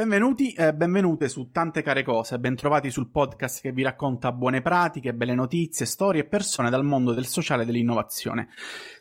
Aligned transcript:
Benvenuti 0.00 0.54
e 0.54 0.72
benvenute 0.72 1.28
su 1.28 1.50
Tante 1.50 1.82
Care 1.82 2.02
Cose, 2.02 2.38
bentrovati 2.38 2.90
sul 2.90 3.10
podcast 3.10 3.60
che 3.60 3.70
vi 3.70 3.82
racconta 3.82 4.32
buone 4.32 4.62
pratiche, 4.62 5.12
belle 5.12 5.34
notizie, 5.34 5.84
storie 5.84 6.22
e 6.22 6.24
persone 6.24 6.70
dal 6.70 6.86
mondo 6.86 7.12
del 7.12 7.26
sociale 7.26 7.64
e 7.64 7.66
dell'innovazione. 7.66 8.48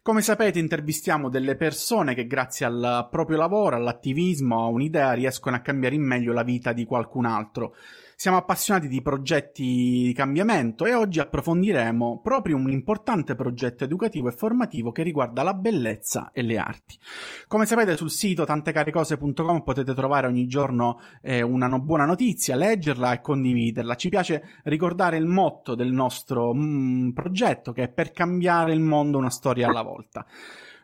Come 0.04 0.22
sapete 0.22 0.60
intervistiamo 0.60 1.30
delle 1.30 1.56
persone 1.56 2.14
che 2.14 2.28
grazie 2.28 2.66
al 2.66 3.08
proprio 3.10 3.38
lavoro, 3.38 3.78
all'attivismo, 3.78 4.62
a 4.62 4.68
un'idea 4.68 5.14
riescono 5.14 5.56
a 5.56 5.62
cambiare 5.62 5.96
in 5.96 6.06
meglio 6.06 6.34
la 6.34 6.44
vita 6.44 6.74
di 6.74 6.84
qualcun 6.84 7.26
altro. 7.26 7.76
Siamo 8.22 8.36
appassionati 8.36 8.90
di 8.90 9.02
progetti 9.02 9.64
di 10.08 10.14
cambiamento 10.14 10.86
e 10.86 10.94
oggi 10.94 11.22
approfondiremo 11.22 12.20
proprio 12.22 12.58
un 12.58 12.70
importante 12.70 13.34
progetto 13.34 13.86
educativo 13.86 14.28
e 14.28 14.34
formativo 14.34 14.92
che 14.92 15.04
riguarda 15.04 15.42
la 15.42 15.54
bellezza 15.54 16.32
e 16.34 16.42
le 16.42 16.58
arti. 16.58 17.00
Come 17.48 17.66
sapete 17.66 17.96
sul 17.96 18.12
sito 18.12 18.44
tantecarecose.com 18.44 19.62
potete 19.62 19.94
trovare 19.94 20.28
ogni 20.28 20.48
giorno 20.48 21.00
eh, 21.22 21.42
una 21.42 21.70
buona 21.80 22.04
notizia, 22.04 22.58
leggerla 22.58 23.14
e 23.14 23.22
condividerla. 23.22 23.96
Ci 23.96 24.10
piace 24.10 24.60
ricordare 24.64 25.16
il 25.16 25.26
motto 25.26 25.74
del 25.74 25.94
nostro 25.94 26.54
mm, 26.54 27.12
progetto 27.12 27.72
che 27.72 27.84
è 27.84 27.88
per 27.88 28.12
cambiare 28.12 28.74
il 28.74 28.82
mondo 28.82 29.18
una 29.18 29.30
storia 29.30 29.70
alla 29.70 29.82
volta. 29.82 30.26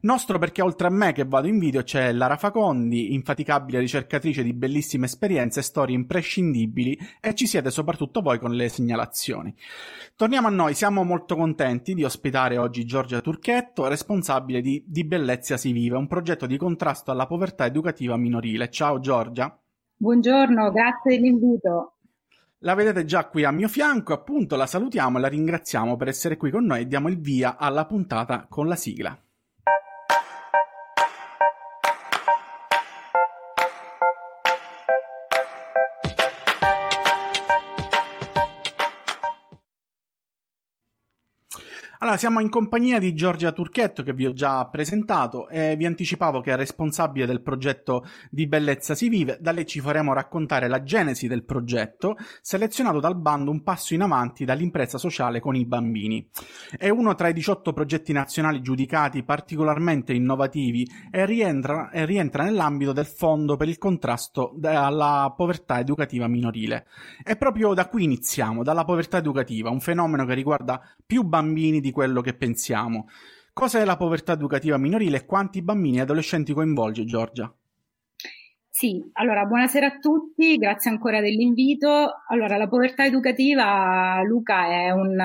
Nostro 0.06 0.38
perché 0.38 0.62
oltre 0.62 0.86
a 0.86 0.92
me 0.92 1.14
che 1.14 1.26
vado 1.26 1.48
in 1.48 1.58
video 1.58 1.82
c'è 1.82 2.12
Lara 2.12 2.38
Facondi, 2.38 3.16
infaticabile 3.16 3.80
ricercatrice 3.80 4.44
di 4.44 4.54
bellissime 4.54 5.06
esperienze 5.08 5.62
e 5.62 5.64
storie 5.64 5.96
imprescindibili 5.96 6.96
e 7.20 7.34
ci 7.34 7.48
siete 7.48 7.72
soprattutto 7.72 8.22
voi 8.22 8.38
con 8.38 8.52
le 8.54 8.70
segnalazioni. 8.70 9.52
Torniamo 10.16 10.46
a 10.46 10.52
noi, 10.52 10.76
siamo 10.76 11.04
molto 11.04 11.36
contenti 11.36 11.96
di 11.96 12.04
ospitare 12.04 12.60
oggi 12.60 12.86
Giorgia 12.86 13.20
Turchetto, 13.20 13.88
responsabile 13.88 14.62
di 14.62 14.84
Di 14.86 15.06
Bellezza 15.06 15.58
si 15.58 15.72
vive, 15.72 15.98
un 15.98 16.06
progetto 16.06 16.46
di 16.46 16.58
contrasto 16.58 17.10
alla 17.10 17.26
povertà 17.26 17.66
educativa 17.66 18.16
minorile. 18.16 18.70
Ciao 18.70 19.00
Giorgia. 19.00 19.60
Buongiorno, 19.96 20.72
grazie 20.72 21.16
dell'invito. 21.16 21.96
La 22.60 22.76
vedete 22.76 23.06
già 23.06 23.26
qui 23.28 23.44
a 23.44 23.50
mio 23.50 23.68
fianco, 23.68 24.14
appunto 24.14 24.56
la 24.56 24.68
salutiamo 24.68 25.18
e 25.18 25.22
la 25.22 25.30
ringraziamo 25.30 25.96
per 25.96 26.10
essere 26.10 26.38
qui 26.38 26.52
con 26.52 26.64
noi 26.64 26.82
e 26.82 26.86
diamo 26.86 27.10
il 27.10 27.20
via 27.20 27.58
alla 27.58 27.88
puntata 27.88 28.46
con 28.48 28.68
la 28.68 28.76
sigla. 28.76 29.20
Allora, 42.06 42.20
siamo 42.20 42.40
in 42.40 42.50
compagnia 42.50 43.00
di 43.00 43.16
Giorgia 43.16 43.52
Turchetto 43.52 44.04
che 44.04 44.14
vi 44.14 44.28
ho 44.28 44.34
già 44.34 44.64
presentato 44.68 45.50
e 45.50 45.76
vi 45.76 45.88
anticipavo 45.88 46.40
che 46.40 46.52
è 46.52 46.56
responsabile 46.56 47.26
del 47.26 47.42
progetto 47.42 48.06
Di 48.30 48.46
Bellezza 48.46 48.94
si 48.94 49.10
vive. 49.10 49.40
Da 49.42 49.50
lei 49.50 49.66
ci 49.66 49.80
faremo 49.80 50.14
raccontare 50.14 50.68
la 50.68 50.84
genesi 50.84 51.28
del 51.28 51.44
progetto, 51.44 52.16
selezionato 52.44 53.00
dal 53.00 53.18
bando 53.18 53.50
Un 53.50 53.64
passo 53.64 53.96
in 53.96 54.02
avanti 54.02 54.46
dall'impresa 54.46 55.00
sociale 55.00 55.40
con 55.40 55.56
i 55.56 55.66
bambini. 55.66 56.30
È 56.78 56.90
uno 56.90 57.16
tra 57.16 57.30
i 57.30 57.34
18 57.34 57.74
progetti 57.74 58.14
nazionali 58.14 58.62
giudicati 58.62 59.24
particolarmente 59.24 60.14
innovativi 60.14 60.88
e 61.10 61.26
rientra, 61.26 61.90
e 61.90 62.06
rientra 62.06 62.44
nell'ambito 62.44 62.94
del 62.94 63.08
Fondo 63.08 63.58
per 63.58 63.68
il 63.68 63.80
contrasto 63.80 64.56
alla 64.62 65.34
povertà 65.36 65.80
educativa 65.80 66.28
minorile. 66.28 66.86
E 67.24 67.36
proprio 67.36 67.74
da 67.74 67.88
qui 67.88 68.04
iniziamo, 68.04 68.62
dalla 68.62 68.86
povertà 68.86 69.18
educativa, 69.18 69.72
un 69.72 69.80
fenomeno 69.80 70.24
che 70.24 70.36
riguarda 70.36 70.80
più 71.04 71.24
bambini 71.24 71.82
di 71.82 71.94
quello 71.96 72.20
che 72.20 72.36
pensiamo. 72.36 73.08
Cos'è 73.54 73.86
la 73.86 73.96
povertà 73.96 74.34
educativa 74.34 74.78
minorile 74.78 75.20
e 75.20 75.26
quanti 75.26 75.62
bambini 75.62 76.00
e 76.00 76.02
adolescenti 76.02 76.52
coinvolge, 76.52 77.06
Giorgia? 77.06 77.50
Sì, 78.70 79.02
allora 79.14 79.46
buonasera 79.46 79.86
a 79.86 79.98
tutti, 80.00 80.58
grazie 80.58 80.92
ancora 80.92 81.22
dell'invito. 81.22 81.88
Allora, 82.28 82.58
la 82.58 82.68
povertà 82.68 83.06
educativa, 83.06 84.22
Luca, 84.26 84.66
è 84.66 84.92
un 84.92 85.18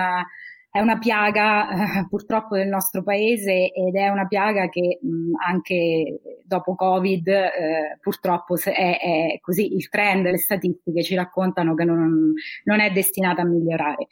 è 0.73 0.79
una 0.79 0.99
piaga 0.99 1.69
eh, 1.69 2.07
purtroppo 2.09 2.57
del 2.57 2.69
nostro 2.69 3.03
paese 3.03 3.73
ed 3.73 3.97
è 3.97 4.08
una 4.08 4.27
piaga 4.29 4.69
che 4.69 5.01
mh, 5.03 5.33
anche 5.45 6.20
dopo 6.45 6.77
Covid 6.77 7.27
eh, 7.27 7.98
purtroppo 8.01 8.57
è, 8.57 8.70
è, 8.70 9.39
così, 9.41 9.75
il 9.75 9.89
trend, 9.89 10.27
le 10.27 10.39
statistiche 10.39 11.03
ci 11.03 11.17
raccontano 11.17 11.75
che 11.75 11.85
non, 11.85 12.33
non 12.64 12.80
è 12.80 12.91
destinata 12.92 13.42
a 13.42 13.47
migliorare. 13.47 14.07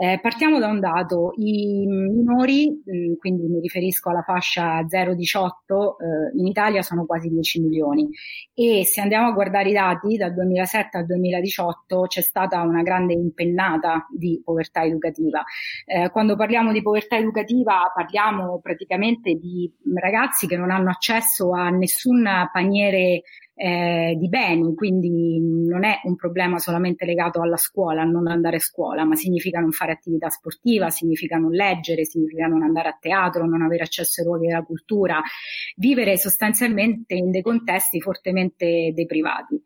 Eh, 0.00 0.18
partiamo 0.20 0.58
da 0.58 0.68
un 0.68 0.80
dato, 0.80 1.32
i 1.36 1.86
minori, 1.86 2.82
mh, 2.84 3.16
quindi 3.18 3.46
mi 3.46 3.60
riferisco 3.60 4.08
alla 4.08 4.22
fascia 4.22 4.80
0-18, 4.80 4.86
eh, 4.88 6.38
in 6.38 6.46
Italia 6.46 6.80
sono 6.80 7.04
quasi 7.04 7.28
10 7.28 7.60
milioni. 7.60 8.08
E 8.54 8.84
se 8.86 9.02
andiamo 9.02 9.28
a 9.28 9.32
guardare 9.32 9.68
i 9.68 9.74
dati 9.74 10.16
dal 10.16 10.32
2007 10.32 10.96
al 10.96 11.04
2018 11.04 12.02
c'è 12.06 12.22
stata 12.22 12.62
una 12.62 12.82
grande 12.82 13.12
impennata 13.12 14.06
di 14.10 14.40
povertà 14.42 14.84
educativa 14.84 15.44
eh, 16.04 16.10
quando 16.10 16.36
parliamo 16.36 16.72
di 16.72 16.82
povertà 16.82 17.16
educativa 17.16 17.90
parliamo 17.94 18.60
praticamente 18.60 19.34
di 19.34 19.70
ragazzi 19.94 20.46
che 20.46 20.56
non 20.56 20.70
hanno 20.70 20.90
accesso 20.90 21.52
a 21.52 21.68
nessun 21.70 22.28
paniere 22.52 23.22
eh, 23.54 24.14
di 24.16 24.28
beni, 24.28 24.74
quindi 24.74 25.40
non 25.40 25.84
è 25.84 26.00
un 26.04 26.14
problema 26.14 26.58
solamente 26.58 27.04
legato 27.04 27.42
alla 27.42 27.56
scuola, 27.56 28.02
a 28.02 28.04
non 28.04 28.28
andare 28.28 28.56
a 28.56 28.60
scuola, 28.60 29.04
ma 29.04 29.16
significa 29.16 29.58
non 29.58 29.72
fare 29.72 29.92
attività 29.92 30.28
sportiva, 30.28 30.90
significa 30.90 31.36
non 31.36 31.50
leggere, 31.50 32.04
significa 32.04 32.46
non 32.46 32.62
andare 32.62 32.88
a 32.88 32.98
teatro, 32.98 33.46
non 33.46 33.62
avere 33.62 33.82
accesso 33.82 34.20
ai 34.20 34.26
luoghi 34.28 34.46
della 34.46 34.62
cultura, 34.62 35.20
vivere 35.76 36.16
sostanzialmente 36.16 37.14
in 37.14 37.30
dei 37.30 37.42
contesti 37.42 38.00
fortemente 38.00 38.92
deprivati. 38.94 39.60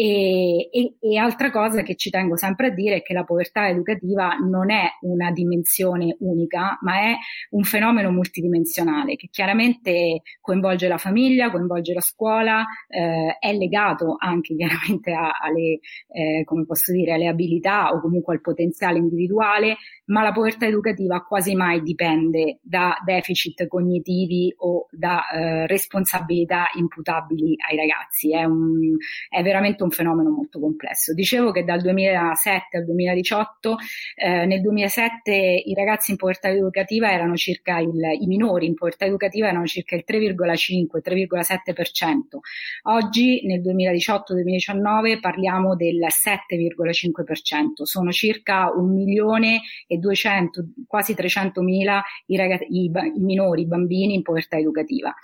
E, 0.00 0.68
e, 0.70 0.94
e, 1.00 1.16
altra 1.16 1.50
cosa 1.50 1.82
che 1.82 1.96
ci 1.96 2.08
tengo 2.08 2.36
sempre 2.36 2.68
a 2.68 2.70
dire 2.70 2.98
è 2.98 3.02
che 3.02 3.12
la 3.12 3.24
povertà 3.24 3.68
educativa 3.68 4.36
non 4.36 4.70
è 4.70 4.90
una 5.00 5.32
dimensione 5.32 6.14
unica, 6.20 6.78
ma 6.82 7.00
è 7.00 7.16
un 7.50 7.64
fenomeno 7.64 8.12
multidimensionale 8.12 9.16
che 9.16 9.26
chiaramente 9.28 10.22
coinvolge 10.40 10.86
la 10.86 10.98
famiglia, 10.98 11.50
coinvolge 11.50 11.94
la 11.94 12.00
scuola, 12.00 12.64
eh, 12.86 13.38
è 13.40 13.52
legato 13.52 14.14
anche 14.16 14.54
chiaramente 14.54 15.10
a, 15.10 15.32
alle, 15.36 15.80
eh, 16.12 16.44
come 16.44 16.64
posso 16.64 16.92
dire, 16.92 17.14
alle 17.14 17.26
abilità 17.26 17.90
o 17.90 18.00
comunque 18.00 18.34
al 18.34 18.40
potenziale 18.40 18.98
individuale, 18.98 19.78
ma 20.04 20.22
la 20.22 20.30
povertà 20.30 20.66
educativa 20.66 21.24
quasi 21.24 21.56
mai 21.56 21.82
dipende 21.82 22.60
da 22.62 22.96
deficit 23.04 23.66
cognitivi 23.66 24.54
o 24.58 24.86
da 24.92 25.28
eh, 25.28 25.66
responsabilità 25.66 26.68
imputabili 26.74 27.56
ai 27.68 27.76
ragazzi. 27.76 28.32
È, 28.32 28.44
un, 28.44 28.96
è 29.28 29.42
veramente 29.42 29.82
un 29.82 29.87
un 29.88 29.94
fenomeno 29.94 30.30
molto 30.30 30.60
complesso. 30.60 31.12
Dicevo 31.14 31.50
che 31.50 31.64
dal 31.64 31.80
2007 31.80 32.76
al 32.76 32.84
2018, 32.84 33.76
eh, 34.16 34.44
nel 34.46 34.60
2007 34.60 35.32
i 35.32 35.74
ragazzi 35.74 36.12
in 36.12 36.16
povertà 36.16 36.48
educativa 36.48 37.10
erano 37.10 37.34
circa 37.36 37.78
il, 37.78 37.98
i 38.20 38.26
minori 38.26 38.66
in 38.66 38.74
povertà 38.74 39.06
educativa 39.06 39.48
erano 39.48 39.66
circa 39.66 39.96
il 39.96 40.04
3,5-3,7%. 40.06 42.38
Oggi 42.82 43.44
nel 43.46 43.62
2018-2019 43.62 45.20
parliamo 45.20 45.74
del 45.74 46.06
7,5%, 46.08 47.82
sono 47.82 48.12
circa 48.12 48.70
un 48.74 48.94
milione 48.94 49.62
e 49.86 49.96
200, 49.96 50.66
quasi 50.86 51.14
300 51.14 51.62
mila 51.62 52.02
i, 52.26 52.36
i, 52.36 52.90
i 52.90 53.20
minori, 53.20 53.62
i 53.62 53.66
bambini 53.66 54.12
in 54.14 54.20
povertà 54.22 54.58
educativa 54.58 55.14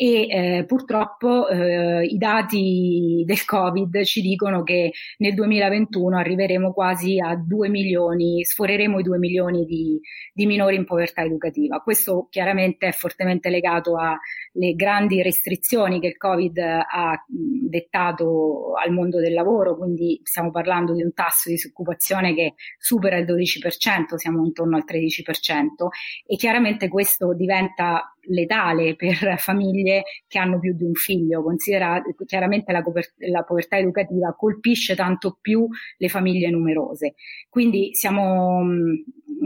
e 0.00 0.28
eh, 0.28 0.64
purtroppo 0.64 1.48
eh, 1.48 2.04
i 2.04 2.18
dati 2.18 3.24
del 3.26 3.44
Covid 3.44 4.04
ci 4.04 4.20
dicono 4.20 4.62
che 4.62 4.92
nel 5.16 5.34
2021 5.34 6.16
arriveremo 6.16 6.72
quasi 6.72 7.18
a 7.18 7.34
2 7.34 7.68
milioni, 7.68 8.44
sforeremo 8.44 9.00
i 9.00 9.02
2 9.02 9.18
milioni 9.18 9.64
di, 9.64 10.00
di 10.32 10.46
minori 10.46 10.76
in 10.76 10.84
povertà 10.84 11.22
educativa. 11.22 11.80
Questo 11.80 12.28
chiaramente 12.30 12.86
è 12.86 12.92
fortemente 12.92 13.50
legato 13.50 13.96
alle 13.96 14.74
grandi 14.76 15.20
restrizioni 15.20 15.98
che 15.98 16.06
il 16.06 16.16
Covid 16.16 16.58
ha 16.58 17.20
dettato 17.26 18.74
al 18.80 18.92
mondo 18.92 19.18
del 19.18 19.32
lavoro, 19.32 19.76
quindi 19.76 20.20
stiamo 20.22 20.52
parlando 20.52 20.94
di 20.94 21.02
un 21.02 21.12
tasso 21.12 21.48
di 21.48 21.56
disoccupazione 21.56 22.36
che 22.36 22.54
supera 22.78 23.16
il 23.16 23.24
12%, 23.24 24.14
siamo 24.14 24.44
intorno 24.44 24.76
al 24.76 24.84
13% 24.86 25.88
e 26.24 26.36
chiaramente 26.36 26.86
questo 26.86 27.34
diventa 27.34 28.12
letale 28.28 28.96
per 28.96 29.38
famiglie 29.38 30.02
che 30.26 30.38
hanno 30.38 30.58
più 30.58 30.74
di 30.74 30.84
un 30.84 30.94
figlio. 30.94 31.42
Considera 31.42 32.02
chiaramente 32.26 32.72
la, 32.72 32.82
la, 33.30 33.42
povertà 33.42 33.78
educativa 33.78 34.34
colpisce 34.34 34.94
tanto 34.94 35.38
più 35.40 35.66
le 35.96 36.08
famiglie 36.08 36.50
numerose. 36.50 37.14
Quindi 37.48 37.94
siamo 37.94 38.62
mm, 38.62 38.94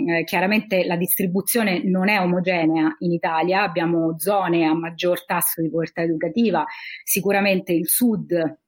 eh, 0.08 0.25
chiaramente 0.25 0.84
la 0.84 0.96
distribuzione 0.96 1.82
non 1.84 2.08
è 2.08 2.20
omogenea 2.20 2.94
in 3.00 3.12
Italia, 3.12 3.62
abbiamo 3.62 4.19
zone 4.19 4.64
a 4.64 4.75
maggior 4.75 5.25
tasso 5.25 5.61
di 5.61 5.70
povertà 5.70 6.02
educativa, 6.02 6.64
sicuramente 7.05 7.73
il 7.73 7.88
sud 7.88 8.61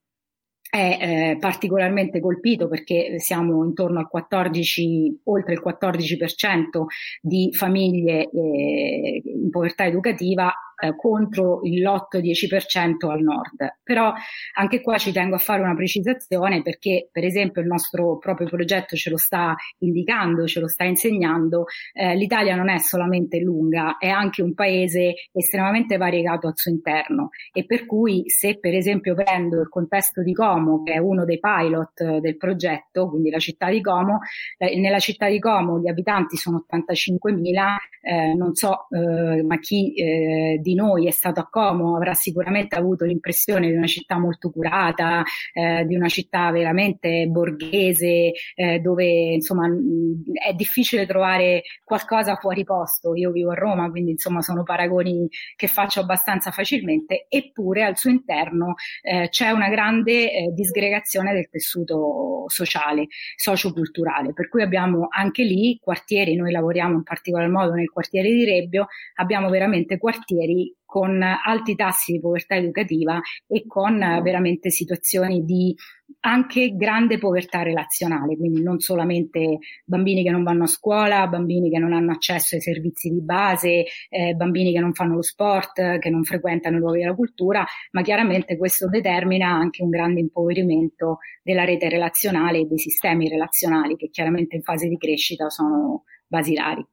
è 0.75 0.99
eh, 1.01 1.37
particolarmente 1.39 2.19
colpito 2.19 2.67
perché 2.67 3.21
siamo 3.21 3.65
intorno 3.65 4.01
al 4.01 4.09
14, 4.09 5.21
oltre 5.25 5.53
il 5.53 5.63
14% 5.65 6.87
di 7.21 7.51
famiglie 7.53 8.29
eh, 8.29 9.23
in 9.25 9.51
povertà 9.51 9.87
educativa 9.87 10.53
eh, 10.85 10.95
contro 10.97 11.61
l'8-10% 11.63 13.11
al 13.11 13.23
nord. 13.23 13.79
Però 13.83 14.13
anche 14.55 14.81
qua 14.81 14.99
ci 14.99 15.13
tengo 15.13 15.37
a 15.37 15.39
fare 15.39 15.63
una 15.63 15.75
precisazione 15.75 16.63
perché 16.63 17.09
per 17.11 17.25
esempio 17.25 17.63
il 17.63 17.69
nostro 17.69 18.19
proprio 18.19 18.49
progetto 18.49 18.97
ce 18.97 19.11
lo 19.11 19.17
sta 19.17 19.55
indicando, 19.79 20.47
ce 20.47 20.61
lo 20.61 20.69
sta 20.69 20.85
insegnando, 20.85 21.65
eh, 21.93 22.15
l'Italia 22.15 22.55
non 22.55 22.69
è 22.69 22.79
solamente 22.79 23.39
lunga, 23.41 23.97
è 23.99 24.09
anche 24.09 24.43
un 24.43 24.55
paese 24.55 25.15
estremamente 25.33 25.97
variegato 25.97 26.47
al 26.47 26.57
suo 26.57 26.71
interno 26.71 27.31
e 27.53 27.65
per 27.65 27.87
cui 27.87 28.25
se 28.27 28.59
per 28.59 28.75
esempio 28.75 29.15
prendo 29.15 29.61
il 29.61 29.69
contesto 29.69 30.23
di 30.23 30.33
Como, 30.33 30.83
che 30.83 30.95
è 30.95 30.99
uno 30.99 31.25
dei 31.25 31.39
pilot 31.39 32.19
del 32.19 32.37
progetto, 32.37 33.09
quindi 33.09 33.31
la 33.31 33.39
città 33.39 33.71
di 33.71 33.81
Como, 33.81 34.21
eh, 34.59 34.79
nella 34.79 34.99
città 34.99 35.29
di 35.29 35.39
Como 35.39 35.81
gli 35.81 35.89
abitanti 35.89 36.37
sono 36.37 36.65
85.000, 36.71 37.77
eh, 38.03 38.35
non 38.35 38.55
so 38.55 38.87
eh, 38.91 39.43
ma 39.43 39.59
chi 39.59 39.95
eh, 39.95 40.59
noi 40.75 41.07
è 41.07 41.11
stato 41.11 41.41
a 41.41 41.49
Como 41.49 41.97
avrà 41.97 42.15
sicuramente 42.15 42.77
avuto 42.77 43.05
l'impressione 43.05 43.69
di 43.69 43.77
una 43.77 43.87
città 43.87 44.19
molto 44.19 44.51
curata, 44.51 45.23
eh, 45.53 45.85
di 45.87 45.95
una 45.95 46.09
città 46.09 46.51
veramente 46.51 47.27
borghese, 47.27 48.33
eh, 48.55 48.79
dove 48.81 49.05
insomma 49.05 49.67
è 49.67 50.53
difficile 50.55 51.07
trovare 51.07 51.63
qualcosa 51.85 52.37
fuori 52.37 52.65
posto. 52.65 53.15
Io 53.15 53.31
vivo 53.31 53.51
a 53.51 53.55
Roma, 53.55 53.91
quindi 53.91 54.13
insomma 54.13 54.43
sono 54.43 54.63
paragoni 54.63 55.29
che 55.57 55.67
faccio 55.67 56.01
abbastanza 56.01 56.51
facilmente, 56.51 57.27
eppure 57.29 57.85
al 57.85 57.97
suo 57.97 58.11
interno 58.11 58.75
eh, 59.03 59.29
c'è 59.29 59.51
una 59.51 59.69
grande 59.69 60.33
eh, 60.33 60.53
disgregazione 60.53 61.33
del 61.33 61.49
tessuto 61.49 62.45
sociale, 62.47 63.07
socioculturale, 63.37 64.33
per 64.33 64.49
cui 64.49 64.63
abbiamo 64.63 65.07
anche 65.11 65.43
lì 65.43 65.79
quartieri, 65.81 66.35
noi 66.37 66.53
lavoriamo 66.53 66.95
in 66.95 67.03
particolar 67.03 67.49
modo 67.49 67.73
nel 67.73 67.91
quartiere 67.91 68.29
di 68.29 68.45
Rebbio, 68.45 68.87
abbiamo 69.17 69.49
veramente 69.49 69.99
quartieri 69.99 70.64
con 70.85 71.21
alti 71.23 71.75
tassi 71.75 72.13
di 72.13 72.21
povertà 72.21 72.55
educativa 72.55 73.21
e 73.49 73.67
con 73.67 73.99
veramente 73.99 74.71
situazioni 74.71 75.45
di 75.45 75.75
anche 76.21 76.77
grande 76.77 77.19
povertà 77.19 77.63
relazionale, 77.63 78.37
quindi 78.37 78.63
non 78.63 78.79
solamente 78.79 79.59
bambini 79.85 80.23
che 80.23 80.31
non 80.31 80.45
vanno 80.45 80.65
a 80.65 80.69
scuola, 80.69 81.27
bambini 81.27 81.69
che 81.69 81.79
non 81.79 81.93
hanno 81.93 82.13
accesso 82.13 82.55
ai 82.55 82.61
servizi 82.61 83.11
di 83.11 83.21
base, 83.21 83.85
eh, 84.09 84.35
bambini 84.35 84.73
che 84.73 84.79
non 84.79 84.95
fanno 84.95 85.17
lo 85.17 85.23
sport, 85.23 85.99
che 85.99 86.11
non 86.11 86.23
frequentano 86.23 86.77
i 86.77 86.79
luoghi 86.79 87.01
della 87.01 87.15
cultura, 87.15 87.67
ma 87.91 88.03
chiaramente 88.03 88.57
questo 88.57 88.89
determina 88.89 89.49
anche 89.49 89.83
un 89.83 89.91
grande 89.91 90.21
impoverimento 90.21 91.19
della 91.43 91.65
rete 91.65 91.89
relazionale 91.89 92.61
e 92.61 92.67
dei 92.67 92.79
sistemi 92.79 93.29
relazionali 93.29 93.97
che 93.97 94.11
chiaramente 94.11 94.57
in 94.57 94.63
fase 94.63 94.87
di 94.89 94.97
crescita 94.97 95.51
sono 95.51 96.05
basilari. 96.27 96.87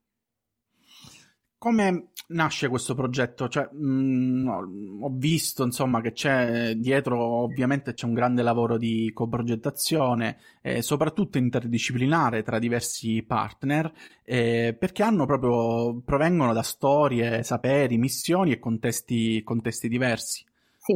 Come 1.61 2.07
nasce 2.29 2.69
questo 2.69 2.95
progetto? 2.95 3.47
Cioè, 3.47 3.69
mh, 3.71 3.85
mm, 3.85 5.03
ho 5.03 5.11
visto 5.13 5.63
insomma 5.63 6.01
che 6.01 6.11
c'è 6.11 6.73
dietro 6.73 7.23
ovviamente 7.23 7.93
c'è 7.93 8.07
un 8.07 8.15
grande 8.15 8.41
lavoro 8.41 8.79
di 8.79 9.11
coprogettazione, 9.13 10.39
eh, 10.63 10.81
soprattutto 10.81 11.37
interdisciplinare 11.37 12.41
tra 12.41 12.57
diversi 12.57 13.21
partner, 13.21 13.93
eh, 14.23 14.75
perché 14.75 15.03
proprio, 15.27 16.01
provengono 16.03 16.51
da 16.51 16.63
storie, 16.63 17.43
saperi, 17.43 17.95
missioni 17.99 18.53
e 18.53 18.57
contesti, 18.57 19.43
contesti 19.43 19.87
diversi. 19.87 20.43
Sì. 20.79 20.95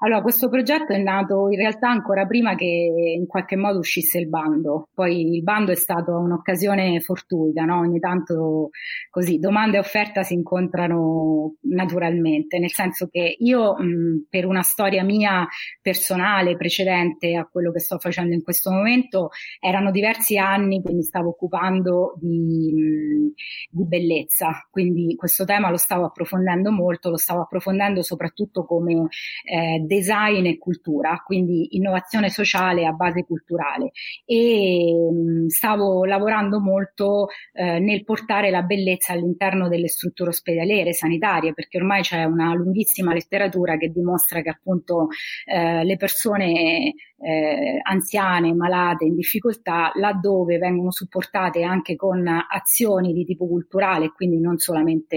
Allora, 0.00 0.20
questo 0.20 0.50
progetto 0.50 0.92
è 0.92 0.98
nato 0.98 1.48
in 1.48 1.56
realtà 1.56 1.88
ancora 1.88 2.26
prima 2.26 2.54
che 2.54 2.66
in 2.66 3.26
qualche 3.26 3.56
modo 3.56 3.78
uscisse 3.78 4.18
il 4.18 4.28
bando. 4.28 4.88
Poi 4.92 5.36
il 5.36 5.42
bando 5.42 5.72
è 5.72 5.74
stato 5.74 6.18
un'occasione 6.18 7.00
fortuita, 7.00 7.64
no? 7.64 7.78
Ogni 7.78 7.98
tanto 7.98 8.68
così 9.08 9.38
domanda 9.38 9.76
e 9.78 9.80
offerta 9.80 10.22
si 10.22 10.34
incontrano 10.34 11.54
naturalmente, 11.62 12.58
nel 12.58 12.72
senso 12.72 13.08
che 13.10 13.36
io 13.38 13.74
mh, 13.74 14.26
per 14.28 14.44
una 14.44 14.60
storia 14.60 15.02
mia 15.02 15.46
personale 15.80 16.56
precedente 16.56 17.34
a 17.34 17.48
quello 17.50 17.72
che 17.72 17.80
sto 17.80 17.98
facendo 17.98 18.34
in 18.34 18.42
questo 18.42 18.70
momento 18.70 19.30
erano 19.60 19.90
diversi 19.90 20.36
anni 20.36 20.82
che 20.82 20.92
mi 20.92 21.04
stavo 21.04 21.30
occupando 21.30 22.16
di, 22.20 23.32
di 23.70 23.86
bellezza, 23.86 24.66
quindi 24.70 25.14
questo 25.16 25.46
tema 25.46 25.70
lo 25.70 25.78
stavo 25.78 26.04
approfondendo 26.04 26.70
molto, 26.70 27.08
lo 27.08 27.16
stavo 27.16 27.40
approfondendo 27.42 28.02
soprattutto 28.02 28.66
come 28.66 29.08
eh, 29.44 29.84
design 29.86 30.46
e 30.46 30.58
cultura, 30.58 31.22
quindi 31.24 31.76
innovazione 31.76 32.28
sociale 32.28 32.86
a 32.86 32.92
base 32.92 33.24
culturale. 33.24 33.92
E 34.24 34.92
mh, 34.92 35.44
mm, 35.44 35.46
stavo 35.46 36.04
lavorando 36.04 36.60
molto 36.60 37.28
eh, 37.52 37.78
nel 37.78 38.04
portare 38.04 38.50
la 38.50 38.62
bellezza 38.62 39.12
all'interno 39.12 39.68
delle 39.68 39.88
strutture 39.88 40.30
ospedaliere, 40.30 40.92
sanitarie, 40.92 41.54
perché 41.54 41.78
ormai 41.78 42.02
c'è 42.02 42.24
una 42.24 42.54
lunghissima 42.54 43.12
letteratura 43.12 43.76
che 43.76 43.88
dimostra 43.88 44.42
che 44.42 44.50
appunto 44.50 45.08
eh, 45.46 45.84
le 45.84 45.96
persone 45.96 46.94
eh, 47.18 47.80
anziane, 47.82 48.54
malate, 48.54 49.04
in 49.04 49.14
difficoltà, 49.14 49.90
laddove 49.94 50.58
vengono 50.58 50.90
supportate 50.90 51.62
anche 51.62 51.96
con 51.96 52.26
azioni 52.26 53.12
di 53.12 53.24
tipo 53.24 53.46
culturale, 53.46 54.12
quindi 54.12 54.38
non 54.38 54.58
solamente 54.58 55.16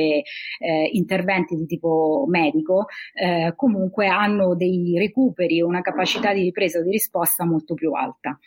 eh, 0.59 0.89
interventi 0.93 1.55
di 1.55 1.65
tipo 1.65 2.25
medico, 2.27 2.85
eh, 3.13 3.53
comunque 3.55 4.07
hanno 4.07 4.55
dei 4.55 4.95
recuperi 4.97 5.59
e 5.59 5.63
una 5.63 5.81
capacità 5.81 6.33
di 6.33 6.41
ripresa 6.43 6.79
o 6.79 6.83
di 6.83 6.91
risposta 6.91 7.45
molto 7.45 7.73
più 7.73 7.91
alta. 7.93 8.37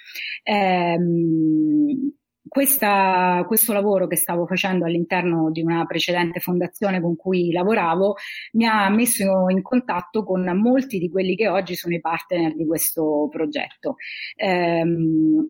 Ehm, 0.45 2.13
questa, 2.47 3.45
questo 3.47 3.73
lavoro 3.73 4.07
che 4.07 4.17
stavo 4.17 4.47
facendo 4.47 4.85
all'interno 4.85 5.51
di 5.51 5.63
una 5.63 5.85
precedente 5.87 6.41
fondazione 6.41 7.01
con 7.01 7.17
cui 7.17 7.53
lavoravo 7.53 8.17
mi 8.53 8.67
ha 8.67 8.89
messo 8.91 9.49
in 9.49 9.63
contatto 9.63 10.25
con 10.25 10.45
molti 10.61 10.99
di 10.99 11.11
quelli 11.11 11.37
che 11.37 11.49
oggi 11.49 11.75
sono 11.75 11.95
i 11.95 12.01
partner 12.01 12.55
di 12.55 12.67
questo 12.67 13.29
progetto. 13.31 13.97
Um, 14.37 15.49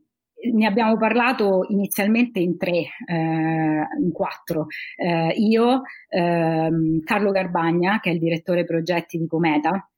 ne 0.50 0.66
abbiamo 0.66 0.96
parlato 0.96 1.66
inizialmente 1.68 2.40
in 2.40 2.56
tre, 2.56 2.88
eh, 3.06 3.86
in 4.00 4.10
quattro. 4.12 4.66
Eh, 4.96 5.34
io, 5.36 5.82
ehm, 6.08 7.00
Carlo 7.04 7.30
Garbagna, 7.30 8.00
che 8.00 8.10
è 8.10 8.12
il 8.12 8.18
direttore 8.18 8.64
progetti 8.64 9.18
di 9.18 9.26
Cometa, 9.26 9.88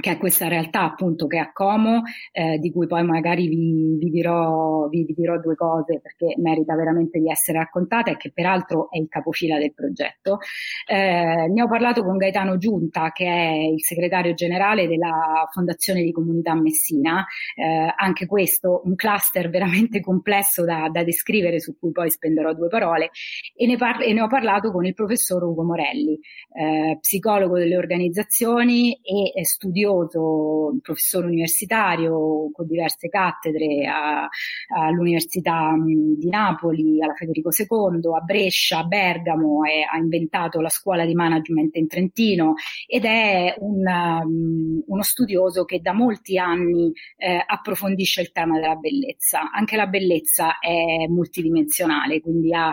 che 0.00 0.12
è 0.12 0.18
questa 0.18 0.46
realtà 0.46 0.82
appunto 0.82 1.26
che 1.26 1.38
è 1.38 1.40
a 1.40 1.52
Como, 1.52 2.02
eh, 2.30 2.58
di 2.58 2.70
cui 2.70 2.86
poi 2.86 3.02
magari 3.02 3.48
vi, 3.48 3.96
vi, 3.98 4.10
dirò, 4.10 4.86
vi, 4.88 5.04
vi, 5.04 5.12
dirò, 5.12 5.38
due 5.40 5.56
cose 5.56 6.00
perché 6.00 6.34
merita 6.40 6.76
veramente 6.76 7.18
di 7.18 7.28
essere 7.28 7.58
raccontata 7.58 8.12
e 8.12 8.16
che 8.16 8.30
peraltro 8.32 8.90
è 8.90 8.98
il 8.98 9.08
capofila 9.08 9.58
del 9.58 9.74
progetto. 9.74 10.38
Eh, 10.86 11.48
ne 11.48 11.62
ho 11.62 11.68
parlato 11.68 12.04
con 12.04 12.16
Gaetano 12.16 12.58
Giunta 12.58 13.10
che 13.10 13.26
è 13.26 13.52
il 13.72 13.82
segretario 13.82 14.34
generale 14.34 14.86
della 14.86 15.48
Fondazione 15.52 16.02
di 16.02 16.12
Comunità 16.12 16.54
Messina, 16.54 17.26
eh, 17.56 17.92
anche 17.96 18.26
questo 18.26 18.82
un 18.84 18.94
cluster 18.94 19.50
veramente 19.50 20.00
complesso 20.00 20.64
da, 20.64 20.88
da, 20.92 21.02
descrivere 21.02 21.58
su 21.58 21.76
cui 21.76 21.90
poi 21.90 22.10
spenderò 22.10 22.52
due 22.52 22.68
parole 22.68 23.10
e 23.56 23.66
ne, 23.66 23.76
par- 23.76 24.02
e 24.02 24.12
ne 24.12 24.20
ho 24.20 24.28
parlato 24.28 24.70
con 24.70 24.84
il 24.84 24.94
professor 24.94 25.42
Ugo 25.42 25.64
Morelli, 25.64 26.18
eh, 26.54 26.98
psicologo 27.00 27.58
delle 27.58 27.76
organizzazioni 27.76 28.92
e 29.02 29.44
studioso 29.44 29.86
studioso, 29.88 30.78
professore 30.82 31.26
universitario 31.26 32.50
con 32.52 32.66
diverse 32.66 33.08
cattedre 33.08 33.86
a, 33.86 34.28
all'Università 34.76 35.72
di 35.84 36.28
Napoli, 36.28 37.02
alla 37.02 37.14
Federico 37.14 37.50
II, 37.50 38.00
a 38.14 38.20
Brescia, 38.20 38.78
a 38.78 38.84
Bergamo, 38.84 39.64
e 39.64 39.82
ha 39.90 39.96
inventato 39.96 40.60
la 40.60 40.68
scuola 40.68 41.04
di 41.04 41.14
management 41.14 41.74
in 41.76 41.88
Trentino 41.88 42.54
ed 42.86 43.04
è 43.04 43.54
un, 43.58 43.82
um, 43.86 44.82
uno 44.86 45.02
studioso 45.02 45.64
che 45.64 45.80
da 45.80 45.92
molti 45.92 46.38
anni 46.38 46.92
eh, 47.16 47.42
approfondisce 47.44 48.20
il 48.20 48.32
tema 48.32 48.58
della 48.58 48.76
bellezza. 48.76 49.50
Anche 49.50 49.76
la 49.76 49.86
bellezza 49.86 50.58
è 50.58 51.06
multidimensionale, 51.08 52.20
quindi 52.20 52.52
ha 52.52 52.72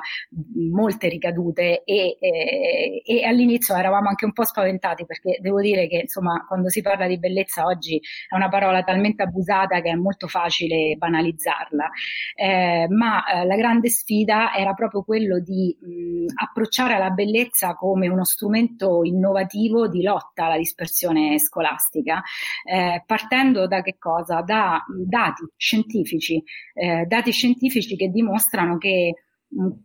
molte 0.71 1.07
ricadute 1.07 1.83
e, 1.83 2.17
e, 2.19 3.01
e 3.05 3.25
all'inizio 3.25 3.75
eravamo 3.75 4.09
anche 4.09 4.25
un 4.25 4.33
po' 4.33 4.43
spaventati 4.43 5.05
perché 5.05 5.37
devo 5.41 5.61
dire 5.61 5.87
che 5.87 6.01
insomma 6.01 6.45
quando 6.47 6.69
si 6.69 6.81
parla 6.81 7.04
parola 7.05 7.07
di 7.07 7.19
bellezza 7.19 7.65
oggi 7.65 8.01
è 8.27 8.35
una 8.35 8.49
parola 8.49 8.83
talmente 8.83 9.23
abusata 9.23 9.81
che 9.81 9.91
è 9.91 9.95
molto 9.95 10.27
facile 10.27 10.95
banalizzarla, 10.97 11.89
eh, 12.35 12.87
ma 12.89 13.25
eh, 13.25 13.45
la 13.45 13.55
grande 13.55 13.89
sfida 13.89 14.53
era 14.53 14.73
proprio 14.73 15.03
quello 15.03 15.39
di 15.39 15.75
mh, 15.79 16.41
approcciare 16.41 16.97
la 16.97 17.11
bellezza 17.11 17.75
come 17.75 18.07
uno 18.07 18.25
strumento 18.25 19.03
innovativo 19.03 19.87
di 19.87 20.01
lotta 20.01 20.45
alla 20.45 20.57
dispersione 20.57 21.39
scolastica, 21.39 22.21
eh, 22.63 23.03
partendo 23.05 23.67
da 23.67 23.81
che 23.81 23.97
cosa? 23.97 24.41
Da 24.41 24.83
dati 25.05 25.43
scientifici, 25.55 26.41
eh, 26.73 27.05
dati 27.05 27.31
scientifici 27.31 27.95
che 27.95 28.09
dimostrano 28.09 28.77
che 28.77 29.24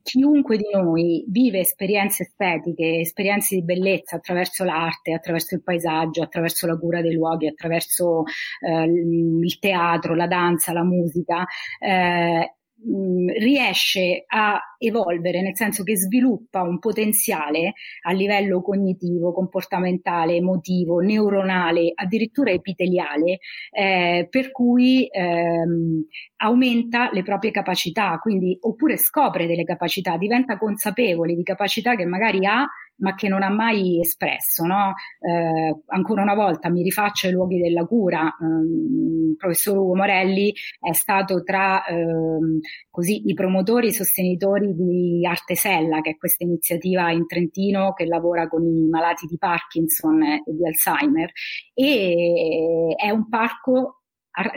chiunque 0.03 0.57
di 0.57 0.69
noi 0.73 1.25
vive 1.29 1.61
esperienze 1.61 2.25
estetiche, 2.25 3.01
esperienze 3.01 3.55
di 3.55 3.63
bellezza 3.63 4.17
attraverso 4.17 4.65
l'arte, 4.65 5.13
attraverso 5.13 5.55
il 5.55 5.63
paesaggio, 5.63 6.23
attraverso 6.23 6.67
la 6.67 6.77
cura 6.77 7.01
dei 7.03 7.13
luoghi, 7.13 7.47
attraverso 7.47 8.25
eh, 8.61 8.85
il 8.85 9.59
teatro, 9.59 10.15
la 10.15 10.27
danza, 10.27 10.73
la 10.73 10.85
musica, 10.85 11.45
eh, 11.79 12.55
mh, 12.85 13.33
riesce 13.39 14.25
a 14.27 14.59
evolvere, 14.79 15.43
nel 15.43 15.57
senso 15.57 15.83
che 15.83 15.97
sviluppa 15.97 16.63
un 16.63 16.79
potenziale 16.79 17.75
a 18.03 18.13
livello 18.13 18.63
cognitivo, 18.63 19.33
comportamentale, 19.33 20.37
emotivo, 20.37 21.01
neuronale, 21.01 21.93
addirittura 21.95 22.51
epiteliale, 22.51 23.39
eh, 23.71 24.27
per 24.31 24.51
cui 24.51 25.07
ehm, 25.11 26.05
aumenta 26.37 27.11
le 27.13 27.23
proprie 27.23 27.51
capacità, 27.51 28.19
quindi 28.19 28.57
oppure 28.61 28.97
scopre 28.97 29.47
delle 29.47 29.65
capacità, 29.65 30.17
diventa 30.17 30.57
consapevole 30.57 31.35
di 31.35 31.43
capacità 31.43 31.95
che 31.95 32.07
magari 32.07 32.47
ha 32.47 32.67
ma 33.01 33.15
che 33.15 33.29
non 33.29 33.43
ha 33.43 33.51
mai 33.51 34.01
espresso. 34.01 34.65
No? 34.65 34.95
Eh, 35.21 35.83
ancora 35.87 36.23
una 36.23 36.35
volta 36.35 36.71
mi 36.71 36.83
rifaccio 36.83 37.27
ai 37.27 37.33
luoghi 37.33 37.61
della 37.61 37.85
cura, 37.85 38.35
il 38.41 39.37
professor 39.37 39.77
Ugo 39.77 39.97
Morelli 39.97 40.53
è 40.81 40.93
stato 40.93 41.43
tra 41.43 41.85
ehm, 41.85 42.61
così, 42.91 43.29
i 43.29 43.35
promotori 43.35 43.87
e 43.87 43.91
i 43.91 43.95
sostenitori 43.95 44.75
di 44.75 45.27
Artesella, 45.27 46.01
che 46.01 46.11
è 46.11 46.17
questa 46.17 46.45
iniziativa 46.45 47.11
in 47.11 47.27
Trentino 47.27 47.93
che 47.93 48.07
lavora 48.07 48.49
con 48.49 48.65
i 48.65 48.89
malati 48.89 49.27
di 49.27 49.37
Parkinson 49.39 50.23
e 50.23 50.43
di 50.47 50.67
Alzheimer 50.67 51.31
e 51.75 52.95
è 52.97 53.11
un 53.11 53.29
parco 53.29 54.00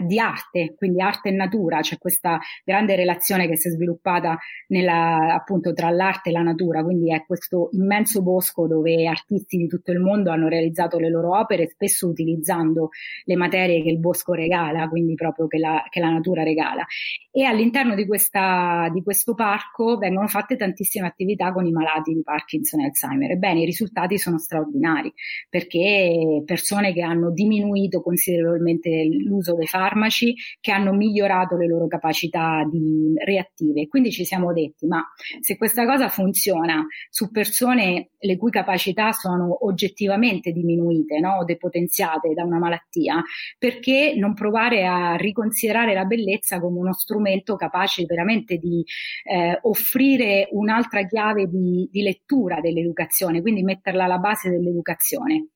di 0.06 0.20
arte, 0.20 0.76
quindi 0.76 1.02
arte 1.02 1.30
e 1.30 1.32
natura, 1.32 1.80
c'è 1.80 1.98
questa 1.98 2.40
grande 2.64 2.96
relazione 2.96 3.48
che 3.48 3.58
si 3.58 3.70
è 3.70 3.72
sviluppata 3.72 4.38
nella, 4.68 5.34
appunto 5.34 5.74
tra 5.74 5.90
l'arte 5.90 6.30
e 6.30 6.32
la 6.32 6.42
natura, 6.42 6.84
quindi 6.84 7.12
è 7.12 7.26
questo 7.26 7.70
immenso 7.72 8.22
bosco 8.22 8.68
dove 8.68 9.08
artisti 9.08 9.58
di 9.58 9.68
tutto 9.68 9.92
il 9.92 10.00
mondo 10.00 10.32
hanno 10.32 10.48
realizzato 10.48 11.00
le 11.00 11.10
loro 11.10 11.38
opere, 11.38 11.68
spesso 11.68 12.08
utilizzando 12.08 12.90
le 13.26 13.36
materie 13.36 13.82
che 13.82 13.90
il 13.90 14.00
bosco 14.00 14.34
regala, 14.34 14.88
quindi 14.88 15.16
proprio 15.16 15.48
che 15.48 15.58
la, 15.58 15.84
che 15.90 16.00
la 16.00 16.10
natura 16.10 16.44
regala. 16.44 16.86
E 17.32 17.44
all'interno 17.44 17.96
di, 17.96 18.06
questa, 18.06 18.90
di 18.94 19.02
questo 19.02 19.34
parco 19.34 19.98
vengono 19.98 20.28
fatte 20.28 20.56
tantissime 20.56 21.08
attività 21.08 21.52
con 21.52 21.66
i 21.66 21.72
malati 21.72 22.14
di 22.14 22.22
Parkinson 22.22 22.82
e 22.82 22.86
Alzheimer. 22.86 23.32
Ebbene, 23.32 23.62
i 23.62 23.66
risultati 23.66 24.20
sono 24.20 24.38
straordinari 24.38 25.12
perché 25.50 26.44
persone 26.46 26.94
che 26.94 27.02
hanno 27.02 27.32
diminuito 27.32 28.02
considerevolmente 28.02 29.08
l'uso 29.26 29.56
dei 29.64 29.68
farmaci 29.68 30.36
che 30.60 30.72
hanno 30.72 30.94
migliorato 30.94 31.56
le 31.56 31.68
loro 31.68 31.88
capacità 31.88 32.68
di 32.70 33.14
reattive. 33.24 33.88
Quindi 33.88 34.12
ci 34.12 34.26
siamo 34.26 34.54
detti, 34.54 34.86
ma 34.86 35.04
se 35.40 35.58
questa 35.58 35.86
cosa 35.86 36.10
funziona 36.10 36.86
su 37.10 37.32
persone 37.32 38.10
le 38.20 38.38
cui 38.38 38.52
capacità 38.52 39.12
sono 39.12 39.66
oggettivamente 39.66 40.52
diminuite 40.52 41.20
no? 41.20 41.38
o 41.38 41.44
depotenziate 41.46 42.34
da 42.34 42.44
una 42.44 42.60
malattia, 42.60 43.22
perché 43.58 44.14
non 44.16 44.34
provare 44.34 44.86
a 44.86 45.16
riconsiderare 45.16 45.94
la 45.94 46.06
bellezza 46.06 46.60
come 46.60 46.80
uno 46.80 46.94
strumento 46.94 47.56
capace 47.56 48.06
veramente 48.06 48.58
di 48.58 48.84
eh, 49.24 49.58
offrire 49.64 50.48
un'altra 50.52 51.06
chiave 51.06 51.48
di, 51.48 51.88
di 51.92 52.02
lettura 52.02 52.60
dell'educazione, 52.60 53.42
quindi 53.42 53.64
metterla 53.64 54.06
alla 54.06 54.18
base 54.18 54.50
dell'educazione. 54.50 55.53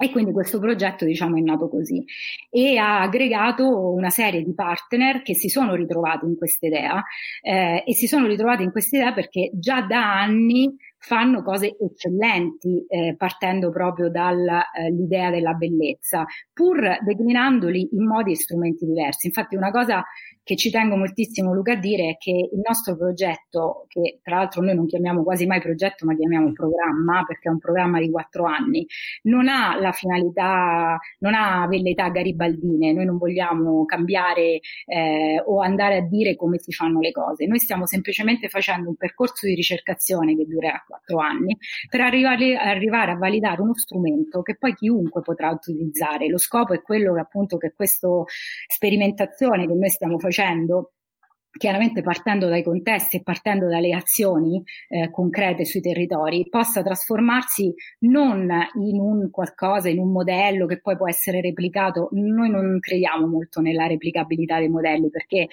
E 0.00 0.10
quindi 0.10 0.30
questo 0.30 0.60
progetto 0.60 1.04
diciamo 1.04 1.36
è 1.36 1.40
nato 1.40 1.68
così 1.68 2.04
e 2.50 2.78
ha 2.78 3.00
aggregato 3.00 3.90
una 3.90 4.10
serie 4.10 4.44
di 4.44 4.54
partner 4.54 5.22
che 5.22 5.34
si 5.34 5.48
sono 5.48 5.74
ritrovati 5.74 6.24
in 6.24 6.36
questa 6.36 6.66
idea 6.66 7.02
eh, 7.42 7.82
e 7.84 7.94
si 7.94 8.06
sono 8.06 8.28
ritrovati 8.28 8.62
in 8.62 8.70
questa 8.70 8.96
idea 8.96 9.12
perché 9.12 9.50
già 9.54 9.82
da 9.82 10.20
anni 10.20 10.72
fanno 10.98 11.42
cose 11.42 11.76
eccellenti 11.80 12.84
eh, 12.86 13.14
partendo 13.16 13.70
proprio 13.70 14.08
dall'idea 14.10 15.28
eh, 15.28 15.30
della 15.30 15.54
bellezza, 15.54 16.24
pur 16.52 16.98
declinandoli 17.02 17.88
in 17.92 18.04
modi 18.04 18.32
e 18.32 18.36
strumenti 18.36 18.84
diversi. 18.84 19.26
Infatti 19.26 19.56
una 19.56 19.70
cosa 19.70 20.04
che 20.48 20.56
ci 20.56 20.70
tengo 20.70 20.96
moltissimo 20.96 21.52
Luca 21.52 21.72
a 21.72 21.76
dire 21.76 22.12
è 22.12 22.16
che 22.16 22.30
il 22.30 22.62
nostro 22.66 22.96
progetto, 22.96 23.84
che 23.86 24.20
tra 24.22 24.36
l'altro 24.36 24.62
noi 24.62 24.74
non 24.74 24.86
chiamiamo 24.86 25.22
quasi 25.22 25.44
mai 25.44 25.60
progetto 25.60 26.06
ma 26.06 26.16
chiamiamo 26.16 26.52
programma 26.52 27.22
perché 27.26 27.50
è 27.50 27.52
un 27.52 27.58
programma 27.58 28.00
di 28.00 28.10
quattro 28.10 28.46
anni, 28.46 28.86
non 29.24 29.46
ha 29.48 29.78
la 29.78 29.92
finalità, 29.92 30.98
non 31.18 31.34
ha 31.34 31.66
velleità 31.68 32.08
garibaldine, 32.08 32.94
noi 32.94 33.04
non 33.04 33.18
vogliamo 33.18 33.84
cambiare 33.84 34.60
eh, 34.86 35.42
o 35.44 35.60
andare 35.60 35.96
a 35.98 36.00
dire 36.00 36.34
come 36.34 36.58
si 36.58 36.72
fanno 36.72 37.00
le 37.00 37.10
cose, 37.10 37.44
noi 37.44 37.58
stiamo 37.58 37.84
semplicemente 37.84 38.48
facendo 38.48 38.88
un 38.88 38.96
percorso 38.96 39.46
di 39.46 39.54
ricercazione 39.54 40.34
che 40.34 40.46
durerà 40.46 40.82
quattro 40.88 41.18
anni 41.18 41.58
per 41.90 42.00
arrivare, 42.00 42.56
arrivare 42.56 43.10
a 43.12 43.16
validare 43.16 43.60
uno 43.60 43.76
strumento 43.76 44.40
che 44.40 44.56
poi 44.56 44.72
chiunque 44.72 45.20
potrà 45.20 45.50
utilizzare. 45.50 46.26
Lo 46.26 46.38
scopo 46.38 46.72
è 46.72 46.80
quello 46.80 47.12
che 47.12 47.20
appunto 47.20 47.58
che 47.58 47.74
questa 47.76 48.08
sperimentazione 48.66 49.66
che 49.66 49.74
noi 49.74 49.90
stiamo 49.90 50.18
facendo 50.18 50.36
facendo 50.38 50.92
chiaramente 51.58 52.00
partendo 52.02 52.48
dai 52.48 52.62
contesti 52.62 53.16
e 53.16 53.22
partendo 53.22 53.68
dalle 53.68 53.92
azioni 53.92 54.62
eh, 54.88 55.10
concrete 55.10 55.64
sui 55.64 55.80
territori, 55.80 56.46
possa 56.48 56.82
trasformarsi 56.82 57.74
non 58.00 58.48
in 58.80 58.98
un 58.98 59.30
qualcosa, 59.30 59.88
in 59.88 59.98
un 59.98 60.10
modello 60.10 60.66
che 60.66 60.80
poi 60.80 60.96
può 60.96 61.08
essere 61.08 61.40
replicato. 61.40 62.08
Noi 62.12 62.50
non 62.50 62.78
crediamo 62.80 63.26
molto 63.26 63.60
nella 63.60 63.86
replicabilità 63.86 64.58
dei 64.58 64.68
modelli 64.68 65.10
perché 65.10 65.36
eh, 65.40 65.48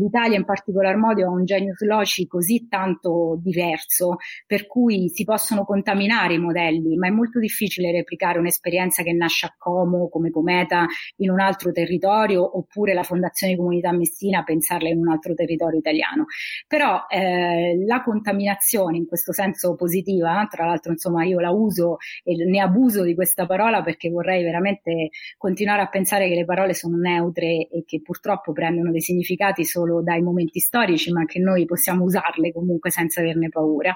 l'Italia 0.00 0.36
in 0.36 0.44
particolar 0.44 0.96
modo 0.96 1.24
ha 1.24 1.30
un 1.30 1.44
genius 1.44 1.80
loci 1.82 2.26
così 2.26 2.66
tanto 2.68 3.38
diverso 3.40 4.16
per 4.46 4.66
cui 4.66 5.08
si 5.08 5.24
possono 5.24 5.64
contaminare 5.64 6.34
i 6.34 6.38
modelli, 6.38 6.96
ma 6.96 7.06
è 7.06 7.10
molto 7.10 7.38
difficile 7.38 7.92
replicare 7.92 8.38
un'esperienza 8.38 9.02
che 9.02 9.12
nasce 9.12 9.46
a 9.46 9.54
Como 9.56 10.08
come 10.08 10.30
Cometa 10.30 10.86
in 11.16 11.30
un 11.30 11.40
altro 11.40 11.72
territorio 11.72 12.56
oppure 12.56 12.94
la 12.94 13.02
Fondazione 13.02 13.56
Comunità 13.56 13.92
Messina 13.92 14.42
pensarla 14.42 14.88
in 14.88 14.98
un 14.98 15.08
altro 15.08 15.17
territorio 15.34 15.78
italiano. 15.78 16.26
Però 16.66 17.06
eh, 17.08 17.84
la 17.86 18.02
contaminazione 18.02 18.96
in 18.96 19.06
questo 19.06 19.32
senso 19.32 19.74
positiva, 19.74 20.46
tra 20.50 20.66
l'altro 20.66 20.92
insomma 20.92 21.24
io 21.24 21.40
la 21.40 21.50
uso 21.50 21.96
e 22.22 22.34
ne 22.44 22.60
abuso 22.60 23.02
di 23.02 23.14
questa 23.14 23.46
parola 23.46 23.82
perché 23.82 24.08
vorrei 24.10 24.42
veramente 24.42 25.10
continuare 25.36 25.82
a 25.82 25.88
pensare 25.88 26.28
che 26.28 26.34
le 26.34 26.44
parole 26.44 26.74
sono 26.74 26.96
neutre 26.96 27.68
e 27.68 27.84
che 27.86 28.00
purtroppo 28.02 28.52
prendono 28.52 28.90
dei 28.90 29.00
significati 29.00 29.64
solo 29.64 30.02
dai 30.02 30.22
momenti 30.22 30.60
storici, 30.60 31.12
ma 31.12 31.24
che 31.24 31.38
noi 31.38 31.64
possiamo 31.64 32.04
usarle 32.04 32.52
comunque 32.52 32.90
senza 32.90 33.20
averne 33.20 33.48
paura. 33.48 33.94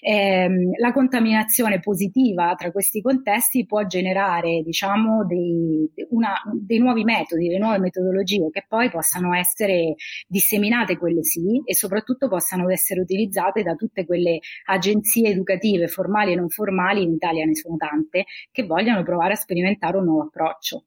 Eh, 0.00 0.48
la 0.78 0.92
contaminazione 0.92 1.80
positiva 1.80 2.54
tra 2.56 2.70
questi 2.70 3.00
contesti 3.00 3.66
può 3.66 3.84
generare 3.86 4.62
diciamo 4.62 5.24
dei, 5.24 5.88
una, 6.10 6.34
dei 6.52 6.78
nuovi 6.78 7.04
metodi, 7.04 7.46
delle 7.48 7.58
nuove 7.58 7.78
metodologie 7.78 8.48
che 8.50 8.64
poi 8.68 8.90
possano 8.90 9.34
essere 9.34 9.94
disseminate 10.26 10.63
disseminate 10.64 10.96
quelle 10.96 11.22
sì 11.22 11.62
e 11.64 11.74
soprattutto 11.74 12.28
possano 12.28 12.70
essere 12.70 13.00
utilizzate 13.00 13.62
da 13.62 13.74
tutte 13.74 14.06
quelle 14.06 14.40
agenzie 14.66 15.30
educative 15.30 15.88
formali 15.88 16.32
e 16.32 16.36
non 16.36 16.48
formali, 16.48 17.02
in 17.02 17.12
Italia 17.12 17.44
ne 17.44 17.54
sono 17.54 17.76
tante, 17.76 18.24
che 18.50 18.64
vogliono 18.64 19.02
provare 19.02 19.34
a 19.34 19.36
sperimentare 19.36 19.98
un 19.98 20.04
nuovo 20.04 20.22
approccio. 20.22 20.84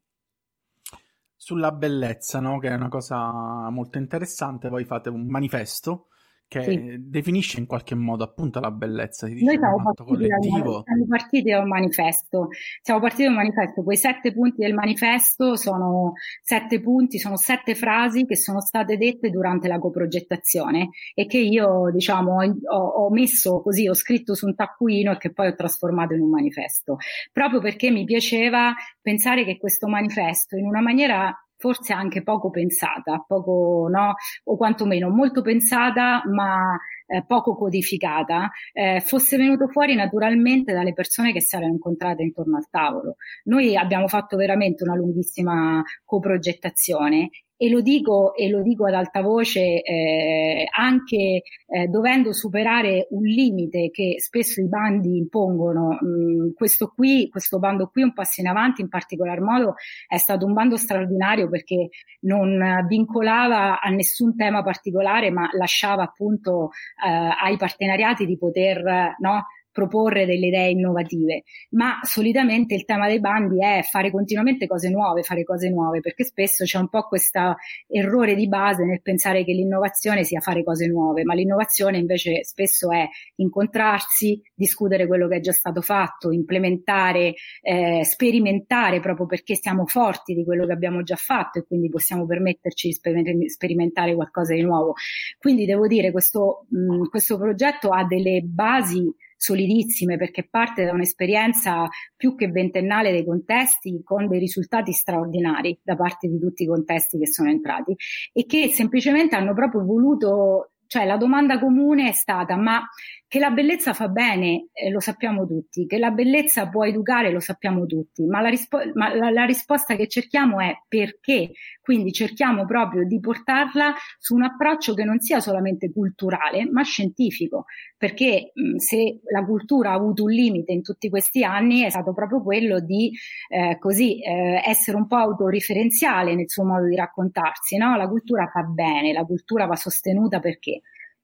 Sulla 1.36 1.72
bellezza, 1.72 2.40
no? 2.40 2.58
che 2.58 2.70
è 2.70 2.74
una 2.74 2.90
cosa 2.90 3.70
molto 3.70 3.98
interessante, 3.98 4.70
voi 4.70 4.84
fate 4.84 5.10
un 5.10 5.28
manifesto 5.28 6.08
che 6.48 6.64
sì. 6.64 6.96
definisce 7.00 7.60
in 7.60 7.66
qualche 7.66 7.94
modo 7.94 8.24
appunto 8.24 8.60
la 8.60 8.72
bellezza. 8.72 9.28
Noi 9.28 9.38
siamo 9.38 9.84
partiti, 9.84 10.28
da, 10.28 10.38
siamo 10.40 11.06
partiti, 11.08 11.50
da, 11.50 11.60
un 11.60 11.68
manifesto, 11.68 12.48
siamo 12.82 13.00
partiti 13.02 13.24
da 13.24 13.30
un 13.30 13.36
manifesto, 13.36 13.84
quei 13.84 13.98
sette 13.98 14.32
punti 14.32 14.62
del 14.62 14.74
manifesto 14.74 15.56
sono 15.58 16.14
sette 16.42 16.80
punti, 16.80 17.20
sono 17.20 17.36
sette 17.36 17.76
frasi 17.76 18.26
che 18.26 18.38
sono 18.38 18.62
state 18.62 18.98
dette 18.98 19.30
durante 19.30 19.68
la 19.68 19.78
coprogettazione 19.78 20.90
e 21.14 21.26
che 21.26 21.40
io 21.40 21.92
diciamo 21.92 22.38
ho, 22.42 22.78
ho 22.78 23.10
messo 23.10 23.62
così, 23.62 23.88
ho 23.88 23.94
scritto 23.94 24.34
su 24.34 24.46
un 24.46 24.56
taccuino 24.56 25.12
e 25.12 25.18
che 25.18 25.34
poi 25.34 25.48
ho 25.48 25.56
trasformato 25.56 26.14
in 26.14 26.22
un 26.22 26.30
manifesto, 26.30 26.98
proprio 27.34 27.60
perché 27.60 27.92
mi 27.92 28.06
piaceva 28.06 28.74
pensare 29.02 29.44
che 29.44 29.58
questo 29.58 29.88
manifesto 29.88 30.56
in 30.56 30.66
una 30.66 30.82
maniera 30.82 31.36
forse 31.58 31.94
anche 31.94 32.24
poco 32.24 32.50
pensata, 32.50 33.24
poco, 33.28 33.88
no? 33.90 34.14
o 34.46 34.58
quantomeno 34.58 35.10
molto 35.10 35.42
pensata, 35.42 36.22
ma 36.26 36.78
eh, 37.08 37.24
poco 37.26 37.56
codificata, 37.56 38.50
eh, 38.74 39.02
fosse 39.02 39.38
venuto 39.38 39.68
fuori 39.68 39.96
naturalmente 39.96 40.74
dalle 40.74 40.94
persone 40.94 41.34
che 41.34 41.42
si 41.42 41.56
erano 41.56 41.74
incontrate 41.74 42.24
intorno 42.24 42.58
al 42.58 42.70
tavolo. 42.70 43.16
Noi 43.46 43.76
abbiamo 43.76 44.08
fatto 44.08 44.38
veramente 44.38 44.84
una 44.84 44.96
lunghissima 44.96 45.82
coprogettazione 46.04 47.30
e 47.58 47.70
lo 47.70 47.82
dico, 47.82 48.36
e 48.36 48.50
lo 48.50 48.62
dico 48.62 48.86
ad 48.86 48.94
alta 48.94 49.22
voce 49.22 49.82
eh, 49.82 50.68
anche 50.72 51.42
eh, 51.68 51.88
dovendo 51.88 52.32
superare 52.32 53.08
un 53.10 53.24
limite 53.24 53.90
che 53.90 54.16
spesso 54.20 54.62
i 54.62 54.68
bandi 54.68 55.18
impongono. 55.18 55.98
Mm, 56.04 56.52
questo 56.54 56.94
qui, 56.96 57.28
questo 57.30 57.58
bando 57.58 57.88
qui, 57.88 58.04
un 58.04 58.14
passo 58.14 58.42
in 58.42 58.48
avanti, 58.48 58.82
in 58.82 58.90
particolar 58.90 59.42
modo 59.42 59.74
è 60.08 60.18
stato 60.18 60.46
un 60.46 60.54
bando 60.54 60.78
straordinario 60.78 61.50
perché 61.50 61.90
non 62.22 62.86
vincolava 62.88 63.80
a 63.80 63.90
nessun 63.90 64.36
tema 64.36 64.62
particolare, 64.62 65.32
ma 65.32 65.50
lasciava 65.54 66.04
appunto 66.04 66.70
eh, 67.04 67.10
ai 67.10 67.58
partenariati 67.58 68.26
di 68.26 68.38
poter 68.38 69.16
no, 69.18 69.46
proporre 69.78 70.26
delle 70.26 70.48
idee 70.48 70.72
innovative, 70.72 71.44
ma 71.72 72.00
solitamente 72.02 72.74
il 72.74 72.84
tema 72.84 73.08
dei 73.08 73.20
bandi 73.20 73.64
è 73.64 73.84
fare 73.84 74.10
continuamente 74.10 74.66
cose 74.66 74.90
nuove, 74.90 75.22
fare 75.22 75.44
cose 75.44 75.70
nuove, 75.70 76.00
perché 76.00 76.24
spesso 76.24 76.64
c'è 76.64 76.80
un 76.80 76.90
po' 76.90 77.04
questo 77.04 77.58
errore 77.88 78.34
di 78.34 78.48
base 78.48 78.86
nel 78.86 79.04
pensare 79.04 79.44
che 79.44 79.52
l'innovazione 79.52 80.24
sia 80.24 80.40
fare 80.40 80.64
cose 80.64 80.88
nuove, 80.88 81.24
ma 81.24 81.36
l'innovazione 81.36 82.00
invece 82.00 82.44
spesso 82.44 82.92
è 82.92 83.08
incontrarsi, 83.36 84.42
discutere 84.56 85.06
quello 85.06 85.28
che 85.28 85.36
è 85.36 85.40
già 85.42 85.52
stato 85.52 85.82
fatto, 85.82 86.32
implementare, 86.32 87.36
eh, 87.62 88.04
sperimentare 88.04 89.00
proprio 89.00 89.28
perché 89.28 89.54
siamo 89.54 89.86
forti 89.86 90.34
di 90.34 90.44
quello 90.44 90.66
che 90.66 90.74
abbiamo 90.74 91.04
già 91.04 91.18
fatto 91.18 91.60
e 91.60 91.66
quindi 91.68 91.88
possiamo 91.90 92.26
permetterci 92.26 92.88
di 92.88 93.50
sperimentare 93.50 94.16
qualcosa 94.16 94.56
di 94.56 94.64
nuovo. 94.64 94.94
Quindi 95.38 95.66
devo 95.66 95.86
dire, 95.86 96.12
questo, 96.12 96.66
mh, 96.68 97.10
questo 97.10 97.38
progetto 97.38 97.90
ha 97.90 98.04
delle 98.06 98.42
basi 98.42 99.14
solidissime 99.38 100.18
perché 100.18 100.48
parte 100.50 100.84
da 100.84 100.92
un'esperienza 100.92 101.88
più 102.16 102.36
che 102.36 102.50
ventennale 102.50 103.12
dei 103.12 103.24
contesti 103.24 104.02
con 104.04 104.28
dei 104.28 104.40
risultati 104.40 104.92
straordinari 104.92 105.80
da 105.84 105.96
parte 105.96 106.28
di 106.28 106.40
tutti 106.40 106.64
i 106.64 106.68
contesti 106.68 107.18
che 107.20 107.28
sono 107.28 107.50
entrati 107.50 107.96
e 108.34 108.46
che 108.46 108.70
semplicemente 108.70 109.36
hanno 109.36 109.54
proprio 109.54 109.86
voluto 109.86 110.72
cioè 110.88 111.06
la 111.06 111.18
domanda 111.18 111.60
comune 111.60 112.10
è 112.10 112.14
stata 112.14 112.56
ma 112.56 112.82
che 113.30 113.40
la 113.40 113.50
bellezza 113.50 113.94
fa 113.94 114.08
bene, 114.08 114.68
eh, 114.72 114.90
lo 114.90 115.02
sappiamo 115.02 115.46
tutti, 115.46 115.86
che 115.86 115.98
la 115.98 116.12
bellezza 116.12 116.70
può 116.70 116.86
educare, 116.86 117.30
lo 117.30 117.42
sappiamo 117.42 117.86
tutti, 117.86 118.26
ma, 118.26 118.40
la, 118.40 118.48
rispo- 118.48 118.80
ma 118.94 119.14
la, 119.14 119.30
la, 119.30 119.44
risposta 119.44 119.98
che 119.98 120.08
cerchiamo 120.08 120.62
è 120.62 120.84
perché, 120.88 121.52
quindi 121.82 122.14
cerchiamo 122.14 122.66
proprio 122.66 123.06
di 123.06 123.20
portarla 123.20 123.94
su 124.18 124.34
un 124.34 124.44
approccio 124.44 124.94
che 124.94 125.04
non 125.04 125.20
sia 125.20 125.42
solamente 125.42 125.92
culturale, 125.92 126.70
ma 126.72 126.84
scientifico, 126.84 127.66
perché 127.98 128.52
mh, 128.54 128.78
se 128.78 129.20
la 129.30 129.44
cultura 129.44 129.92
ha 129.92 129.96
avuto 129.96 130.24
un 130.24 130.32
limite 130.32 130.72
in 130.72 130.82
tutti 130.82 131.10
questi 131.10 131.44
anni 131.44 131.82
è 131.82 131.90
stato 131.90 132.14
proprio 132.14 132.42
quello 132.42 132.80
di 132.80 133.12
eh, 133.50 133.78
così 133.78 134.22
eh, 134.22 134.62
essere 134.66 134.96
un 134.96 135.06
po' 135.06 135.18
autoreferenziale 135.18 136.34
nel 136.34 136.50
suo 136.50 136.64
modo 136.64 136.88
di 136.88 136.96
raccontarsi, 136.96 137.76
no? 137.76 137.98
La 137.98 138.08
cultura 138.08 138.48
fa 138.48 138.62
bene, 138.62 139.12
la 139.12 139.26
cultura 139.26 139.66
va 139.66 139.76
sostenuta 139.76 140.40
perché? 140.40 140.77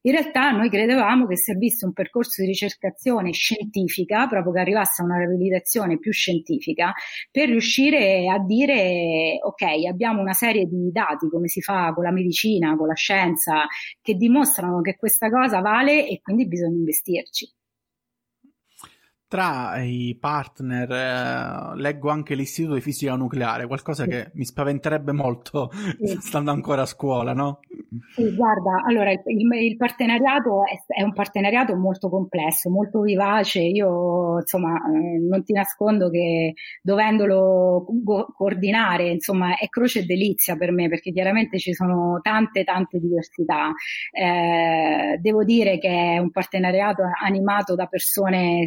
In 0.05 0.11
realtà 0.11 0.51
noi 0.51 0.69
credevamo 0.69 1.27
che 1.27 1.37
servisse 1.37 1.85
un 1.85 1.93
percorso 1.93 2.41
di 2.41 2.47
ricercazione 2.47 3.31
scientifica, 3.31 4.27
proprio 4.27 4.51
che 4.51 4.59
arrivasse 4.59 5.01
a 5.01 5.05
una 5.05 5.17
reabilitazione 5.17 5.97
più 5.97 6.11
scientifica, 6.11 6.93
per 7.31 7.47
riuscire 7.47 8.27
a 8.27 8.37
dire, 8.39 9.39
ok, 9.41 9.85
abbiamo 9.89 10.19
una 10.21 10.33
serie 10.33 10.65
di 10.65 10.91
dati, 10.91 11.29
come 11.29 11.47
si 11.47 11.61
fa 11.61 11.93
con 11.93 12.03
la 12.03 12.11
medicina, 12.11 12.75
con 12.75 12.87
la 12.87 12.95
scienza, 12.95 13.65
che 14.01 14.15
dimostrano 14.15 14.81
che 14.81 14.97
questa 14.97 15.29
cosa 15.29 15.61
vale 15.61 16.07
e 16.07 16.19
quindi 16.21 16.47
bisogna 16.47 16.75
investirci. 16.77 17.49
Tra 19.33 19.81
i 19.81 20.15
partner 20.19 20.91
eh, 20.91 21.81
leggo 21.81 22.11
anche 22.11 22.35
l'Istituto 22.35 22.75
di 22.75 22.81
Fisica 22.81 23.15
Nucleare, 23.15 23.65
qualcosa 23.65 24.05
che 24.05 24.29
mi 24.35 24.45
spaventerebbe 24.45 25.11
molto 25.11 25.71
sì. 26.03 26.17
stando 26.21 26.51
ancora 26.51 26.83
a 26.83 26.85
scuola, 26.85 27.33
no? 27.33 27.57
Sì, 28.13 28.35
guarda, 28.35 28.83
allora 28.85 29.11
il, 29.11 29.21
il 29.25 29.75
partenariato 29.75 30.61
è, 30.65 30.99
è, 30.99 31.01
un 31.01 31.13
partenariato 31.13 31.75
molto 31.75 32.09
complesso, 32.09 32.69
molto 32.69 33.01
vivace. 33.01 33.59
Io, 33.59 34.37
insomma, 34.39 34.75
eh, 34.75 35.17
non 35.17 35.43
ti 35.43 35.53
nascondo 35.53 36.11
che 36.11 36.53
dovendolo 36.83 37.87
go- 37.89 38.31
coordinare, 38.37 39.09
insomma, 39.09 39.57
è 39.57 39.67
croce 39.67 40.01
e 40.01 40.05
delizia 40.05 40.55
per 40.57 40.71
me 40.71 40.89
perché 40.89 41.11
chiaramente 41.11 41.57
ci 41.57 41.73
sono 41.73 42.19
tante, 42.21 42.63
tante 42.63 42.99
diversità. 42.99 43.73
Eh, 44.11 45.17
devo 45.19 45.43
dire 45.43 45.79
che 45.79 45.89
è 45.89 46.17
un 46.19 46.29
partenariato 46.29 47.01
animato 47.19 47.73
da 47.73 47.87
persone 47.87 48.65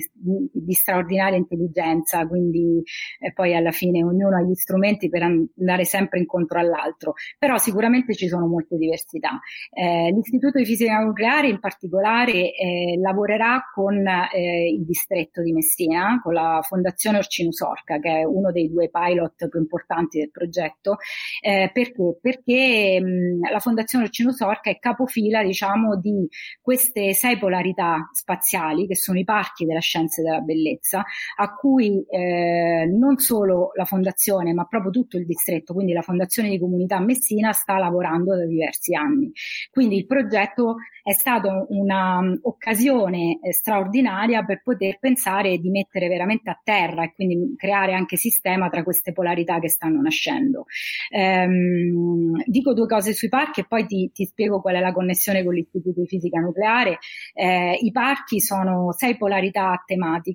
di 0.65 0.73
straordinaria 0.73 1.37
intelligenza, 1.37 2.27
quindi 2.27 2.83
eh, 3.19 3.33
poi 3.33 3.55
alla 3.55 3.71
fine 3.71 4.03
ognuno 4.03 4.37
ha 4.37 4.43
gli 4.43 4.55
strumenti 4.55 5.09
per 5.09 5.23
andare 5.23 5.85
sempre 5.85 6.19
incontro 6.19 6.59
all'altro, 6.59 7.15
però 7.39 7.59
sicuramente 7.59 8.15
ci 8.15 8.29
sono 8.29 8.47
molte 8.47 8.77
diversità. 8.77 9.41
Eh, 9.73 10.11
L'Istituto 10.13 10.59
di 10.59 10.65
Fisica 10.65 10.99
Nucleare 10.99 11.49
in 11.49 11.61
particolare 11.61 12.53
eh, 12.53 12.99
lavorerà 13.01 13.63
con 13.75 14.07
eh, 14.07 14.71
il 14.71 14.85
distretto 14.85 15.43
di 15.43 15.53
Messina, 15.53 16.21
con 16.23 16.35
la 16.35 16.61
Fondazione 16.63 17.19
Orcino 17.19 17.53
Sorca, 17.53 17.99
che 17.99 18.21
è 18.21 18.25
uno 18.25 18.53
dei 18.53 18.69
due 18.71 18.89
pilot 18.91 19.49
più 19.49 19.61
importanti 19.61 20.19
del 20.19 20.31
progetto, 20.31 20.97
eh, 21.43 21.71
perché? 21.73 22.19
Perché 22.21 23.01
mh, 23.01 23.51
la 23.51 23.59
Fondazione 23.59 24.05
Orcino 24.05 24.33
Sorca 24.33 24.71
è 24.71 24.79
capofila, 24.79 25.43
diciamo, 25.43 25.97
di 25.99 26.29
queste 26.61 27.15
sei 27.15 27.39
polarità 27.39 28.09
spaziali, 28.13 28.87
che 28.87 28.97
sono 28.97 29.19
i 29.19 29.25
parchi 29.25 29.65
della 29.65 29.81
scienza 29.81 30.21
e 30.21 30.25
della 30.25 30.36
bellezza, 30.41 31.05
a 31.37 31.55
cui 31.55 32.05
eh, 32.09 32.87
non 32.87 33.19
solo 33.19 33.71
la 33.75 33.85
fondazione, 33.85 34.53
ma 34.53 34.65
proprio 34.65 34.91
tutto 34.91 35.17
il 35.17 35.27
distretto, 35.27 35.75
quindi 35.75 35.93
la 35.93 36.03
fondazione 36.03 36.49
di 36.49 36.59
comunità 36.59 37.01
Messina, 37.01 37.53
sta 37.53 37.79
lavorando 37.79 38.37
da 38.37 38.47
diversi 38.47 38.95
anni. 38.95 39.31
Quindi 39.71 39.97
il 39.97 40.07
progetto 40.07 40.77
è 41.07 41.13
stato 41.13 41.67
un'occasione 41.69 43.39
eh, 43.41 43.53
straordinaria 43.53 44.45
per 44.45 44.61
poter 44.65 44.99
pensare 44.99 45.57
di 45.59 45.71
mettere 45.71 46.09
veramente 46.09 46.51
a 46.51 46.61
terra 46.61 47.05
e 47.05 47.13
quindi 47.15 47.55
creare 47.57 47.93
anche 47.93 48.17
sistema 48.17 48.69
tra 48.69 48.83
queste 48.83 49.13
polarità 49.13 49.61
che 49.61 49.69
stanno 49.69 50.01
nascendo. 50.01 50.65
Ehm, 51.11 52.43
dico 52.45 52.75
due 52.75 52.89
cose 52.89 53.13
sui 53.13 53.29
parchi 53.29 53.61
e 53.61 53.67
poi 53.69 53.87
ti, 53.87 54.11
ti, 54.13 54.25
spiego 54.25 54.61
qual 54.61 54.75
è 54.75 54.81
la 54.81 54.93
connessione 54.93 55.45
con 55.45 55.55
l'Istituto 55.55 56.01
di 56.01 56.09
Fisica 56.09 56.41
Nucleare. 56.41 56.99
Eh, 57.35 57.79
I 57.81 57.93
parchi 57.93 58.41
sono 58.41 58.91
sei 58.91 59.17
polarità 59.17 59.81
tematiche 59.87 60.26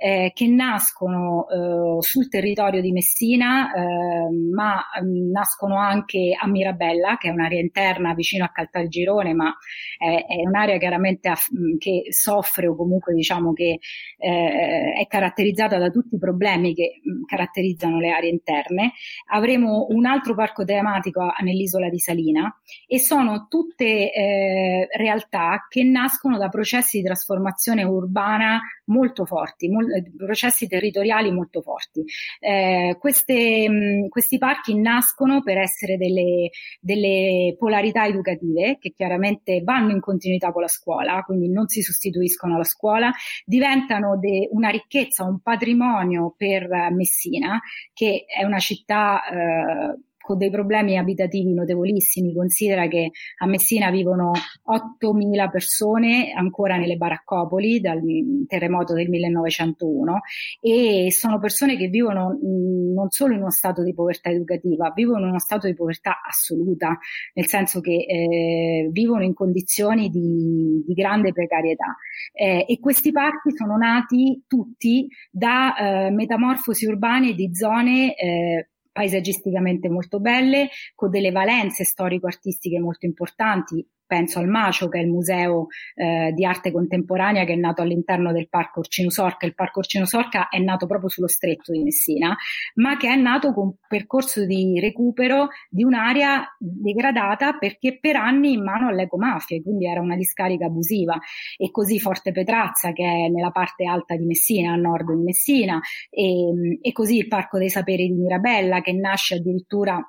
eh, 0.00 0.32
che 0.34 0.46
nascono 0.48 1.46
eh, 1.48 2.02
sul 2.02 2.28
territorio 2.28 2.80
di 2.80 2.90
Messina, 2.90 3.70
eh, 3.70 4.30
ma 4.52 4.82
mm, 5.02 5.30
nascono 5.30 5.76
anche 5.76 6.34
a 6.40 6.48
Mirabella, 6.48 7.18
che 7.18 7.28
è 7.28 7.30
un'area 7.30 7.60
interna 7.60 8.14
vicino 8.14 8.44
a 8.44 8.48
Caltagirone, 8.48 9.34
ma 9.34 9.54
è, 9.98 10.24
è 10.26 10.46
un'area 10.46 10.78
chiaramente 10.78 11.28
a, 11.28 11.36
mm, 11.36 11.76
che 11.76 12.04
soffre 12.08 12.66
o 12.66 12.74
comunque 12.74 13.12
diciamo 13.12 13.52
che 13.52 13.78
eh, 14.16 14.92
è 14.98 15.06
caratterizzata 15.06 15.76
da 15.76 15.90
tutti 15.90 16.14
i 16.14 16.18
problemi 16.18 16.74
che 16.74 17.00
mh, 17.02 17.10
mm, 17.10 17.22
caratterizzano 17.26 18.00
le 18.00 18.10
aree 18.10 18.30
interne. 18.30 18.92
Avremo 19.32 19.86
un 19.90 20.06
altro 20.06 20.34
parco 20.34 20.64
tematico 20.64 21.30
nell'isola 21.42 21.90
di 21.90 21.98
Salina 21.98 22.50
e 22.86 22.98
sono 22.98 23.48
tutte 23.50 24.10
eh, 24.12 24.88
realtà 24.96 25.66
che 25.68 25.84
nascono 25.84 26.38
da 26.38 26.48
processi 26.48 26.98
di 26.98 27.04
trasformazione 27.04 27.82
urbana 27.84 28.60
molto 28.86 29.24
forti, 29.30 29.68
molto 29.68 29.94
eh, 29.94 30.10
processi 30.16 30.66
territoriali 30.66 31.30
molto 31.30 31.62
forti. 31.62 32.04
Eh, 32.40 32.96
queste, 32.98 33.68
mh, 33.68 34.08
questi 34.08 34.38
parchi 34.38 34.76
nascono 34.76 35.42
per 35.42 35.58
essere 35.58 35.96
delle, 35.96 36.50
delle 36.80 37.54
polarità 37.56 38.06
educative 38.06 38.78
che 38.80 38.90
chiaramente 38.90 39.62
vanno 39.62 39.92
in 39.92 40.00
continuità 40.00 40.50
con 40.50 40.62
la 40.62 40.68
scuola, 40.68 41.22
quindi 41.22 41.48
non 41.48 41.68
si 41.68 41.82
sostituiscono 41.82 42.56
alla 42.56 42.64
scuola, 42.64 43.12
diventano 43.44 44.18
de, 44.18 44.48
una 44.50 44.70
ricchezza, 44.70 45.24
un 45.24 45.40
patrimonio 45.40 46.34
per 46.36 46.68
Messina, 46.90 47.60
che 47.92 48.24
è 48.26 48.44
una 48.44 48.58
città 48.58 49.22
eh, 49.28 49.98
con 50.30 50.38
dei 50.38 50.50
problemi 50.50 50.96
abitativi 50.96 51.52
notevolissimi. 51.52 52.32
Considera 52.32 52.86
che 52.86 53.10
a 53.38 53.46
Messina 53.46 53.90
vivono 53.90 54.30
8.000 54.30 55.50
persone 55.50 56.32
ancora 56.32 56.76
nelle 56.76 56.96
baraccopoli 56.96 57.80
dal 57.80 58.00
terremoto 58.46 58.94
del 58.94 59.08
1901 59.08 60.20
e 60.60 61.10
sono 61.10 61.40
persone 61.40 61.76
che 61.76 61.88
vivono 61.88 62.38
non 62.40 63.10
solo 63.10 63.34
in 63.34 63.40
uno 63.40 63.50
stato 63.50 63.82
di 63.82 63.92
povertà 63.92 64.30
educativa, 64.30 64.92
vivono 64.94 65.24
in 65.24 65.30
uno 65.30 65.40
stato 65.40 65.66
di 65.66 65.74
povertà 65.74 66.20
assoluta, 66.24 66.96
nel 67.34 67.46
senso 67.46 67.80
che 67.80 68.06
eh, 68.08 68.88
vivono 68.92 69.24
in 69.24 69.34
condizioni 69.34 70.10
di, 70.10 70.84
di 70.86 70.94
grande 70.94 71.32
precarietà. 71.32 71.96
Eh, 72.32 72.66
e 72.68 72.78
questi 72.78 73.10
parchi 73.10 73.50
sono 73.56 73.76
nati 73.76 74.44
tutti 74.46 75.08
da 75.28 75.74
eh, 75.74 76.10
metamorfosi 76.10 76.86
urbane 76.86 77.34
di 77.34 77.52
zone 77.52 78.14
eh, 78.14 78.69
paesaggisticamente 78.92 79.88
molto 79.88 80.20
belle, 80.20 80.68
con 80.94 81.10
delle 81.10 81.30
valenze 81.30 81.84
storico-artistiche 81.84 82.78
molto 82.78 83.06
importanti, 83.06 83.86
penso 84.10 84.40
al 84.40 84.48
Macio, 84.48 84.88
che 84.88 84.98
è 84.98 85.02
il 85.02 85.08
museo 85.08 85.68
eh, 85.94 86.32
di 86.34 86.44
arte 86.44 86.72
contemporanea 86.72 87.44
che 87.44 87.52
è 87.52 87.56
nato 87.56 87.80
all'interno 87.82 88.32
del 88.32 88.48
Parco 88.48 88.80
Orcino 88.80 89.08
Sorca. 89.08 89.46
Il 89.46 89.54
Parco 89.54 89.78
Orcino 89.78 90.04
Sorca 90.04 90.48
è 90.48 90.58
nato 90.58 90.86
proprio 90.88 91.08
sullo 91.08 91.28
stretto 91.28 91.70
di 91.70 91.84
Messina, 91.84 92.36
ma 92.74 92.96
che 92.96 93.06
è 93.06 93.14
nato 93.14 93.54
con 93.54 93.66
un 93.68 93.74
percorso 93.86 94.44
di 94.44 94.80
recupero 94.80 95.50
di 95.68 95.84
un'area 95.84 96.44
degradata 96.58 97.56
perché 97.56 98.00
per 98.00 98.16
anni 98.16 98.54
in 98.54 98.64
mano 98.64 98.88
all'ecomafia, 98.88 99.62
quindi 99.62 99.86
era 99.86 100.00
una 100.00 100.16
discarica 100.16 100.66
abusiva. 100.66 101.16
E 101.56 101.70
così 101.70 102.00
Forte 102.00 102.32
Petrazza, 102.32 102.90
che 102.90 103.04
è 103.04 103.28
nella 103.28 103.52
parte 103.52 103.84
alta 103.84 104.16
di 104.16 104.24
Messina, 104.24 104.72
a 104.72 104.76
nord 104.76 105.14
di 105.14 105.22
Messina, 105.22 105.80
e, 106.10 106.78
e 106.80 106.90
così 106.90 107.16
il 107.18 107.28
Parco 107.28 107.58
dei 107.58 107.70
Saperi 107.70 108.08
di 108.08 108.14
Mirabella, 108.14 108.80
che 108.80 108.92
nasce 108.92 109.36
addirittura 109.36 110.04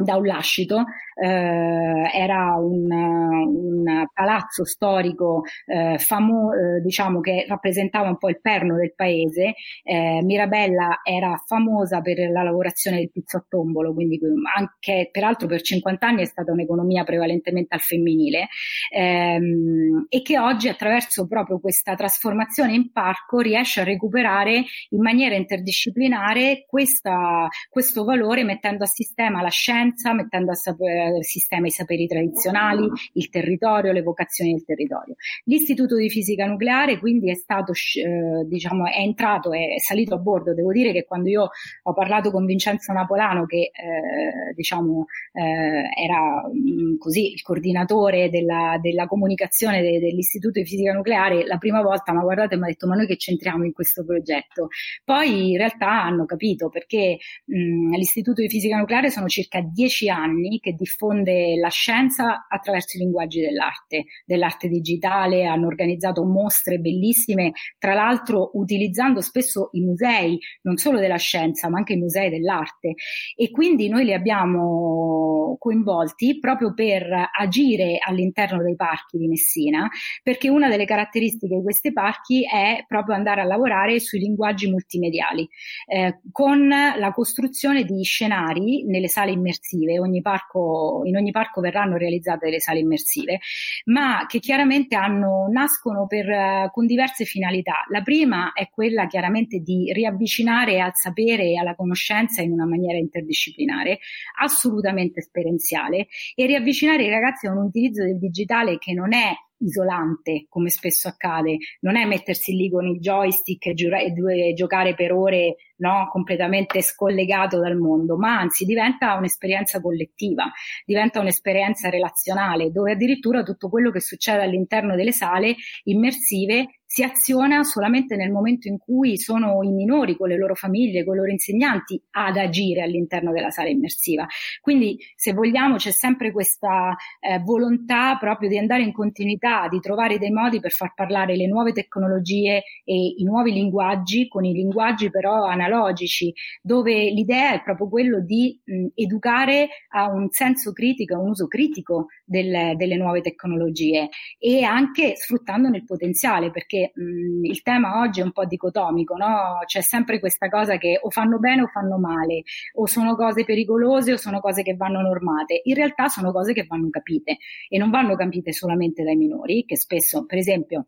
da 0.00 0.14
un 0.16 0.26
lascito 0.26 0.84
eh, 1.20 2.10
era 2.14 2.54
un, 2.54 2.88
un, 2.88 4.06
palazzo 4.14 4.64
storico 4.64 5.42
eh, 5.66 5.98
famoso, 5.98 6.52
eh, 6.52 6.80
diciamo 6.80 7.20
che 7.20 7.44
rappresentava 7.48 8.08
un 8.08 8.16
po' 8.16 8.28
il 8.28 8.40
perno 8.40 8.76
del 8.76 8.94
paese. 8.94 9.54
Eh, 9.82 10.20
Mirabella 10.22 11.00
era 11.02 11.34
famosa 11.44 12.00
per 12.00 12.30
la 12.30 12.44
lavorazione 12.44 12.98
del 12.98 13.10
pizzottombolo, 13.10 13.92
quindi 13.92 14.20
anche 14.56 15.08
peraltro 15.10 15.48
per 15.48 15.62
50 15.62 16.06
anni 16.06 16.22
è 16.22 16.26
stata 16.26 16.52
un'economia 16.52 17.02
prevalentemente 17.02 17.74
al 17.74 17.80
femminile 17.80 18.48
ehm, 18.94 20.06
e 20.08 20.22
che 20.22 20.38
oggi 20.38 20.68
attraverso 20.68 21.26
proprio 21.26 21.58
questa 21.58 21.94
trasformazione 21.96 22.74
in 22.74 22.92
parco 22.92 23.40
riesce 23.40 23.80
a 23.80 23.84
recuperare 23.84 24.64
in 24.90 25.00
maniera 25.00 25.34
interdisciplinare 25.34 26.66
questa, 26.68 27.48
questo 27.68 28.04
valore 28.04 28.44
mettendo 28.44 28.84
a 28.84 28.86
sistema 28.86 29.42
la 29.42 29.48
scienza, 29.48 29.86
mettendo 30.12 30.52
a 30.52 30.54
saper, 30.54 31.22
sistema 31.24 31.66
i 31.66 31.70
saperi 31.70 32.06
tradizionali, 32.06 32.88
il 33.14 33.28
territorio, 33.28 33.92
le 33.92 34.02
vocazioni 34.02 34.52
del 34.52 34.64
territorio. 34.64 35.14
L'Istituto 35.44 35.96
di 35.96 36.10
Fisica 36.10 36.46
Nucleare 36.46 36.98
quindi 36.98 37.30
è 37.30 37.34
stato, 37.34 37.72
eh, 37.72 38.44
diciamo, 38.46 38.86
è 38.86 38.98
entrato, 38.98 39.52
è 39.52 39.78
salito 39.78 40.14
a 40.14 40.18
bordo. 40.18 40.54
Devo 40.54 40.72
dire 40.72 40.92
che 40.92 41.04
quando 41.04 41.28
io 41.28 41.50
ho 41.82 41.92
parlato 41.92 42.30
con 42.30 42.44
Vincenzo 42.44 42.92
Napolano, 42.92 43.46
che 43.46 43.70
eh, 43.72 44.54
diciamo 44.54 45.06
eh, 45.32 46.04
era 46.04 46.48
mh, 46.52 46.92
mm, 46.92 46.98
così 46.98 47.32
il 47.32 47.42
coordinatore 47.42 48.30
della, 48.30 48.78
della 48.80 49.06
comunicazione 49.06 49.80
de, 49.82 49.98
dell'Istituto 49.98 50.60
di 50.60 50.66
Fisica 50.66 50.92
Nucleare, 50.92 51.46
la 51.46 51.58
prima 51.58 51.82
volta 51.82 52.12
mi 52.12 52.18
ha 52.18 52.22
guardato 52.22 52.54
e 52.54 52.56
mi 52.58 52.64
ha 52.64 52.66
detto 52.66 52.86
ma 52.86 52.94
noi 52.94 53.06
che 53.06 53.16
c'entriamo 53.16 53.64
in 53.64 53.72
questo 53.72 54.04
progetto? 54.04 54.68
Poi 55.04 55.50
in 55.50 55.56
realtà 55.56 56.02
hanno 56.02 56.24
capito 56.24 56.68
perché 56.68 57.18
mh, 57.44 57.96
l'Istituto 57.96 58.40
di 58.40 58.48
Fisica 58.48 58.76
Nucleare 58.76 59.10
sono 59.10 59.26
circa 59.28 59.60
dieci 59.78 60.08
anni 60.08 60.58
che 60.58 60.72
diffonde 60.72 61.54
la 61.54 61.68
scienza 61.68 62.46
attraverso 62.48 62.96
i 62.96 63.00
linguaggi 63.00 63.40
dell'arte, 63.40 64.06
dell'arte 64.24 64.66
digitale, 64.66 65.44
hanno 65.44 65.68
organizzato 65.68 66.24
mostre 66.24 66.78
bellissime, 66.78 67.52
tra 67.78 67.94
l'altro 67.94 68.50
utilizzando 68.54 69.20
spesso 69.20 69.68
i 69.74 69.80
musei, 69.82 70.36
non 70.62 70.78
solo 70.78 70.98
della 70.98 71.16
scienza, 71.16 71.68
ma 71.68 71.78
anche 71.78 71.92
i 71.92 71.96
musei 71.98 72.28
dell'arte. 72.28 72.94
E 73.36 73.50
quindi 73.52 73.88
noi 73.88 74.04
li 74.04 74.12
abbiamo 74.12 75.56
coinvolti 75.60 76.40
proprio 76.40 76.74
per 76.74 77.06
agire 77.38 77.98
all'interno 78.04 78.60
dei 78.60 78.74
parchi 78.74 79.16
di 79.16 79.28
Messina, 79.28 79.88
perché 80.24 80.48
una 80.48 80.68
delle 80.68 80.86
caratteristiche 80.86 81.54
di 81.54 81.62
questi 81.62 81.92
parchi 81.92 82.44
è 82.44 82.84
proprio 82.88 83.14
andare 83.14 83.42
a 83.42 83.44
lavorare 83.44 84.00
sui 84.00 84.18
linguaggi 84.18 84.68
multimediali, 84.68 85.48
eh, 85.86 86.20
con 86.32 86.66
la 86.66 87.12
costruzione 87.12 87.84
di 87.84 88.02
scenari 88.02 88.84
nelle 88.84 89.06
sale 89.08 89.30
immersive. 89.30 89.66
Ogni 89.76 90.20
parco, 90.20 91.02
in 91.04 91.16
ogni 91.16 91.30
parco 91.30 91.60
verranno 91.60 91.96
realizzate 91.96 92.46
delle 92.46 92.60
sale 92.60 92.78
immersive, 92.78 93.40
ma 93.86 94.24
che 94.26 94.38
chiaramente 94.38 94.96
hanno, 94.96 95.46
nascono 95.50 96.06
per, 96.06 96.70
con 96.72 96.86
diverse 96.86 97.24
finalità. 97.24 97.84
La 97.90 98.02
prima 98.02 98.52
è 98.52 98.68
quella 98.70 99.06
chiaramente 99.06 99.58
di 99.58 99.92
riavvicinare 99.92 100.80
al 100.80 100.92
sapere 100.94 101.44
e 101.44 101.58
alla 101.58 101.74
conoscenza 101.74 102.42
in 102.42 102.52
una 102.52 102.66
maniera 102.66 102.98
interdisciplinare, 102.98 103.98
assolutamente 104.40 105.20
esperienziale, 105.20 106.08
e 106.34 106.46
riavvicinare 106.46 107.04
i 107.04 107.10
ragazzi 107.10 107.46
a 107.46 107.52
un 107.52 107.64
utilizzo 107.64 108.04
del 108.04 108.18
digitale 108.18 108.78
che 108.78 108.92
non 108.92 109.12
è 109.12 109.32
isolante, 109.58 110.46
come 110.48 110.70
spesso 110.70 111.08
accade, 111.08 111.56
non 111.80 111.96
è 111.96 112.04
mettersi 112.04 112.52
lì 112.54 112.70
con 112.70 112.86
il 112.86 113.00
joystick 113.00 113.66
e, 113.66 113.74
giura- 113.74 114.00
e 114.00 114.52
giocare 114.54 114.94
per 114.94 115.12
ore 115.12 115.56
no, 115.78 116.08
completamente 116.10 116.82
scollegato 116.82 117.58
dal 117.58 117.76
mondo, 117.76 118.16
ma 118.16 118.38
anzi 118.38 118.64
diventa 118.64 119.14
un'esperienza 119.14 119.80
collettiva, 119.80 120.50
diventa 120.84 121.20
un'esperienza 121.20 121.88
relazionale, 121.88 122.70
dove 122.70 122.92
addirittura 122.92 123.42
tutto 123.42 123.68
quello 123.68 123.90
che 123.90 124.00
succede 124.00 124.42
all'interno 124.42 124.96
delle 124.96 125.12
sale 125.12 125.54
immersive 125.84 126.77
si 126.98 127.04
aziona 127.04 127.62
solamente 127.62 128.16
nel 128.16 128.32
momento 128.32 128.66
in 128.66 128.76
cui 128.76 129.18
sono 129.18 129.62
i 129.62 129.70
minori 129.70 130.16
con 130.16 130.28
le 130.28 130.36
loro 130.36 130.56
famiglie, 130.56 131.04
con 131.04 131.14
i 131.14 131.18
loro 131.18 131.30
insegnanti 131.30 132.02
ad 132.10 132.36
agire 132.36 132.82
all'interno 132.82 133.30
della 133.30 133.50
sala 133.50 133.68
immersiva. 133.68 134.26
Quindi, 134.60 134.98
se 135.14 135.32
vogliamo, 135.32 135.76
c'è 135.76 135.92
sempre 135.92 136.32
questa 136.32 136.96
eh, 137.20 137.38
volontà 137.38 138.16
proprio 138.18 138.48
di 138.48 138.58
andare 138.58 138.82
in 138.82 138.92
continuità, 138.92 139.68
di 139.68 139.78
trovare 139.78 140.18
dei 140.18 140.32
modi 140.32 140.58
per 140.58 140.72
far 140.72 140.92
parlare 140.94 141.36
le 141.36 141.46
nuove 141.46 141.70
tecnologie 141.70 142.64
e 142.84 143.14
i 143.16 143.22
nuovi 143.22 143.52
linguaggi 143.52 144.26
con 144.26 144.44
i 144.44 144.52
linguaggi 144.52 145.08
però 145.08 145.44
analogici, 145.44 146.32
dove 146.60 147.10
l'idea 147.10 147.52
è 147.52 147.62
proprio 147.62 147.88
quello 147.88 148.20
di 148.20 148.60
mh, 148.64 148.86
educare 148.94 149.68
a 149.90 150.08
un 150.08 150.30
senso 150.30 150.72
critico, 150.72 151.14
a 151.14 151.18
un 151.20 151.28
uso 151.28 151.46
critico 151.46 152.06
del, 152.24 152.76
delle 152.76 152.96
nuove 152.96 153.20
tecnologie 153.20 154.08
e 154.36 154.64
anche 154.64 155.14
sfruttandone 155.14 155.76
il 155.76 155.84
potenziale, 155.84 156.50
perché 156.50 156.87
mh, 156.94 157.44
il 157.44 157.62
tema 157.62 158.00
oggi 158.00 158.20
è 158.20 158.24
un 158.24 158.32
po' 158.32 158.44
dicotomico, 158.44 159.16
no? 159.16 159.58
C'è 159.66 159.80
sempre 159.80 160.18
questa 160.20 160.48
cosa 160.48 160.76
che 160.78 160.98
o 161.00 161.10
fanno 161.10 161.38
bene 161.38 161.62
o 161.62 161.66
fanno 161.66 161.98
male, 161.98 162.42
o 162.74 162.86
sono 162.86 163.14
cose 163.16 163.44
pericolose 163.44 164.12
o 164.12 164.16
sono 164.16 164.40
cose 164.40 164.62
che 164.62 164.74
vanno 164.76 165.00
normate. 165.00 165.60
In 165.64 165.74
realtà 165.74 166.08
sono 166.08 166.32
cose 166.32 166.52
che 166.52 166.66
vanno 166.66 166.88
capite 166.90 167.38
e 167.68 167.78
non 167.78 167.90
vanno 167.90 168.16
capite 168.16 168.52
solamente 168.52 169.02
dai 169.02 169.16
minori, 169.16 169.64
che 169.64 169.76
spesso, 169.76 170.26
per 170.26 170.38
esempio, 170.38 170.86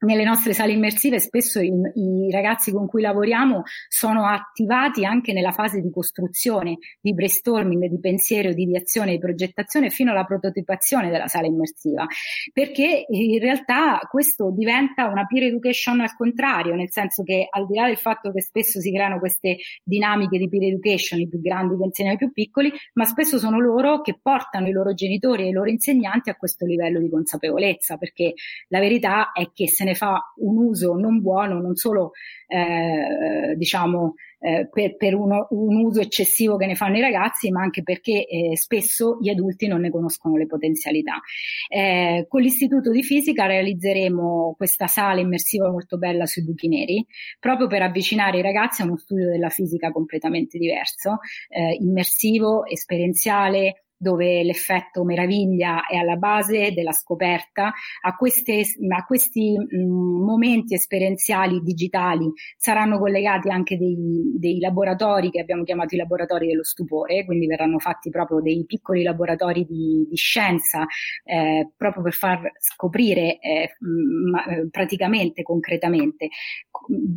nelle 0.00 0.24
nostre 0.24 0.52
sale 0.52 0.72
immersive 0.72 1.18
spesso 1.18 1.60
i, 1.60 1.72
i, 1.94 2.30
ragazzi 2.30 2.70
con 2.70 2.86
cui 2.86 3.02
lavoriamo 3.02 3.62
sono 3.88 4.26
attivati 4.26 5.04
anche 5.04 5.32
nella 5.32 5.50
fase 5.50 5.80
di 5.80 5.90
costruzione, 5.90 6.78
di 7.00 7.14
brainstorming, 7.14 7.86
di 7.86 7.98
pensiero, 7.98 8.52
di 8.52 8.62
ideazione, 8.62 9.12
di 9.12 9.18
progettazione 9.18 9.90
fino 9.90 10.12
alla 10.12 10.24
prototipazione 10.24 11.10
della 11.10 11.26
sala 11.26 11.46
immersiva, 11.46 12.06
perché 12.52 13.06
in 13.08 13.38
realtà 13.40 13.98
questo 14.08 14.52
diventa 14.54 15.06
una 15.06 15.26
peer 15.26 15.44
education 15.44 16.00
al 16.00 16.14
contrario, 16.14 16.74
nel 16.74 16.90
senso 16.90 17.22
che 17.22 17.48
al 17.50 17.66
di 17.66 17.74
là 17.74 17.86
del 17.86 17.98
fatto 17.98 18.30
che 18.30 18.42
spesso 18.42 18.80
si 18.80 18.92
creano 18.92 19.18
queste 19.18 19.56
dinamiche 19.82 20.38
di 20.38 20.48
peer 20.48 20.64
education, 20.64 21.20
i 21.20 21.28
più 21.28 21.40
grandi 21.40 21.76
che 21.76 21.84
insegnano 21.84 22.14
ai 22.14 22.18
più 22.18 22.32
piccoli, 22.32 22.72
ma 22.94 23.04
spesso 23.04 23.38
sono 23.38 23.58
loro 23.58 24.00
che 24.00 24.18
portano 24.20 24.68
i 24.68 24.72
loro 24.72 24.94
genitori 24.94 25.44
e 25.44 25.48
i 25.48 25.52
lloro 25.52 25.70
insegnanti 25.70 26.30
a 26.30 26.36
questo 26.36 26.64
livello 26.66 27.00
di 27.00 27.08
consapevolezza, 27.08 27.96
perché 27.96 28.34
la 28.68 28.78
verità 28.78 29.32
è 29.32 29.50
che 29.52 29.68
se 29.68 29.84
ne 29.88 29.94
fa 29.94 30.32
un 30.36 30.56
uso 30.58 30.94
non 30.94 31.20
buono, 31.20 31.60
non 31.60 31.74
solo 31.74 32.12
eh, 32.46 33.54
diciamo 33.56 34.14
eh, 34.40 34.68
per, 34.70 34.96
per 34.96 35.14
uno, 35.14 35.46
un 35.50 35.84
uso 35.84 36.00
eccessivo 36.00 36.56
che 36.56 36.66
ne 36.66 36.74
fanno 36.74 36.96
i 36.96 37.00
ragazzi, 37.00 37.50
ma 37.50 37.62
anche 37.62 37.82
perché 37.82 38.26
eh, 38.26 38.56
spesso 38.56 39.18
gli 39.20 39.28
adulti 39.28 39.66
non 39.66 39.80
ne 39.80 39.90
conoscono 39.90 40.36
le 40.36 40.46
potenzialità. 40.46 41.20
Eh, 41.68 42.26
con 42.28 42.40
l'Istituto 42.40 42.90
di 42.90 43.02
Fisica 43.02 43.46
realizzeremo 43.46 44.54
questa 44.56 44.86
sala 44.86 45.20
immersiva 45.20 45.70
molto 45.70 45.98
bella 45.98 46.26
sui 46.26 46.44
buchi 46.44 46.68
neri, 46.68 47.04
proprio 47.40 47.66
per 47.66 47.82
avvicinare 47.82 48.38
i 48.38 48.42
ragazzi 48.42 48.82
a 48.82 48.84
uno 48.84 48.96
studio 48.96 49.28
della 49.28 49.48
fisica 49.48 49.90
completamente 49.90 50.58
diverso, 50.58 51.18
eh, 51.48 51.76
immersivo, 51.80 52.64
esperienziale, 52.66 53.87
dove 53.98 54.44
l'effetto 54.44 55.04
meraviglia 55.04 55.86
è 55.86 55.96
alla 55.96 56.14
base 56.14 56.72
della 56.72 56.92
scoperta, 56.92 57.72
a, 58.02 58.16
queste, 58.16 58.62
a 58.94 59.04
questi 59.04 59.58
mh, 59.58 60.24
momenti 60.24 60.74
esperienziali 60.74 61.60
digitali 61.60 62.30
saranno 62.56 62.98
collegati 62.98 63.50
anche 63.50 63.76
dei, 63.76 63.96
dei, 64.38 64.60
laboratori 64.60 65.30
che 65.30 65.40
abbiamo 65.40 65.64
chiamato 65.64 65.94
i 65.94 65.98
laboratori 65.98 66.46
dello 66.46 66.62
stupore, 66.62 67.24
quindi 67.24 67.46
verranno 67.46 67.78
fatti 67.78 68.08
proprio 68.10 68.40
dei 68.40 68.64
piccoli 68.66 69.02
laboratori 69.02 69.64
di, 69.64 70.06
di 70.08 70.16
scienza 70.16 70.86
eh, 71.24 71.70
proprio 71.76 72.04
per 72.04 72.12
far 72.12 72.52
scoprire 72.58 73.38
eh, 73.40 73.76
mh, 73.78 74.68
praticamente, 74.70 75.42
concretamente. 75.42 76.28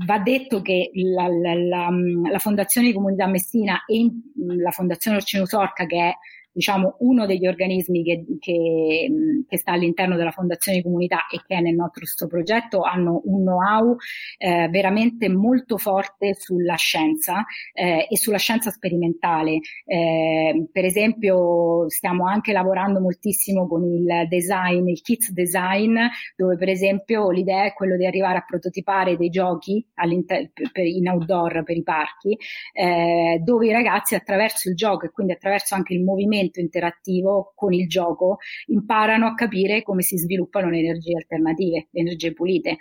Va 0.05 0.17
detto 0.17 0.61
che 0.61 0.89
la, 0.93 1.27
la, 1.27 1.53
la, 1.53 1.89
la 2.29 2.39
Fondazione 2.39 2.87
di 2.87 2.93
Comunità 2.93 3.27
Messina 3.27 3.85
e 3.85 4.09
la 4.57 4.71
Fondazione 4.71 5.17
Orcinus 5.17 5.51
Orca 5.53 5.85
che 5.85 5.97
è 5.97 6.13
diciamo, 6.51 6.95
uno 6.99 7.25
degli 7.25 7.47
organismi 7.47 8.03
che, 8.03 8.25
che, 8.39 9.09
che, 9.47 9.57
sta 9.57 9.71
all'interno 9.71 10.17
della 10.17 10.31
Fondazione 10.31 10.81
Comunità 10.81 11.27
e 11.31 11.41
che 11.45 11.55
è 11.55 11.61
nel 11.61 11.75
nostro 11.75 12.27
progetto 12.27 12.81
hanno 12.81 13.21
un 13.25 13.41
know-how 13.41 13.95
eh, 14.37 14.67
veramente 14.69 15.29
molto 15.29 15.77
forte 15.77 16.35
sulla 16.35 16.75
scienza 16.75 17.45
eh, 17.73 18.07
e 18.09 18.17
sulla 18.17 18.37
scienza 18.37 18.69
sperimentale. 18.69 19.59
Eh, 19.85 20.67
per 20.71 20.85
esempio 20.85 21.89
stiamo 21.89 22.27
anche 22.27 22.51
lavorando 22.51 22.99
moltissimo 22.99 23.67
con 23.67 23.83
il 23.85 24.27
design, 24.27 24.87
il 24.89 25.01
kids 25.01 25.31
design, 25.31 25.97
dove 26.35 26.57
per 26.57 26.69
esempio 26.69 27.29
l'idea 27.29 27.65
è 27.65 27.73
quello 27.73 27.95
di 27.95 28.05
arrivare 28.05 28.39
a 28.39 28.45
prototipare 28.47 29.15
dei 29.15 29.29
giochi 29.29 29.85
per, 30.25 30.85
in 30.85 31.07
outdoor 31.07 31.63
per 31.63 31.77
i 31.77 31.83
parchi, 31.83 32.37
eh, 32.73 33.39
dove 33.43 33.67
i 33.67 33.71
ragazzi 33.71 34.15
attraverso 34.15 34.69
il 34.69 34.75
gioco 34.75 35.05
e 35.05 35.11
quindi 35.11 35.33
attraverso 35.33 35.75
anche 35.75 35.93
il 35.93 36.03
movimento 36.03 36.39
movimento 36.41 36.59
interattivo 36.59 37.53
con 37.55 37.73
il 37.73 37.87
gioco 37.87 38.37
imparano 38.67 39.27
a 39.27 39.35
capire 39.35 39.83
come 39.83 40.01
si 40.01 40.17
sviluppano 40.17 40.69
le 40.69 40.79
energie 40.79 41.15
alternative, 41.15 41.87
le 41.91 41.99
energie 42.01 42.33
pulite. 42.33 42.77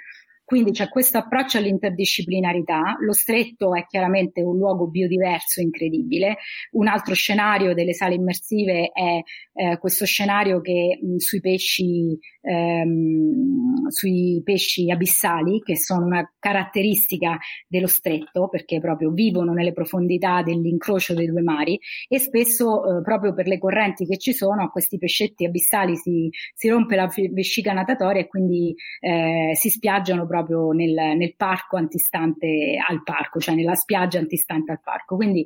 Quindi 0.51 0.73
c'è 0.73 0.89
questo 0.89 1.17
approccio 1.17 1.59
all'interdisciplinarità. 1.59 2.97
Lo 2.99 3.13
stretto 3.13 3.73
è 3.73 3.87
chiaramente 3.87 4.43
un 4.43 4.57
luogo 4.57 4.89
biodiverso 4.89 5.61
incredibile. 5.61 6.39
Un 6.73 6.89
altro 6.89 7.15
scenario 7.15 7.73
delle 7.73 7.93
sale 7.93 8.15
immersive 8.15 8.91
è 8.93 9.21
eh, 9.53 9.79
questo 9.79 10.05
scenario 10.07 10.61
che 10.61 10.99
mh, 11.01 11.19
sui 11.19 11.41
pesci 11.41 12.19
ehm, 12.43 13.89
sui 13.89 14.41
pesci 14.45 14.91
abissali, 14.91 15.61
che 15.61 15.77
sono 15.77 16.07
una 16.07 16.29
caratteristica 16.39 17.39
dello 17.67 17.87
stretto, 17.87 18.49
perché 18.49 18.81
proprio 18.81 19.11
vivono 19.11 19.53
nelle 19.53 19.73
profondità 19.73 20.43
dell'incrocio 20.43 21.15
dei 21.15 21.27
due 21.27 21.43
mari 21.43 21.79
e 22.09 22.19
spesso 22.19 22.99
eh, 22.99 23.03
proprio 23.03 23.35
per 23.35 23.47
le 23.47 23.59
correnti 23.59 24.07
che 24.07 24.19
ci 24.19 24.33
sono 24.33 24.63
a 24.63 24.71
questi 24.71 24.99
pescetti 24.99 25.45
abissali 25.45 25.97
si, 25.97 26.29
si 26.55 26.69
rompe 26.69 26.97
la 26.97 27.09
vescica 27.33 27.73
natatoria 27.73 28.23
e 28.23 28.27
quindi 28.27 28.75
eh, 29.01 29.53
si 29.55 29.69
spiaggiano 29.69 30.27
proprio 30.27 30.40
nel, 30.49 31.17
nel, 31.17 31.35
parco 31.37 31.77
antistante 31.77 32.79
al 32.87 33.03
parco, 33.03 33.41
cioè 33.41 33.55
nella 33.55 33.75
spiaggia 33.75 34.19
antistante 34.19 34.73
al 34.73 34.81
parco. 34.83 35.17
Quindi 35.17 35.45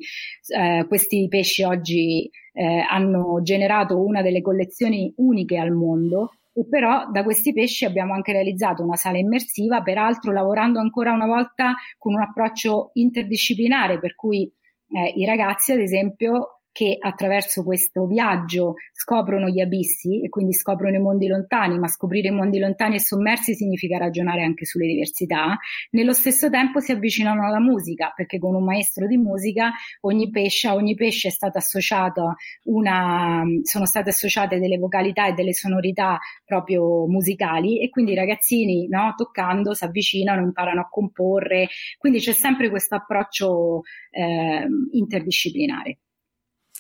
eh, 0.57 0.85
questi 0.87 1.27
pesci 1.29 1.63
oggi 1.63 2.31
eh, 2.53 2.85
hanno 2.89 3.41
generato 3.43 4.03
una 4.03 4.23
delle 4.23 4.43
collezioni 4.43 5.13
uniche 5.17 5.59
al 5.59 5.73
mondo 5.73 6.31
e 6.57 6.67
però 6.69 7.11
da 7.11 7.25
questi 7.25 7.53
pesci 7.53 7.85
abbiamo 7.85 8.15
anche 8.15 8.31
realizzato 8.31 8.85
una 8.85 8.95
sala 8.95 9.19
immersiva, 9.19 9.83
peraltro 9.83 10.31
lavorando 10.31 10.79
ancora 10.79 11.13
una 11.13 11.27
volta 11.27 11.75
con 11.99 12.15
un 12.15 12.21
approccio 12.21 12.91
interdisciplinare, 12.93 13.99
per 13.99 14.15
cui 14.15 14.51
eh, 14.89 15.13
i 15.17 15.25
ragazzi, 15.25 15.73
ad 15.73 15.81
esempio, 15.81 16.61
che 16.75 16.97
attraverso 16.99 17.63
questo 17.63 18.05
viaggio 18.05 18.75
scoprono 18.93 19.47
gli 19.47 19.61
abissi 19.61 20.25
e 20.25 20.29
quindi 20.29 20.55
scoprono 20.55 20.97
i 20.97 21.01
mondi 21.01 21.29
lontani, 21.29 21.79
ma 21.79 21.87
scoprire 21.87 22.29
i 22.29 22.33
mondi 22.33 22.59
lontani 22.59 22.97
e 22.97 22.99
sommersi 22.99 23.55
significa 23.55 23.97
ragionare 23.97 24.43
anche 24.43 24.65
sulle 24.65 24.89
diversità. 24.89 25.57
Nello 25.91 26.13
stesso 26.13 26.51
tempo 26.51 26.81
si 26.81 26.91
avvicinano 26.91 27.47
alla 27.47 27.61
musica, 27.61 28.13
perché 28.17 28.41
con 28.41 28.57
un 28.57 28.65
maestro 28.65 29.07
di 29.07 29.17
musica 29.17 29.71
ogni 30.01 30.31
pesce, 30.31 30.67
a 30.67 30.75
ogni 30.75 30.97
pesce 30.97 31.29
è 31.29 31.31
stata 31.31 31.59
associata 31.59 32.35
una, 32.65 33.45
sono 33.63 33.87
state 33.87 34.09
associate 34.09 34.59
delle 34.59 34.77
vocalità 34.77 35.29
e 35.29 35.35
delle 35.35 35.53
sonorità 35.53 36.19
proprio 36.45 37.07
musicali 37.07 37.83
e 37.83 37.89
quindi 37.89 38.13
i 38.13 38.17
ragazzini, 38.17 38.89
no, 38.89 39.15
toccando, 39.17 39.75
si 39.75 39.85
avvicinano, 39.85 40.43
imparano 40.43 40.81
a 40.81 40.89
comporre, 40.91 41.69
quindi 41.99 42.19
c'è 42.19 42.33
sempre 42.33 42.69
questo 42.69 42.97
approccio 42.97 43.83
eh, 44.11 44.67
interdisciplinare. 44.91 45.99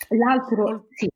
L'altro, 0.09 0.87
sì. 0.91 1.09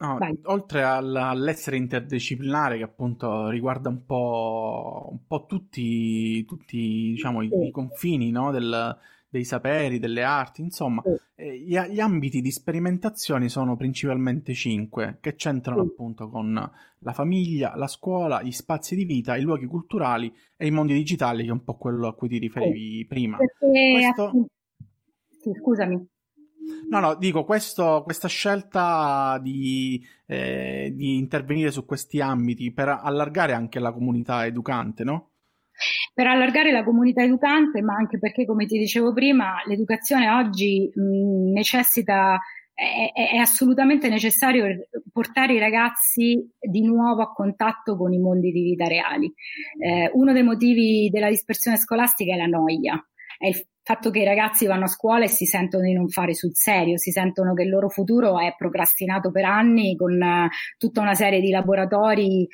No, 0.00 0.16
oltre 0.44 0.84
all'essere 0.84 1.76
interdisciplinare 1.76 2.76
che 2.76 2.84
appunto 2.84 3.48
riguarda 3.48 3.88
un 3.88 4.04
po', 4.04 5.08
un 5.10 5.26
po 5.26 5.44
tutti, 5.46 6.44
tutti 6.44 6.76
diciamo, 7.14 7.40
sì. 7.40 7.48
i, 7.48 7.66
i, 7.66 7.70
confini 7.72 8.30
no? 8.30 8.52
Del, 8.52 8.96
dei 9.28 9.44
saperi, 9.44 9.98
delle 9.98 10.22
arti, 10.22 10.62
insomma, 10.62 11.02
sì. 11.04 11.16
eh, 11.34 11.58
gli, 11.58 11.76
gli, 11.76 11.98
ambiti 11.98 12.40
di 12.40 12.52
sperimentazione 12.52 13.48
sono 13.48 13.76
principalmente 13.76 14.54
cinque, 14.54 15.18
che 15.20 15.34
c'entrano 15.34 15.82
sì. 15.82 15.88
appunto 15.88 16.28
con 16.28 16.70
la 17.00 17.12
famiglia, 17.12 17.74
la 17.74 17.88
scuola, 17.88 18.40
gli 18.40 18.52
spazi 18.52 18.94
di 18.94 19.04
vita, 19.04 19.36
i 19.36 19.42
luoghi 19.42 19.66
culturali 19.66 20.32
e 20.56 20.66
i 20.66 20.70
mondi 20.70 20.94
digitali, 20.94 21.42
che 21.42 21.48
è 21.48 21.52
un 21.52 21.64
po' 21.64 21.76
quello 21.76 22.06
a 22.06 22.14
cui 22.14 22.28
ti 22.28 22.38
riferivi 22.38 23.04
prima. 23.06 23.36
Perché, 23.36 23.92
Questo... 23.92 24.48
Sì, 25.40 25.52
scusami. 25.60 26.06
No, 26.88 27.00
no, 27.00 27.14
dico, 27.16 27.44
questo, 27.44 28.02
questa 28.04 28.28
scelta 28.28 29.38
di, 29.42 30.02
eh, 30.26 30.92
di, 30.94 31.16
intervenire 31.16 31.70
su 31.70 31.84
questi 31.84 32.20
ambiti 32.20 32.72
per 32.72 32.88
allargare 32.88 33.52
anche 33.52 33.78
la 33.78 33.92
comunità 33.92 34.46
educante, 34.46 35.04
no? 35.04 35.30
Per 36.12 36.26
allargare 36.26 36.72
la 36.72 36.82
comunità 36.82 37.22
educante, 37.22 37.82
ma 37.82 37.94
anche 37.94 38.18
perché, 38.18 38.44
come 38.44 38.66
ti 38.66 38.78
dicevo 38.78 39.12
prima, 39.12 39.62
l'educazione 39.66 40.28
oggi 40.30 40.90
mh, 40.92 41.52
necessita, 41.52 42.38
è, 42.74 43.36
assolutamente 43.36 44.08
necessario 44.08 44.88
portare 45.12 45.54
i 45.54 45.58
ragazzi 45.58 46.50
di 46.58 46.82
nuovo 46.82 47.22
a 47.22 47.32
contatto 47.32 47.96
con 47.96 48.12
i 48.12 48.18
mondi 48.18 48.50
di 48.50 48.62
vita 48.62 48.86
reali. 48.86 49.32
Eh, 49.78 50.10
uno 50.14 50.32
dei 50.32 50.42
motivi 50.42 51.08
della 51.10 51.28
dispersione 51.28 51.76
scolastica 51.76 52.34
è 52.34 52.36
la 52.36 52.46
noia, 52.46 53.00
è 53.38 53.48
il 53.48 53.66
fatto 53.88 54.10
che 54.10 54.18
i 54.18 54.24
ragazzi 54.24 54.66
vanno 54.66 54.84
a 54.84 54.88
scuola 54.88 55.24
e 55.24 55.28
si 55.28 55.46
sentono 55.46 55.84
di 55.84 55.94
non 55.94 56.10
fare 56.10 56.34
sul 56.34 56.54
serio, 56.54 56.98
si 56.98 57.10
sentono 57.10 57.54
che 57.54 57.62
il 57.62 57.70
loro 57.70 57.88
futuro 57.88 58.38
è 58.38 58.54
procrastinato 58.54 59.30
per 59.30 59.46
anni 59.46 59.96
con 59.96 60.12
uh, 60.12 60.48
tutta 60.76 61.00
una 61.00 61.14
serie 61.14 61.40
di 61.40 61.48
laboratori 61.48 62.46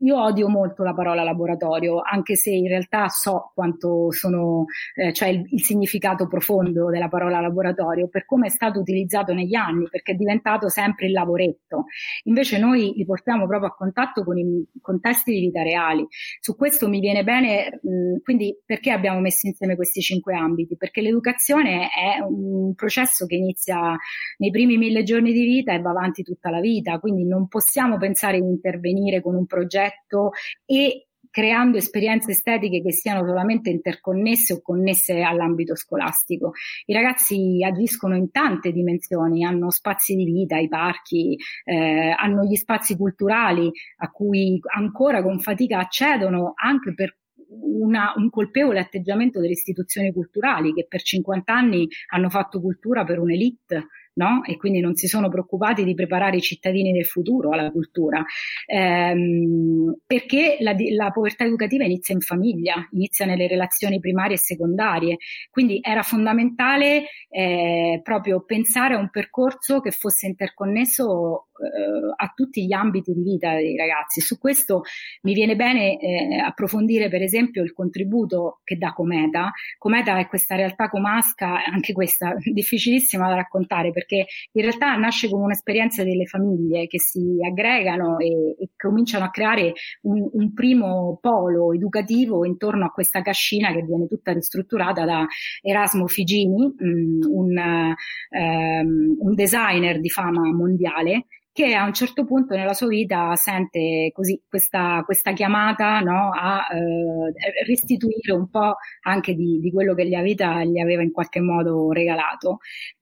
io 0.00 0.22
odio 0.22 0.48
molto 0.48 0.82
la 0.82 0.94
parola 0.94 1.22
laboratorio, 1.22 2.00
anche 2.00 2.36
se 2.36 2.50
in 2.50 2.68
realtà 2.68 3.08
so 3.08 3.50
quanto 3.54 4.10
sono, 4.12 4.64
eh, 4.94 5.12
cioè 5.12 5.28
il, 5.28 5.46
il, 5.50 5.62
significato 5.62 6.26
profondo 6.26 6.88
della 6.88 7.08
parola 7.08 7.40
laboratorio, 7.40 8.08
per 8.08 8.24
come 8.24 8.46
è 8.46 8.50
stato 8.50 8.80
utilizzato 8.80 9.34
negli 9.34 9.54
anni, 9.54 9.88
perché 9.90 10.12
è 10.12 10.14
diventato 10.14 10.68
sempre 10.68 11.06
il 11.06 11.12
lavoretto. 11.12 11.84
Invece 12.24 12.58
noi 12.58 12.92
li 12.94 13.04
portiamo 13.04 13.46
proprio 13.46 13.68
a 13.70 13.74
contatto 13.74 14.24
con 14.24 14.38
i 14.38 14.64
contesti 14.80 15.32
di 15.32 15.40
vita 15.40 15.62
reali. 15.62 16.06
Su 16.40 16.56
questo 16.56 16.88
mi 16.88 17.00
viene 17.00 17.22
bene, 17.22 17.80
mh, 17.82 18.22
quindi 18.22 18.56
perché 18.64 18.90
abbiamo 18.92 19.20
messo 19.20 19.46
insieme 19.46 19.76
questi 19.76 20.00
cinque 20.00 20.34
ambiti? 20.34 20.76
Perché 20.80 21.02
l'educazione 21.02 21.90
è 21.90 22.22
un 22.22 22.74
processo 22.74 23.26
che 23.26 23.34
inizia 23.34 23.94
nei 24.38 24.50
primi 24.50 24.78
mille 24.78 25.02
giorni 25.02 25.30
di 25.30 25.44
vita 25.44 25.74
e 25.74 25.80
va 25.82 25.90
avanti 25.90 26.22
tutta 26.22 26.48
la 26.48 26.60
vita, 26.60 26.98
quindi 26.98 27.26
non 27.26 27.48
possiamo 27.48 27.98
pensare 27.98 28.40
di 28.40 28.46
intervenire 28.46 29.20
con 29.20 29.34
un 29.34 29.44
progetto 29.44 30.30
e 30.64 31.04
creando 31.30 31.76
esperienze 31.76 32.32
estetiche 32.32 32.82
che 32.82 32.92
siano 32.92 33.26
solamente 33.26 33.68
interconnesse 33.68 34.54
o 34.54 34.62
connesse 34.62 35.20
all'ambito 35.20 35.76
scolastico. 35.76 36.52
I 36.86 36.94
ragazzi 36.94 37.62
agiscono 37.62 38.16
in 38.16 38.30
tante 38.30 38.72
dimensioni, 38.72 39.44
hanno 39.44 39.70
spazi 39.70 40.14
di 40.16 40.24
vita, 40.24 40.56
i 40.56 40.68
parchi, 40.68 41.36
eh, 41.64 42.14
hanno 42.16 42.44
gli 42.44 42.56
spazi 42.56 42.96
culturali 42.96 43.70
a 43.98 44.10
cui 44.10 44.58
ancora 44.74 45.22
con 45.22 45.38
fatica 45.40 45.78
accedono 45.78 46.52
anche 46.56 46.94
per 46.94 47.19
una, 47.50 48.12
un 48.16 48.30
colpevole 48.30 48.78
atteggiamento 48.78 49.40
delle 49.40 49.52
istituzioni 49.52 50.12
culturali 50.12 50.72
che 50.72 50.86
per 50.88 51.02
50 51.02 51.52
anni 51.52 51.88
hanno 52.10 52.28
fatto 52.30 52.60
cultura 52.60 53.04
per 53.04 53.18
un'elite 53.18 53.86
no? 54.20 54.44
E 54.44 54.58
quindi 54.58 54.80
non 54.80 54.94
si 54.94 55.06
sono 55.06 55.30
preoccupati 55.30 55.82
di 55.82 55.94
preparare 55.94 56.36
i 56.36 56.42
cittadini 56.42 56.92
del 56.92 57.06
futuro 57.06 57.50
alla 57.50 57.70
cultura, 57.70 58.22
ehm, 58.66 59.96
perché 60.06 60.58
la, 60.60 60.74
la, 60.94 61.10
povertà 61.10 61.44
educativa 61.44 61.84
inizia 61.84 62.14
in 62.14 62.20
famiglia, 62.20 62.86
inizia 62.92 63.24
nelle 63.24 63.46
relazioni 63.46 63.98
primarie 63.98 64.34
e 64.34 64.38
secondarie, 64.38 65.16
quindi 65.50 65.78
era 65.82 66.02
fondamentale 66.02 67.06
eh, 67.30 68.00
proprio 68.02 68.44
pensare 68.44 68.94
a 68.94 68.98
un 68.98 69.08
percorso 69.08 69.80
che 69.80 69.90
fosse 69.90 70.26
interconnesso 70.26 71.46
eh, 71.60 72.14
a 72.16 72.32
tutti 72.34 72.64
gli 72.64 72.72
ambiti 72.72 73.12
di 73.12 73.22
vita 73.22 73.54
dei 73.54 73.76
ragazzi. 73.76 74.20
Su 74.20 74.38
questo 74.38 74.82
mi 75.22 75.34
viene 75.34 75.56
bene 75.56 75.98
eh, 75.98 76.38
approfondire 76.38 77.08
per 77.08 77.22
esempio 77.22 77.62
il 77.62 77.72
contributo 77.72 78.60
che 78.64 78.76
dà 78.76 78.92
Cometa. 78.92 79.50
Cometa 79.78 80.18
è 80.18 80.26
questa 80.26 80.56
realtà 80.56 80.88
comasca, 80.88 81.64
anche 81.64 81.92
questa 81.92 82.34
difficilissima 82.52 83.28
da 83.28 83.34
raccontare 83.34 83.92
perché 83.92 84.09
in 84.16 84.62
realtà 84.62 84.94
nasce 84.96 85.28
come 85.28 85.44
un'esperienza 85.44 86.04
delle 86.04 86.26
famiglie 86.26 86.86
che 86.86 87.00
si 87.00 87.36
aggregano 87.44 88.18
e, 88.18 88.56
e 88.58 88.68
cominciano 88.76 89.24
a 89.24 89.30
creare 89.30 89.72
un, 90.02 90.28
un, 90.32 90.52
primo 90.52 91.18
polo 91.20 91.72
educativo 91.72 92.44
intorno 92.44 92.84
a 92.84 92.90
questa 92.90 93.22
cascina 93.22 93.72
che 93.72 93.82
viene 93.82 94.06
tutta 94.06 94.32
ristrutturata 94.32 95.04
da 95.04 95.26
Erasmo 95.62 96.06
Figini, 96.06 96.66
mm, 96.66 97.22
un, 97.28 97.94
um, 98.30 99.16
un 99.18 99.34
designer 99.34 100.00
di 100.00 100.08
fama 100.08 100.52
mondiale 100.52 101.26
che 101.52 101.74
a 101.74 101.84
un 101.84 101.92
certo 101.92 102.24
punto 102.24 102.54
nella 102.54 102.74
sua 102.74 102.86
vita 102.86 103.34
sente 103.34 104.10
così 104.14 104.40
questa, 104.48 105.02
questa 105.04 105.32
chiamata 105.32 106.00
no, 106.00 106.30
a 106.32 106.66
eh, 106.72 107.64
restituire 107.66 108.32
un 108.32 108.48
po' 108.48 108.76
anche 109.02 109.34
di, 109.34 109.58
di, 109.60 109.72
quello 109.72 109.94
che 109.94 110.08
la 110.08 110.22
vita 110.22 110.62
gli 110.64 110.78
aveva 110.78 111.02
in 111.02 111.10
qualche 111.12 111.40
modo 111.40 111.90
regalato. 111.90 112.58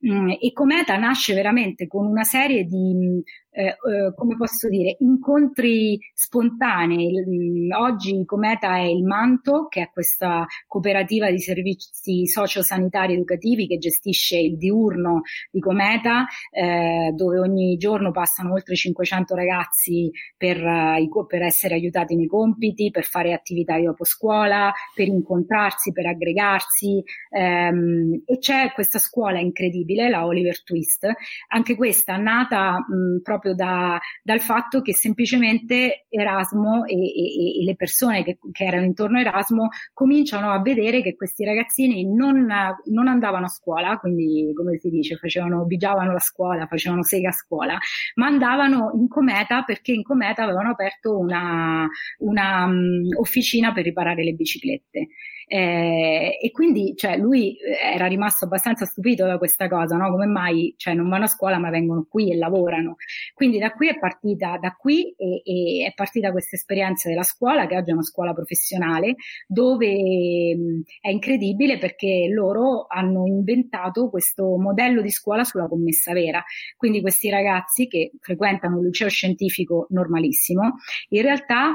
Mm, 0.06 0.30
e 0.40 0.52
Cometa 0.52 0.96
nasce 0.96 1.34
veramente 1.34 1.86
con 1.86 2.06
una 2.06 2.24
serie 2.24 2.64
di 2.64 3.22
eh, 3.58 3.66
eh, 3.66 4.14
come 4.14 4.36
posso 4.36 4.68
dire, 4.68 4.94
incontri 5.00 5.98
spontanei. 6.14 7.10
Mm, 7.10 7.72
oggi 7.72 8.24
Cometa 8.24 8.76
è 8.76 8.82
il 8.82 9.02
Manto, 9.02 9.66
che 9.68 9.82
è 9.82 9.90
questa 9.92 10.46
cooperativa 10.68 11.28
di 11.28 11.40
servizi 11.40 12.28
sociosanitari 12.28 13.14
educativi 13.14 13.66
che 13.66 13.78
gestisce 13.78 14.38
il 14.38 14.56
diurno 14.56 15.22
di 15.50 15.58
Cometa, 15.58 16.26
eh, 16.52 17.10
dove 17.16 17.40
ogni 17.40 17.76
giorno 17.78 18.12
passano 18.12 18.52
oltre 18.52 18.76
500 18.76 19.34
ragazzi 19.34 20.08
per, 20.36 20.62
uh, 20.62 21.26
per 21.26 21.42
essere 21.42 21.74
aiutati 21.74 22.14
nei 22.14 22.28
compiti, 22.28 22.92
per 22.92 23.04
fare 23.04 23.32
attività 23.32 23.76
dopo 23.80 24.04
scuola, 24.04 24.72
per 24.94 25.08
incontrarsi, 25.08 25.90
per 25.90 26.06
aggregarsi. 26.06 27.02
Ehm, 27.30 28.22
e 28.24 28.38
c'è 28.38 28.70
questa 28.72 29.00
scuola 29.00 29.40
incredibile, 29.40 30.08
la 30.08 30.26
Oliver 30.26 30.62
Twist, 30.62 31.08
anche 31.48 31.74
questa 31.74 32.16
nata 32.16 32.84
mh, 32.86 33.22
proprio 33.22 33.47
proprio 33.48 33.54
da, 33.54 33.98
dal 34.22 34.40
fatto 34.40 34.82
che 34.82 34.94
semplicemente 34.94 36.06
Erasmo 36.08 36.84
e, 36.84 36.94
e, 36.94 37.60
e 37.60 37.64
le 37.64 37.76
persone 37.76 38.22
che, 38.22 38.38
che, 38.52 38.64
erano 38.64 38.84
intorno 38.84 39.18
a 39.18 39.20
Erasmo 39.20 39.68
cominciano 39.92 40.50
a 40.50 40.60
vedere 40.60 41.02
che 41.02 41.16
questi 41.16 41.44
ragazzini 41.44 42.04
non, 42.04 42.46
non 42.84 43.08
andavano 43.08 43.46
a 43.46 43.48
scuola, 43.48 43.98
quindi 43.98 44.52
come 44.54 44.78
si 44.78 44.90
dice, 44.90 45.16
facevano, 45.16 45.64
bigiavano 45.64 46.12
la 46.12 46.18
scuola, 46.18 46.66
facevano 46.66 47.02
sega 47.02 47.28
a 47.28 47.32
scuola, 47.32 47.78
ma 48.14 48.26
andavano 48.26 48.92
in 48.94 49.08
Cometa 49.08 49.62
perché 49.62 49.92
in 49.92 50.02
Cometa 50.02 50.42
avevano 50.42 50.70
aperto 50.70 51.18
una, 51.18 51.88
una 52.18 52.64
um, 52.64 53.06
officina 53.18 53.72
per 53.72 53.84
riparare 53.84 54.24
le 54.24 54.32
biciclette. 54.32 55.08
Eh, 55.50 56.38
e 56.42 56.50
quindi 56.50 56.94
cioè, 56.94 57.16
lui 57.16 57.56
eh, 57.56 57.94
era 57.94 58.06
rimasto 58.06 58.44
abbastanza 58.44 58.84
stupito 58.84 59.24
da 59.24 59.38
questa 59.38 59.66
cosa, 59.66 59.96
no? 59.96 60.10
come 60.10 60.26
mai 60.26 60.74
cioè, 60.76 60.92
non 60.92 61.08
vanno 61.08 61.24
a 61.24 61.28
scuola 61.28 61.58
ma 61.58 61.70
vengono 61.70 62.06
qui 62.08 62.30
e 62.30 62.36
lavorano. 62.36 62.96
Quindi 63.32 63.58
da 63.58 63.72
qui 63.72 63.88
è 63.88 63.98
partita, 63.98 64.58
da 64.60 64.72
qui 64.72 65.14
e, 65.16 65.40
e 65.44 65.86
è 65.86 65.94
partita 65.94 66.32
questa 66.32 66.56
esperienza 66.56 67.08
della 67.08 67.22
scuola, 67.22 67.66
che 67.66 67.76
oggi 67.78 67.90
è 67.90 67.94
una 67.94 68.02
scuola 68.02 68.34
professionale, 68.34 69.16
dove 69.46 70.54
mh, 70.54 70.82
è 71.00 71.08
incredibile 71.08 71.78
perché 71.78 72.28
loro 72.30 72.86
hanno 72.86 73.26
inventato 73.26 74.10
questo 74.10 74.58
modello 74.58 75.00
di 75.00 75.10
scuola 75.10 75.44
sulla 75.44 75.66
commessa 75.66 76.12
vera. 76.12 76.44
Quindi 76.76 77.00
questi 77.00 77.30
ragazzi 77.30 77.88
che 77.88 78.12
frequentano 78.20 78.76
un 78.76 78.84
liceo 78.84 79.08
scientifico 79.08 79.86
normalissimo, 79.88 80.74
in 81.08 81.22
realtà 81.22 81.74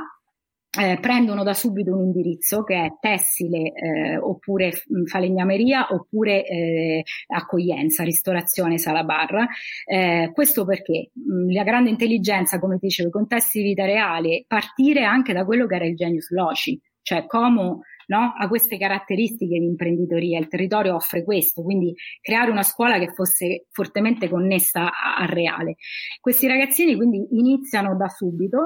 eh, 0.80 0.98
prendono 1.00 1.44
da 1.44 1.54
subito 1.54 1.94
un 1.94 2.06
indirizzo 2.06 2.64
che 2.64 2.86
è 2.86 2.98
tessile 3.00 3.74
eh, 3.74 4.18
oppure 4.18 4.72
falegnameria 5.06 5.88
oppure 5.92 6.46
eh, 6.46 7.04
accoglienza, 7.28 8.04
ristorazione, 8.04 8.78
sala 8.78 9.04
bar. 9.04 9.46
Eh, 9.86 10.32
questo 10.34 10.66
perché 10.66 11.12
mh, 11.14 11.54
la 11.54 11.64
grande 11.64 11.92
intelligenza, 11.92 12.60
come 12.60 12.78
dicevo, 12.80 13.10
i 13.10 13.12
contesti 13.12 13.60
di 13.60 13.70
vita 13.70 13.86
reale, 13.86 14.46
partire 14.48 15.04
anche 15.04 15.34
da 15.34 15.46
quello 15.46 15.68
che 15.68 15.76
era 15.76 15.86
il 15.86 15.96
genius 15.96 16.32
loci, 16.32 16.80
cioè 17.04 17.26
come 17.28 17.82
no? 18.08 18.34
ha 18.38 18.48
queste 18.48 18.78
caratteristiche 18.78 19.58
di 19.58 19.66
imprenditoria, 19.66 20.40
il 20.40 20.48
territorio 20.48 20.96
offre 20.96 21.24
questo, 21.24 21.62
quindi 21.62 21.94
creare 22.22 22.52
una 22.52 22.64
scuola 22.64 23.00
che 23.00 23.12
fosse 23.14 23.66
fortemente 23.72 24.30
connessa 24.30 24.92
al 25.18 25.28
reale. 25.28 25.76
Questi 26.20 26.48
ragazzini 26.48 26.96
quindi 26.96 27.26
iniziano 27.32 27.96
da 27.96 28.08
subito, 28.08 28.60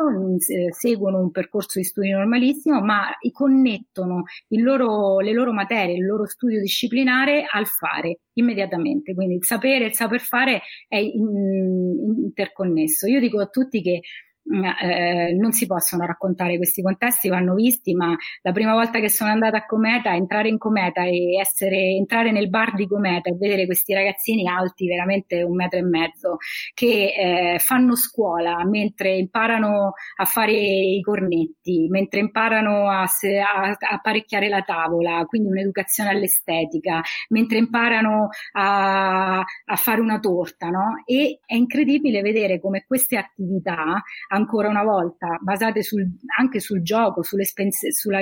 eh, 0.47 0.73
seguono 0.73 1.19
un 1.19 1.31
percorso 1.31 1.79
di 1.79 1.85
studio 1.85 2.17
normalissimo, 2.17 2.81
ma 2.81 3.09
connettono 3.31 4.23
loro, 4.49 5.19
le 5.19 5.33
loro 5.33 5.53
materie, 5.53 5.95
il 5.95 6.05
loro 6.05 6.25
studio 6.25 6.59
disciplinare 6.59 7.45
al 7.49 7.67
fare 7.67 8.19
immediatamente, 8.33 9.13
quindi 9.13 9.35
il 9.35 9.45
sapere 9.45 9.85
il 9.85 9.93
saper 9.93 10.19
fare 10.19 10.61
è 10.87 10.97
in, 10.97 12.23
interconnesso. 12.23 13.07
Io 13.07 13.19
dico 13.19 13.39
a 13.39 13.47
tutti 13.47 13.81
che 13.81 14.01
eh, 14.49 15.33
non 15.33 15.51
si 15.51 15.65
possono 15.65 16.05
raccontare 16.05 16.57
questi 16.57 16.81
contesti, 16.81 17.29
vanno 17.29 17.53
visti, 17.53 17.93
ma 17.93 18.15
la 18.41 18.51
prima 18.51 18.73
volta 18.73 18.99
che 18.99 19.09
sono 19.09 19.29
andata 19.29 19.57
a 19.57 19.65
Cometa, 19.65 20.13
entrare 20.13 20.49
in 20.49 20.57
Cometa 20.57 21.03
e 21.03 21.37
essere, 21.39 21.77
entrare 21.95 22.31
nel 22.31 22.49
bar 22.49 22.73
di 22.75 22.87
Cometa 22.87 23.29
e 23.29 23.35
vedere 23.37 23.65
questi 23.65 23.93
ragazzini 23.93 24.47
alti, 24.47 24.87
veramente 24.87 25.41
un 25.43 25.55
metro 25.55 25.79
e 25.79 25.83
mezzo, 25.83 26.37
che 26.73 27.13
eh, 27.55 27.59
fanno 27.59 27.95
scuola 27.95 28.63
mentre 28.65 29.17
imparano 29.17 29.93
a 30.15 30.25
fare 30.25 30.53
i 30.53 31.01
cornetti, 31.01 31.87
mentre 31.89 32.19
imparano 32.19 32.89
a, 32.89 33.01
a, 33.01 33.69
a 33.69 33.77
apparecchiare 33.95 34.47
la 34.47 34.61
tavola, 34.61 35.25
quindi 35.25 35.49
un'educazione 35.49 36.09
all'estetica, 36.09 37.01
mentre 37.29 37.57
imparano 37.57 38.29
a, 38.53 39.39
a 39.39 39.75
fare 39.75 40.01
una 40.01 40.19
torta, 40.19 40.69
no? 40.69 41.01
E 41.05 41.39
è 41.45 41.55
incredibile 41.55 42.21
vedere 42.21 42.59
come 42.59 42.85
queste 42.85 43.17
attività 43.17 44.01
ancora 44.37 44.69
una 44.69 44.83
volta 44.83 45.37
basate 45.41 45.83
sul, 45.83 46.07
anche 46.37 46.59
sul 46.59 46.81
gioco, 46.81 47.23
sulla 47.23 47.43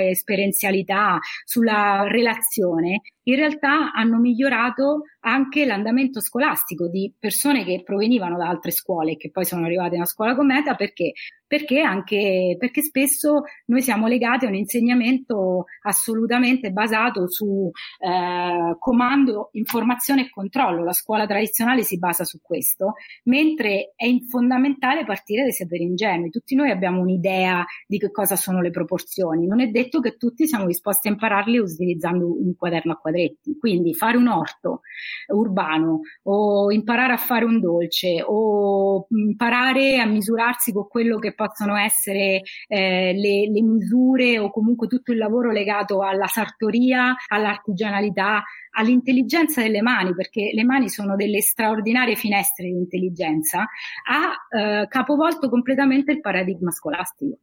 esperienzialità, 0.02 1.18
sulla 1.44 2.06
relazione, 2.08 3.02
in 3.24 3.36
realtà 3.36 3.92
hanno 3.92 4.18
migliorato 4.18 5.02
anche 5.20 5.64
l'andamento 5.64 6.20
scolastico 6.20 6.88
di 6.88 7.12
persone 7.18 7.64
che 7.64 7.82
provenivano 7.84 8.36
da 8.36 8.48
altre 8.48 8.70
scuole 8.70 9.12
e 9.12 9.16
che 9.16 9.30
poi 9.30 9.44
sono 9.44 9.64
arrivate 9.64 9.96
una 9.96 10.04
scuola 10.04 10.34
con 10.34 10.46
Meta 10.46 10.74
perché 10.74 11.12
perché 11.46 11.80
anche 11.80 12.56
perché 12.58 12.82
spesso 12.82 13.42
noi 13.66 13.82
siamo 13.82 14.06
legati 14.06 14.44
a 14.46 14.48
un 14.48 14.54
insegnamento 14.54 15.66
assolutamente 15.82 16.70
basato 16.70 17.28
su 17.28 17.70
eh, 17.98 18.76
comando, 18.78 19.50
informazione 19.52 20.22
e 20.22 20.30
controllo. 20.30 20.84
La 20.84 20.92
scuola 20.92 21.26
tradizionale 21.26 21.82
si 21.82 21.98
basa 21.98 22.24
su 22.24 22.40
questo, 22.42 22.94
mentre 23.24 23.92
è 23.94 24.06
fondamentale 24.28 25.04
partire 25.04 25.42
dai 25.42 25.52
saperi 25.52 25.84
ingenui. 25.84 26.30
Tutti 26.30 26.54
noi 26.54 26.70
abbiamo 26.70 27.00
un'idea 27.00 27.64
di 27.86 27.98
che 27.98 28.10
cosa 28.10 28.36
sono 28.36 28.60
le 28.60 28.70
proporzioni. 28.70 29.46
Non 29.46 29.60
è 29.60 29.68
detto 29.68 30.00
che 30.00 30.16
tutti 30.16 30.46
siamo 30.46 30.66
disposti 30.66 31.08
a 31.08 31.12
impararli 31.12 31.58
utilizzando 31.58 32.26
un 32.26 32.54
quaderno 32.56 32.92
a 32.92 32.96
quadretti. 32.96 33.56
Quindi 33.58 33.94
fare 33.94 34.16
un 34.16 34.28
orto 34.28 34.80
urbano 35.28 36.00
o 36.24 36.72
imparare 36.72 37.12
a 37.12 37.16
fare 37.16 37.44
un 37.44 37.60
dolce 37.60 38.22
o 38.24 39.06
imparare 39.10 39.98
a 39.98 40.06
misurarsi 40.06 40.72
con 40.72 40.88
quello 40.88 41.18
che 41.18 41.34
possono 41.36 41.76
essere 41.76 42.42
eh, 42.66 43.12
le, 43.12 43.48
le 43.48 43.62
misure 43.62 44.40
o 44.40 44.50
comunque 44.50 44.88
tutto 44.88 45.12
il 45.12 45.18
lavoro 45.18 45.52
legato 45.52 46.02
alla 46.02 46.26
sartoria, 46.26 47.14
all'artigianalità, 47.28 48.42
all'intelligenza 48.72 49.62
delle 49.62 49.82
mani, 49.82 50.12
perché 50.14 50.50
le 50.52 50.64
mani 50.64 50.88
sono 50.88 51.14
delle 51.14 51.40
straordinarie 51.40 52.16
finestre 52.16 52.66
di 52.66 52.76
intelligenza, 52.76 53.60
ha 53.60 54.34
eh, 54.58 54.88
capovolto 54.88 55.48
completamente 55.48 56.10
il 56.10 56.20
paradigma 56.20 56.72
scolastico. 56.72 57.38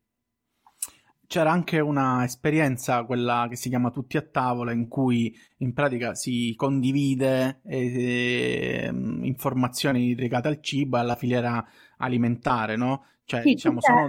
C'era 1.25 1.49
anche 1.49 1.79
una 1.79 2.23
esperienza, 2.23 3.06
quella 3.06 3.47
che 3.49 3.56
si 3.56 3.69
chiama 3.69 3.89
Tutti 3.89 4.17
a 4.17 4.21
tavola, 4.21 4.71
in 4.71 4.88
cui 4.88 5.36
in 5.60 5.73
pratica 5.73 6.13
si 6.13 6.53
condivide 6.56 7.62
eh, 7.65 8.91
informazioni 8.91 10.13
legate 10.13 10.49
al 10.49 10.62
cibo 10.62 10.97
alla 10.97 11.15
filiera 11.15 11.65
alimentare, 11.97 12.75
no? 12.75 13.06
Cioè, 13.25 13.41
sì, 13.41 13.53
diciamo, 13.53 13.79
sono... 13.81 14.07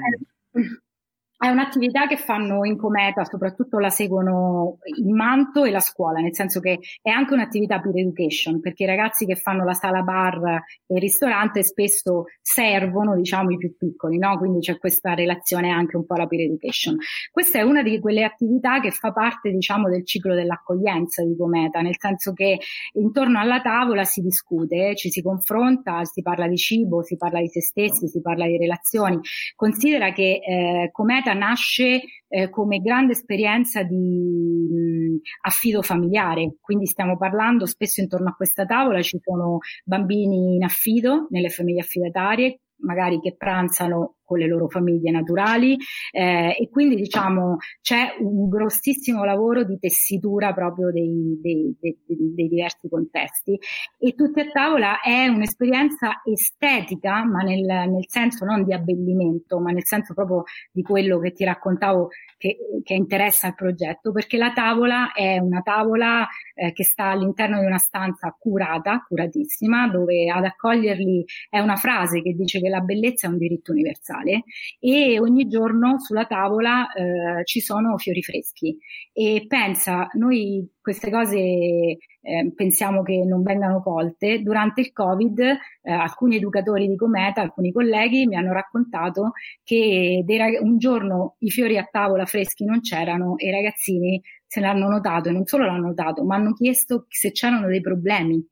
È 1.45 1.51
un'attività 1.51 2.07
che 2.07 2.17
fanno 2.17 2.65
in 2.65 2.79
Cometa, 2.79 3.23
soprattutto 3.27 3.79
la 3.79 3.91
seguono 3.91 4.79
il 4.97 5.13
manto 5.13 5.65
e 5.65 5.71
la 5.71 5.81
scuola, 5.81 6.21
nel 6.21 6.35
senso 6.35 6.59
che 6.59 6.79
è 7.03 7.11
anche 7.11 7.35
un'attività 7.35 7.81
peer 7.81 7.99
education, 7.99 8.61
perché 8.61 8.85
i 8.85 8.87
ragazzi 8.87 9.27
che 9.27 9.35
fanno 9.35 9.63
la 9.63 9.75
sala 9.75 10.01
bar 10.01 10.43
e 10.87 10.95
il 10.95 11.01
ristorante 11.03 11.63
spesso 11.63 12.25
servono, 12.41 13.15
diciamo, 13.15 13.51
i 13.51 13.59
più 13.59 13.77
piccoli, 13.77 14.17
no? 14.17 14.39
Quindi 14.39 14.61
c'è 14.61 14.79
questa 14.79 15.13
relazione 15.13 15.69
anche 15.69 15.99
un 15.99 16.07
po' 16.07 16.15
alla 16.15 16.27
peer 16.27 16.49
education. 16.49 16.97
Questa 17.31 17.59
è 17.59 17.63
una 17.63 17.83
di 17.83 18.01
quelle 18.01 18.25
attività 18.25 18.81
che 18.81 18.91
fa 18.91 19.13
parte, 19.13 19.51
diciamo, 19.51 19.91
del 19.91 20.07
ciclo 20.07 20.35
dell'accoglienza 20.35 21.23
di 21.23 21.37
Cometa, 21.37 21.83
nel 21.83 21.97
senso 21.99 22.33
che 22.33 22.59
intorno 22.95 23.39
alla 23.39 23.61
tavola 23.61 24.05
si 24.05 24.23
discute, 24.23 24.97
ci 24.97 25.11
si 25.11 25.21
confronta, 25.21 26.05
si 26.05 26.23
parla 26.23 26.49
di 26.49 26.57
cibo, 26.57 27.03
si 27.03 27.19
parla 27.19 27.41
di 27.41 27.49
se 27.49 27.61
stessi, 27.61 28.09
si 28.09 28.23
parla 28.23 28.47
di 28.47 28.57
relazioni. 28.57 29.21
Considera 29.55 30.11
che 30.13 30.41
eh, 30.43 30.89
Cometa 30.91 31.33
nasce 31.35 32.03
eh, 32.29 32.51
come 32.51 32.81
grande 32.81 33.13
esperienza 33.13 33.83
di 33.83 34.69
mh, 34.71 35.17
affido 35.43 35.83
familiare, 35.83 36.57
quindi 36.61 36.87
stiamo 36.87 37.17
parlando 37.17 37.67
spesso 37.67 38.01
intorno 38.01 38.31
a 38.31 38.35
questa 38.35 38.65
tavola 38.65 39.03
ci 39.03 39.19
sono 39.23 39.59
bambini 39.85 40.55
in 40.57 40.65
affido 40.65 41.27
nelle 41.31 41.51
famiglie 41.51 41.81
affidatarie, 41.81 42.61
magari 42.79 43.21
che 43.21 43.35
pranzano 43.37 44.17
con 44.25 44.39
le 44.39 44.47
loro 44.47 44.69
famiglie 44.69 45.11
naturali 45.11 45.77
eh, 46.11 46.57
e 46.59 46.69
quindi 46.71 46.97
diciamo 46.97 47.59
c'è 47.81 48.17
un 48.21 48.49
grossissimo 48.49 49.25
lavoro 49.25 49.65
di 49.65 49.79
tessitura 49.79 50.53
proprio 50.53 50.91
dei, 50.91 51.39
dei, 51.41 51.77
dei, 51.79 51.97
dei, 52.07 52.49
diversi 52.49 52.89
contesti. 52.89 53.59
E 53.99 54.15
tutti 54.15 54.41
a 54.41 54.51
tavola 54.51 55.01
è 55.01 55.27
un'esperienza 55.27 56.23
estetica 56.25 57.25
ma 57.25 57.43
nel, 57.43 57.65
nel, 57.65 58.05
senso 58.09 58.45
non 58.45 58.65
di 58.65 58.73
abbellimento 58.73 59.61
ma 59.61 59.71
nel 59.71 59.85
senso 59.85 60.15
proprio 60.15 60.45
di 60.73 60.83
quello 60.83 61.19
che 61.19 61.33
ti 61.33 61.45
raccontavo 61.45 62.09
che, 62.39 62.57
che 62.83 62.95
interessa 62.95 63.49
il 63.49 63.55
progetto 63.55 64.13
perché 64.13 64.37
la 64.37 64.53
tavola 64.53 65.13
è 65.13 65.39
una 65.39 65.61
tavola 65.61 66.27
eh, 66.55 66.73
che 66.73 66.85
sta 66.85 67.07
all'interno 67.07 67.61
di 67.61 67.67
una 67.67 67.79
stanza 67.79 68.35
curata, 68.39 69.05
curatissima 69.07 69.89
dove 69.89 70.31
ad 70.31 70.45
accoglierli 70.45 71.25
è 71.51 71.59
una 71.59 71.77
frase 71.77 72.23
che 72.23 72.35
dice 72.35 72.61
che 72.61 72.69
la 72.69 72.81
bellezza 72.81 73.27
è 73.27 73.31
un 73.31 73.39
diritto 73.39 73.73
universale 73.73 74.14
universale 74.15 74.45
e 74.79 75.19
ogni 75.19 75.47
giorno 75.49 75.99
sulla 75.99 76.27
tavola 76.27 76.87
eh, 76.93 77.45
ci 77.45 77.61
sono 77.61 77.97
fiori 77.99 78.23
freschi 78.23 78.77
e 79.13 79.45
pensa, 79.47 80.09
noi 80.15 80.69
queste 80.81 81.11
cose 81.11 81.39
eh, 81.39 82.53
pensiamo 82.55 83.03
che 83.03 83.25
non 83.25 83.43
vengano 83.43 83.83
colte. 83.83 84.43
Durante 84.43 84.83
il 84.83 84.93
Covid 84.93 85.41
eh, 85.41 85.59
alcuni 85.93 86.37
educatori 86.37 86.87
di 86.87 86.97
Cometa, 86.97 87.41
alcuni 87.41 87.73
colleghi 87.73 88.27
mi 88.27 88.37
hanno 88.37 88.53
raccontato 88.53 89.33
che 89.63 90.25
rag- 90.27 90.61
un 90.61 90.79
giorno 90.79 91.37
i 91.39 91.51
fiori 91.51 91.79
a 91.79 91.89
tavola 91.91 92.27
freschi 92.27 92.65
non 92.65 92.81
c'erano 92.81 93.37
e 93.39 93.49
i 93.49 93.51
ragazzini 93.51 94.21
se 94.47 94.61
l'hanno 94.61 94.89
notato 94.89 95.29
e 95.29 95.33
non 95.33 95.47
solo 95.47 95.65
l'hanno 95.65 95.89
notato, 95.89 96.25
ma 96.25 96.37
hanno 96.37 96.53
chiesto 96.53 97.07
se 97.09 97.33
c'erano 97.33 97.67
dei 97.67 97.81
problemi. 97.81 98.47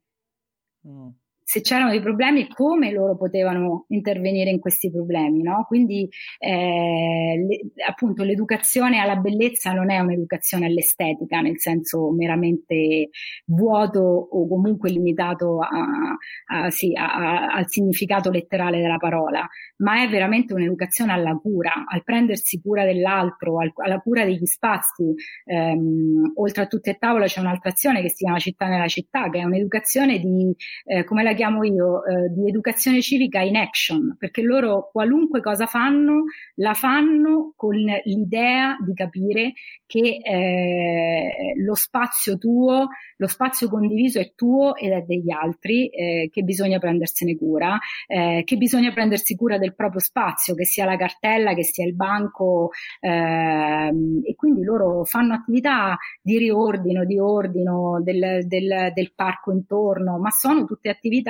Mm 0.87 1.22
se 1.45 1.61
c'erano 1.61 1.90
dei 1.90 2.01
problemi 2.01 2.49
come 2.49 2.93
loro 2.93 3.16
potevano 3.16 3.84
intervenire 3.88 4.51
in 4.51 4.61
questi 4.61 4.90
problemi, 4.90 5.43
no? 5.43 5.64
Quindi 5.66 6.09
eh, 6.38 7.45
le, 7.47 7.84
appunto 7.86 8.22
l'educazione 8.22 8.99
alla 8.99 9.16
bellezza 9.16 9.72
non 9.72 9.90
è 9.90 9.99
un'educazione 9.99 10.66
all'estetica 10.66 11.40
nel 11.40 11.59
senso 11.59 12.11
meramente 12.12 13.11
vuoto 13.47 14.01
o 14.01 14.49
comunque 14.49 14.90
limitato 14.90 15.59
a, 15.61 16.16
a, 16.47 16.70
sì, 16.70 16.93
a, 16.95 17.53
al 17.53 17.68
significato 17.68 18.30
letterale 18.30 18.80
della 18.80 18.99
parola, 18.99 19.47
ma 19.78 20.03
è 20.03 20.09
veramente 20.09 20.55
un'educazione 20.55 21.12
alla 21.12 21.34
cura, 21.34 21.84
al 21.86 22.03
prendersi 22.05 22.61
cura 22.61 22.84
dell'altro, 22.84 23.59
al, 23.59 23.72
alla 23.74 23.99
cura 23.99 24.24
degli 24.24 24.47
spazi. 24.47 25.14
Ehm, 25.45 26.32
oltre 26.36 26.62
a 26.62 26.66
tutte 26.66 26.90
e 26.90 26.97
tavola 26.99 27.26
c'è 27.26 27.40
un'altra 27.40 27.70
azione 27.70 28.01
che 28.03 28.11
si 28.11 28.24
chiama 28.24 28.38
Città 28.38 28.66
nella 28.66 28.88
città, 28.88 29.28
che 29.28 29.40
è 29.40 29.45
un'educazione 29.45 30.18
di, 30.18 30.55
eh, 30.84 31.05
come 31.05 31.22
la 31.22 31.32
chiamo 31.35 31.64
io, 31.64 32.05
eh, 32.05 32.28
di 32.30 32.49
educazione 32.49 33.01
civica 33.01 33.41
in 33.41 33.57
action, 33.57 34.16
perché 34.18 34.43
loro 34.43 34.91
qualunque 34.91 35.41
cosa 35.41 35.66
fanno, 35.66 36.24
la 36.57 36.74
fanno 36.74 37.53
con 37.57 37.74
l'idea 37.74 38.76
di 38.85 38.95
capire 38.95 39.53
che 39.87 40.20
eh, 40.22 41.55
lo 41.62 41.74
spazio 41.74 42.39
tuo, 42.39 42.89
lo 43.16 43.26
spazio 43.26 43.68
condiviso 43.68 44.18
è 44.18 44.33
tuo 44.35 44.74
ed 44.74 44.93
è 44.93 45.03
degli 45.03 45.30
altri, 45.30 45.89
eh, 45.89 46.28
che 46.33 46.43
bisogna 46.43 46.78
prendersene 46.78 47.37
cura, 47.37 47.78
eh, 48.07 48.43
che 48.45 48.57
bisogna 48.57 48.93
prendersi 48.93 49.37
cura 49.37 49.59
del 49.59 49.74
proprio 49.74 50.01
spazio, 50.01 50.55
che 50.55 50.64
sia 50.64 50.85
la 50.85 50.97
cartella, 50.97 51.55
che 51.55 51.62
sia 51.62 51.85
il 51.85 51.95
banco, 51.95 52.70
ehm, 53.01 54.22
e 54.24 54.35
quindi 54.35 54.62
loro 54.64 55.05
fanno 55.05 55.35
attività 55.35 55.97
di 56.20 56.39
riordino, 56.39 57.05
di 57.05 57.18
ordino 57.18 58.01
del, 58.03 58.47
del, 58.47 58.93
del 58.95 59.12
parco 59.14 59.53
intorno, 59.53 60.18
ma 60.18 60.30
sono 60.30 60.64
tutte 60.64 60.89
attività 60.89 61.22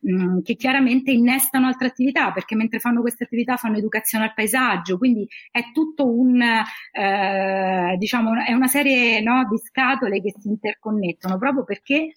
mh, 0.00 0.40
che 0.42 0.54
chiaramente 0.54 1.10
innestano 1.10 1.66
altre 1.66 1.88
attività, 1.88 2.32
perché 2.32 2.54
mentre 2.54 2.78
fanno 2.78 3.00
queste 3.00 3.24
attività 3.24 3.56
fanno 3.56 3.76
educazione 3.78 4.24
al 4.24 4.34
paesaggio, 4.34 4.98
quindi 4.98 5.26
è 5.50 5.72
tutto 5.72 6.06
un, 6.08 6.40
eh, 6.40 7.96
diciamo, 7.98 8.32
è 8.44 8.52
una 8.52 8.68
serie 8.68 9.20
no, 9.20 9.46
di 9.48 9.58
scatole 9.58 10.20
che 10.20 10.34
si 10.38 10.48
interconnettono 10.48 11.38
proprio 11.38 11.64
perché 11.64 12.14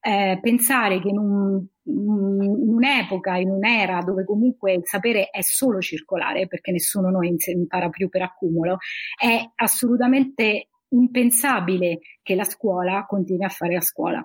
eh, 0.00 0.38
pensare 0.40 1.00
che 1.00 1.08
in, 1.08 1.18
un, 1.18 1.66
in, 1.84 2.72
un'epoca, 2.72 3.36
in 3.36 3.50
un'era 3.50 4.00
dove 4.00 4.24
comunque 4.24 4.72
il 4.72 4.82
sapere 4.84 5.28
è 5.30 5.42
solo 5.42 5.80
circolare, 5.80 6.46
perché 6.46 6.72
nessuno 6.72 7.10
noi 7.10 7.36
impara 7.46 7.88
più 7.90 8.08
per 8.08 8.22
accumulo, 8.22 8.78
è 9.18 9.42
assolutamente 9.56 10.68
impensabile 10.90 12.00
che 12.22 12.34
la 12.34 12.44
scuola 12.44 13.04
continui 13.06 13.44
a 13.44 13.48
fare 13.48 13.74
la 13.74 13.80
scuola 13.80 14.18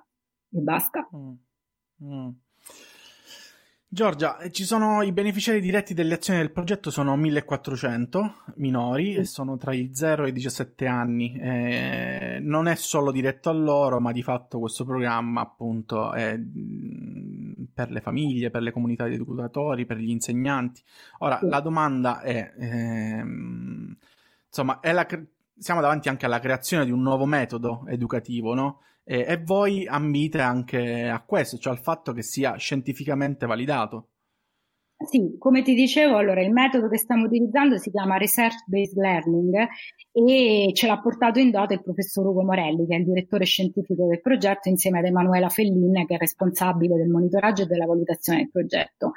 e 0.51 0.59
basta. 0.59 1.07
Mm. 1.15 1.33
Mm. 2.03 2.29
Giorgia, 3.87 4.37
ci 4.51 4.65
sono 4.65 5.03
i 5.03 5.13
beneficiari 5.13 5.61
diretti 5.61 5.93
delle 5.93 6.15
azioni 6.15 6.39
del 6.39 6.51
progetto 6.51 6.89
sono 6.89 7.15
1400 7.15 8.41
minori 8.55 9.15
mm. 9.15 9.19
e 9.19 9.23
sono 9.23 9.55
tra 9.55 9.73
i 9.73 9.91
0 9.93 10.25
e 10.25 10.29
i 10.29 10.31
17 10.33 10.85
anni. 10.85 11.33
Eh, 11.39 12.39
non 12.41 12.67
è 12.67 12.75
solo 12.75 13.11
diretto 13.11 13.49
a 13.49 13.53
loro, 13.53 14.01
ma 14.01 14.11
di 14.11 14.21
fatto 14.21 14.59
questo 14.59 14.83
programma 14.83 15.39
appunto 15.39 16.11
è 16.11 16.37
mm, 16.37 17.63
per 17.73 17.89
le 17.89 18.01
famiglie, 18.01 18.49
per 18.49 18.63
le 18.63 18.71
comunità 18.71 19.07
di 19.07 19.13
educatori, 19.13 19.85
per 19.85 19.95
gli 19.95 20.09
insegnanti. 20.09 20.83
Ora, 21.19 21.39
mm. 21.41 21.47
la 21.47 21.59
domanda 21.61 22.19
è, 22.19 22.53
ehm, 22.59 23.95
insomma, 24.47 24.81
è 24.81 24.91
la, 24.91 25.07
siamo 25.57 25.79
davanti 25.79 26.09
anche 26.09 26.25
alla 26.25 26.39
creazione 26.39 26.83
di 26.83 26.91
un 26.91 27.01
nuovo 27.01 27.25
metodo 27.25 27.85
educativo, 27.87 28.53
no? 28.53 28.81
E, 29.07 29.19
e 29.19 29.37
voi 29.43 29.85
ambite 29.85 30.41
anche 30.41 31.07
a 31.07 31.23
questo, 31.23 31.57
cioè 31.57 31.73
al 31.73 31.79
fatto 31.79 32.11
che 32.11 32.23
sia 32.23 32.55
scientificamente 32.55 33.45
validato. 33.45 34.09
Sì, 34.97 35.35
come 35.37 35.61
ti 35.61 35.75
dicevo, 35.75 36.15
allora 36.15 36.41
il 36.41 36.51
metodo 36.51 36.87
che 36.87 36.97
stiamo 36.97 37.25
utilizzando 37.25 37.77
si 37.77 37.91
chiama 37.91 38.17
Research 38.17 38.63
Based 38.65 38.97
Learning 38.97 39.67
e 40.13 40.71
ce 40.73 40.87
l'ha 40.87 40.99
portato 41.01 41.37
in 41.37 41.51
dote 41.51 41.73
il 41.73 41.83
professor 41.83 42.25
Ugo 42.25 42.43
Morelli, 42.43 42.87
che 42.87 42.95
è 42.95 42.99
il 42.99 43.05
direttore 43.05 43.43
scientifico 43.43 44.07
del 44.07 44.21
progetto, 44.21 44.69
insieme 44.69 44.99
ad 44.99 45.05
Emanuela 45.05 45.49
Fellin, 45.49 46.05
che 46.07 46.15
è 46.15 46.17
responsabile 46.17 46.95
del 46.95 47.09
monitoraggio 47.09 47.63
e 47.63 47.65
della 47.65 47.85
valutazione 47.85 48.39
del 48.39 48.49
progetto. 48.51 49.11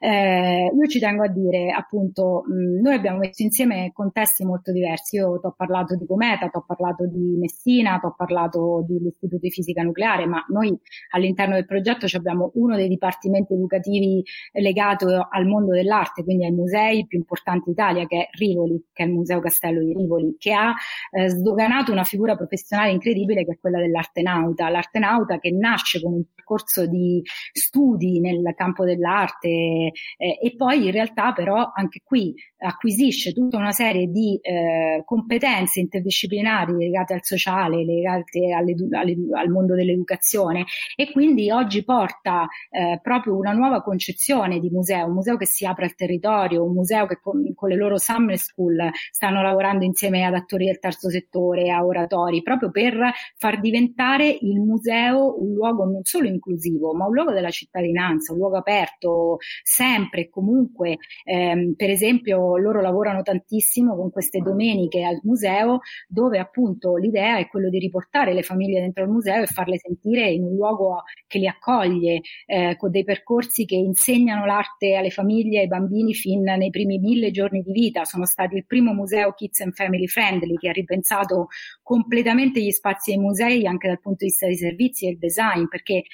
Eh, 0.00 0.72
io 0.74 0.86
ci 0.86 0.98
tengo 0.98 1.24
a 1.24 1.28
dire, 1.28 1.70
appunto, 1.72 2.44
mh, 2.46 2.80
noi 2.80 2.94
abbiamo 2.94 3.18
messo 3.18 3.42
insieme 3.42 3.90
contesti 3.92 4.46
molto 4.46 4.72
diversi. 4.72 5.16
Io 5.16 5.38
ti 5.38 5.46
ho 5.46 5.54
parlato 5.54 5.94
di 5.94 6.06
Cometa, 6.06 6.48
ti 6.48 6.56
ho 6.56 6.64
parlato 6.66 7.06
di 7.06 7.36
Messina, 7.38 7.98
ti 7.98 8.06
ho 8.06 8.14
parlato 8.16 8.82
dell'Istituto 8.88 9.36
di 9.38 9.50
Fisica 9.50 9.82
Nucleare, 9.82 10.24
ma 10.26 10.42
noi 10.48 10.76
all'interno 11.10 11.54
del 11.54 11.66
progetto 11.66 12.06
abbiamo 12.16 12.50
uno 12.54 12.76
dei 12.76 12.88
dipartimenti 12.88 13.52
educativi 13.52 14.22
legato 14.52 15.17
al 15.28 15.46
mondo 15.46 15.72
dell'arte, 15.72 16.22
quindi 16.24 16.44
ai 16.44 16.52
musei 16.52 17.06
più 17.06 17.18
importanti 17.18 17.70
d'Italia, 17.70 18.06
che 18.06 18.18
è 18.18 18.28
Rivoli, 18.36 18.82
che 18.92 19.02
è 19.02 19.06
il 19.06 19.12
Museo 19.12 19.40
Castello 19.40 19.80
di 19.80 19.92
Rivoli, 19.92 20.36
che 20.38 20.52
ha 20.52 20.74
eh, 21.10 21.28
sdoganato 21.28 21.92
una 21.92 22.04
figura 22.04 22.36
professionale 22.36 22.90
incredibile 22.90 23.44
che 23.44 23.52
è 23.52 23.58
quella 23.58 23.78
dell'artenauta. 23.78 24.68
L'artenauta 24.68 25.38
che 25.38 25.50
nasce 25.50 26.00
con 26.00 26.12
un 26.12 26.22
percorso 26.34 26.86
di 26.86 27.22
studi 27.52 28.20
nel 28.20 28.42
campo 28.54 28.84
dell'arte 28.84 29.48
eh, 29.48 29.92
e 30.16 30.54
poi 30.56 30.86
in 30.86 30.92
realtà 30.92 31.32
però 31.32 31.70
anche 31.74 32.00
qui 32.02 32.34
acquisisce 32.58 33.32
tutta 33.32 33.56
una 33.56 33.72
serie 33.72 34.06
di 34.06 34.38
eh, 34.40 35.02
competenze 35.04 35.80
interdisciplinari 35.80 36.72
legate 36.72 37.14
al 37.14 37.22
sociale, 37.22 37.84
legate 37.84 38.52
al 38.52 39.48
mondo 39.48 39.74
dell'educazione 39.74 40.64
e 40.96 41.12
quindi 41.12 41.50
oggi 41.50 41.84
porta 41.84 42.46
eh, 42.70 42.98
proprio 43.02 43.36
una 43.36 43.52
nuova 43.52 43.82
concezione 43.82 44.58
di 44.58 44.70
museo, 44.70 45.07
un 45.08 45.14
museo 45.14 45.36
che 45.36 45.46
si 45.46 45.66
apre 45.66 45.86
al 45.86 45.94
territorio, 45.94 46.64
un 46.64 46.72
museo 46.72 47.06
che 47.06 47.18
con, 47.20 47.52
con 47.54 47.68
le 47.68 47.76
loro 47.76 47.98
summer 47.98 48.36
school 48.38 48.90
stanno 49.10 49.42
lavorando 49.42 49.84
insieme 49.84 50.24
ad 50.24 50.34
attori 50.34 50.66
del 50.66 50.78
terzo 50.78 51.10
settore, 51.10 51.70
a 51.70 51.84
oratori, 51.84 52.42
proprio 52.42 52.70
per 52.70 53.12
far 53.36 53.60
diventare 53.60 54.28
il 54.40 54.60
museo 54.60 55.40
un 55.42 55.54
luogo 55.54 55.84
non 55.84 56.04
solo 56.04 56.28
inclusivo, 56.28 56.94
ma 56.94 57.06
un 57.06 57.12
luogo 57.12 57.32
della 57.32 57.50
cittadinanza, 57.50 58.32
un 58.32 58.38
luogo 58.38 58.56
aperto 58.58 59.38
sempre 59.62 60.22
e 60.22 60.28
comunque, 60.30 60.98
ehm, 61.24 61.74
per 61.74 61.90
esempio 61.90 62.56
loro 62.56 62.80
lavorano 62.80 63.22
tantissimo 63.22 63.96
con 63.96 64.10
queste 64.10 64.40
domeniche 64.40 65.04
al 65.04 65.20
museo 65.22 65.80
dove 66.08 66.38
appunto 66.38 66.96
l'idea 66.96 67.38
è 67.38 67.48
quello 67.48 67.68
di 67.68 67.78
riportare 67.78 68.32
le 68.32 68.42
famiglie 68.42 68.80
dentro 68.80 69.04
il 69.04 69.10
museo 69.10 69.42
e 69.42 69.46
farle 69.46 69.78
sentire 69.78 70.30
in 70.30 70.44
un 70.44 70.54
luogo 70.54 71.02
che 71.26 71.38
li 71.38 71.46
accoglie 71.46 72.20
eh, 72.46 72.76
con 72.76 72.90
dei 72.90 73.04
percorsi 73.04 73.64
che 73.64 73.76
insegnano 73.76 74.46
l'arte 74.46 74.96
alle 74.98 75.10
famiglie 75.10 75.58
e 75.58 75.60
ai 75.62 75.66
bambini 75.68 76.14
fin 76.14 76.42
nei 76.42 76.70
primi 76.70 76.98
mille 76.98 77.30
giorni 77.30 77.62
di 77.62 77.72
vita. 77.72 78.04
Sono 78.04 78.26
stati 78.26 78.56
il 78.56 78.66
primo 78.66 78.92
museo 78.92 79.32
Kids 79.32 79.60
and 79.60 79.72
Family 79.72 80.06
Friendly 80.06 80.54
che 80.56 80.68
ha 80.68 80.72
ripensato 80.72 81.48
completamente 81.82 82.62
gli 82.62 82.70
spazi 82.70 83.12
ai 83.12 83.18
musei 83.18 83.66
anche 83.66 83.88
dal 83.88 84.00
punto 84.00 84.24
di 84.24 84.26
vista 84.26 84.46
dei 84.46 84.56
servizi 84.56 85.06
e 85.06 85.10
del 85.10 85.18
design 85.18 85.66
perché 85.68 86.04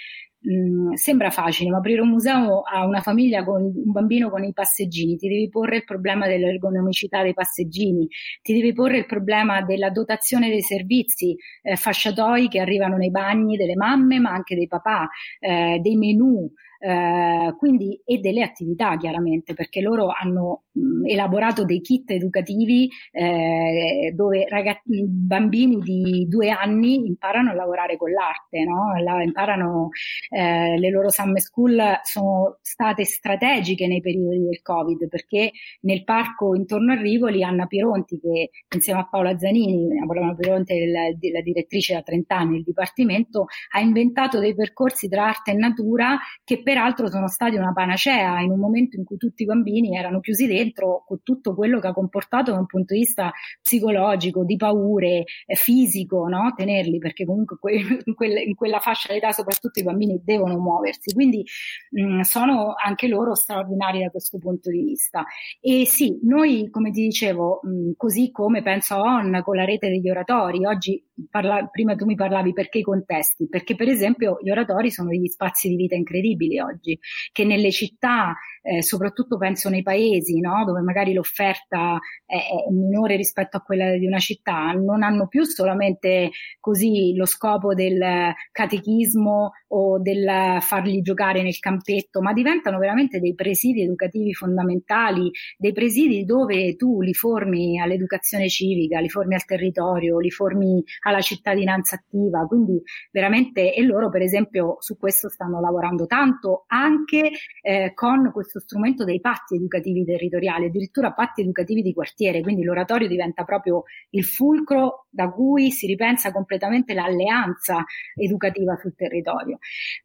mh, 0.45 0.95
sembra 0.95 1.31
facile, 1.31 1.71
ma 1.71 1.79
aprire 1.79 2.01
un 2.01 2.11
museo 2.11 2.61
a 2.63 2.87
una 2.87 3.01
famiglia 3.01 3.45
con 3.45 3.63
un 3.63 3.93
bambino 3.93 4.31
con 4.31 4.45
i 4.45 4.53
passeggini, 4.53 5.17
ti 5.17 5.29
devi 5.29 5.49
porre 5.49 5.77
il 5.77 5.85
problema 5.85 6.27
dell'ergonomicità 6.27 7.23
dei 7.23 7.35
passeggini, 7.35 8.07
ti 8.43 8.53
devi 8.53 8.73
porre 8.73 8.99
il 8.99 9.07
problema 9.07 9.63
della 9.63 9.91
dotazione 9.91 10.49
dei 10.49 10.63
servizi, 10.63 11.37
eh, 11.63 11.77
fasciatoi 11.77 12.49
che 12.49 12.61
arrivano 12.61 12.97
nei 12.97 13.11
bagni 13.11 13.57
delle 13.57 13.77
mamme, 13.77 14.19
ma 14.19 14.31
anche 14.31 14.55
dei 14.55 14.67
papà, 14.67 15.09
eh, 15.41 15.79
dei 15.81 15.97
menù, 15.97 16.51
eh, 16.87 17.55
quindi, 17.57 17.99
e 18.05 18.19
delle 18.19 18.43
attività 18.43 18.99
chiaramente, 18.99 19.55
perché 19.55 19.81
loro 19.81 20.09
hanno 20.09 20.65
mh, 20.73 21.09
elaborato 21.09 21.65
dei 21.65 21.81
kit 21.81 22.11
educativi 22.11 22.91
eh, 23.11 24.13
dove 24.15 24.47
ragazzi, 24.47 25.07
bambini 25.07 25.79
di 25.79 26.27
due 26.29 26.51
anni 26.51 27.07
imparano 27.07 27.53
a 27.53 27.55
lavorare 27.55 27.97
con 27.97 28.11
l'arte, 28.11 28.65
no? 28.65 29.03
La, 29.03 29.23
imparano 29.23 29.89
eh, 30.29 30.79
le 30.79 30.91
loro 30.91 31.09
summer 31.09 31.41
school 31.41 31.81
sono 32.03 32.59
state 32.61 33.05
strategiche 33.05 33.87
nei 33.87 34.03
periodi 34.03 34.45
del 34.45 34.61
Covid 34.61 35.09
perché 35.09 35.53
nel 35.83 36.05
parco 36.05 36.55
intorno 36.55 36.93
a 36.93 37.01
Rivoli 37.01 37.43
Anna 37.43 37.65
Pironti 37.67 38.21
che 38.21 38.51
insieme 38.75 39.01
a 39.01 39.09
Paola 39.09 39.39
Zanini, 39.39 39.89
Paola 40.07 40.35
Pironti 40.35 40.75
è 40.75 40.87
la, 40.87 41.05
la 41.33 41.41
direttrice 41.41 41.95
da 41.95 42.03
30 42.03 42.37
anni 42.37 42.53
del 42.57 42.65
Dipartimento, 42.65 43.47
ha 43.73 43.81
inventato 43.81 44.39
dei 44.39 44.55
percorsi 44.55 45.09
tra 45.09 45.29
arte 45.29 45.53
e 45.53 45.55
natura 45.55 46.19
che 46.45 46.63
per 46.63 46.73
peraltro 46.75 47.09
sono 47.09 47.29
stati 47.29 47.55
una 47.55 47.73
panacea 47.73 48.41
in 48.41 48.51
un 48.51 48.59
momento 48.59 48.97
in 48.97 49.05
cui 49.05 49.17
tutti 49.17 49.45
i 49.45 49.47
bambini 49.47 49.97
erano 49.97 50.19
chiusi 50.19 50.49
dentro 50.49 51.05
con 51.07 51.21
tutto 51.23 51.55
quello 51.55 51.79
che 51.79 51.87
ha 51.87 51.93
comportato 51.93 52.51
da 52.51 52.59
un 52.59 52.67
punto 52.67 52.95
di 52.95 53.01
vista 53.01 53.31
psicologico, 53.63 54.45
di 54.45 54.57
paure, 54.57 55.23
eh, 55.47 55.55
fisico, 55.55 56.27
no? 56.27 56.53
tenerli 56.57 56.99
perché 56.99 57.25
comunque 57.25 57.59
que- 57.59 57.75
in, 58.05 58.55
quella, 58.57 58.81
fascia 58.81 59.13
d'età 59.13 59.31
soprattutto 59.31 59.79
i 59.79 59.85
bambini 59.85 60.21
devono 60.25 60.59
muoversi, 60.59 61.15
quindi 61.15 61.45
mh, 61.91 62.23
sono 62.23 62.75
anche 62.75 63.07
loro 63.07 63.37
straordinari 63.37 64.01
da 64.01 64.11
questo 64.11 64.39
punto 64.39 64.69
di 64.69 64.83
vista. 64.83 65.25
E 65.61 65.87
sì, 65.87 66.19
noi 66.25 66.71
come 66.71 66.91
ti 66.91 67.03
dicevo, 67.03 67.61
mh, 67.63 67.93
così 67.97 68.33
come 68.33 68.63
penso 68.63 68.95
a 68.95 69.01
ON 69.01 69.43
con 69.45 69.55
la 69.55 69.65
rete 69.65 69.89
degli 69.89 70.11
oratori, 70.11 70.67
oggi 70.67 71.01
parla, 71.31 71.67
prima 71.71 71.95
tu 71.95 72.05
mi 72.05 72.15
parlavi 72.15 72.53
perché 72.53 72.79
i 72.79 72.83
contesti, 72.83 73.49
perché 73.49 73.75
per 73.75 73.89
esempio 73.89 74.39
gli 74.43 74.51
oratori 74.51 74.91
sono 74.91 75.11
degli 75.11 75.29
spazi 75.29 75.69
di 75.69 75.77
vita 75.77 75.95
incredibili 75.95 76.59
oggi, 76.59 76.99
che 77.33 77.45
nelle 77.45 77.71
città, 77.71 78.35
eh, 78.63 78.83
soprattutto 78.83 79.37
penso 79.37 79.69
nei 79.69 79.83
paesi, 79.83 80.41
no? 80.41 80.65
dove 80.65 80.81
magari 80.81 81.13
l'offerta 81.13 81.99
è, 82.27 82.37
è, 82.37 82.71
minore 82.73 83.17
rispetto 83.17 83.57
a 83.57 83.61
quella 83.61 83.97
di 83.97 84.07
una 84.07 84.19
città, 84.19 84.73
non 84.73 85.03
hanno 85.03 85.29
più 85.29 85.45
solamente 85.45 86.31
così 86.61 87.15
lo 87.15 87.27
scopo 87.27 87.75
del 87.75 88.33
catechismo 88.51 89.53
o 89.69 90.01
del 90.01 90.59
farli 90.61 91.01
giocare 91.03 91.43
nel 91.43 91.59
campetto, 91.59 92.21
ma 92.21 92.33
diventano 92.33 92.79
veramente 92.79 93.21
dei 93.21 93.35
presidi 93.35 93.83
educativi 93.83 94.33
fondamentali, 94.33 95.31
dei 95.57 95.73
presidi 95.73 96.25
dove 96.25 96.77
tu 96.77 97.01
li 97.01 97.15
formi 97.15 97.81
all'educazione 97.81 98.49
civica, 98.49 99.01
li 99.01 99.09
formi 99.09 99.35
al 99.35 99.45
territorio, 99.45 100.19
li 100.19 100.31
formi 100.31 100.83
alla 101.05 101.21
cittadinanza 101.21 101.97
attiva, 101.97 102.47
quindi 102.47 102.81
veramente 103.11 103.75
e 103.75 103.83
loro 103.83 104.11
per 104.11 104.23
esempio 104.23 104.77
su 104.81 104.97
questo 104.97 105.29
stanno 105.29 105.61
lavorando 105.61 106.07
tanto 106.07 106.65
anche 106.67 107.31
eh, 107.63 107.93
con 107.95 108.31
questo 108.33 108.61
strumento 108.61 109.05
dei 109.05 109.21
patti 109.21 109.57
educativi 109.57 110.05
territoriali, 110.05 110.67
addirittura 110.67 111.13
patti 111.13 111.43
educativi 111.43 111.83
di 111.83 111.93
quartiere, 111.93 112.43
quindi 112.43 112.63
l'oratorio 112.63 113.09
diventa 113.09 113.45
proprio 113.45 113.85
il 114.11 114.25
fulcro 114.25 115.07
da 115.11 115.31
cui 115.31 115.71
si 115.71 115.87
ripensa 115.87 116.33
completamente 116.33 116.95
l'alleanza 116.95 117.85
educativa 118.15 118.77
sul 118.77 118.95
territorio. 118.95 119.59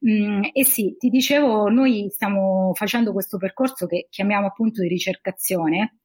Mm, 0.07 0.43
e 0.53 0.65
sì, 0.65 0.95
ti 0.97 1.09
dicevo, 1.09 1.69
noi 1.69 2.09
stiamo 2.09 2.71
facendo 2.73 3.11
questo 3.11 3.37
percorso 3.37 3.87
che 3.87 4.07
chiamiamo 4.09 4.47
appunto 4.47 4.81
di 4.81 4.87
ricercazione 4.87 5.99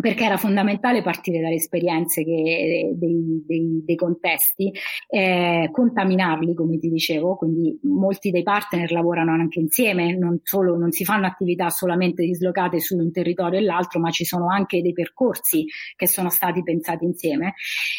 perché 0.00 0.24
era 0.24 0.36
fondamentale 0.36 1.02
partire 1.02 1.40
dalle 1.40 1.54
esperienze 1.54 2.24
che, 2.24 2.94
dei, 2.96 3.42
dei, 3.46 3.82
dei, 3.84 3.96
contesti, 3.96 4.72
eh, 5.08 5.68
contaminarli, 5.70 6.54
come 6.54 6.78
ti 6.78 6.88
dicevo, 6.88 7.36
quindi 7.36 7.78
molti 7.82 8.30
dei 8.30 8.42
partner 8.42 8.90
lavorano 8.90 9.32
anche 9.32 9.60
insieme, 9.60 10.16
non, 10.16 10.40
solo, 10.42 10.76
non 10.76 10.90
si 10.90 11.04
fanno 11.04 11.26
attività 11.26 11.70
solamente 11.70 12.24
dislocate 12.24 12.80
su 12.80 12.96
un 12.96 13.12
territorio 13.12 13.58
e 13.60 13.62
l'altro, 13.62 14.00
ma 14.00 14.10
ci 14.10 14.24
sono 14.24 14.50
anche 14.50 14.82
dei 14.82 14.92
percorsi 14.92 15.64
che 15.96 16.08
sono 16.08 16.28
stati 16.28 16.62
pensati 16.62 17.04
insieme. 17.04 17.54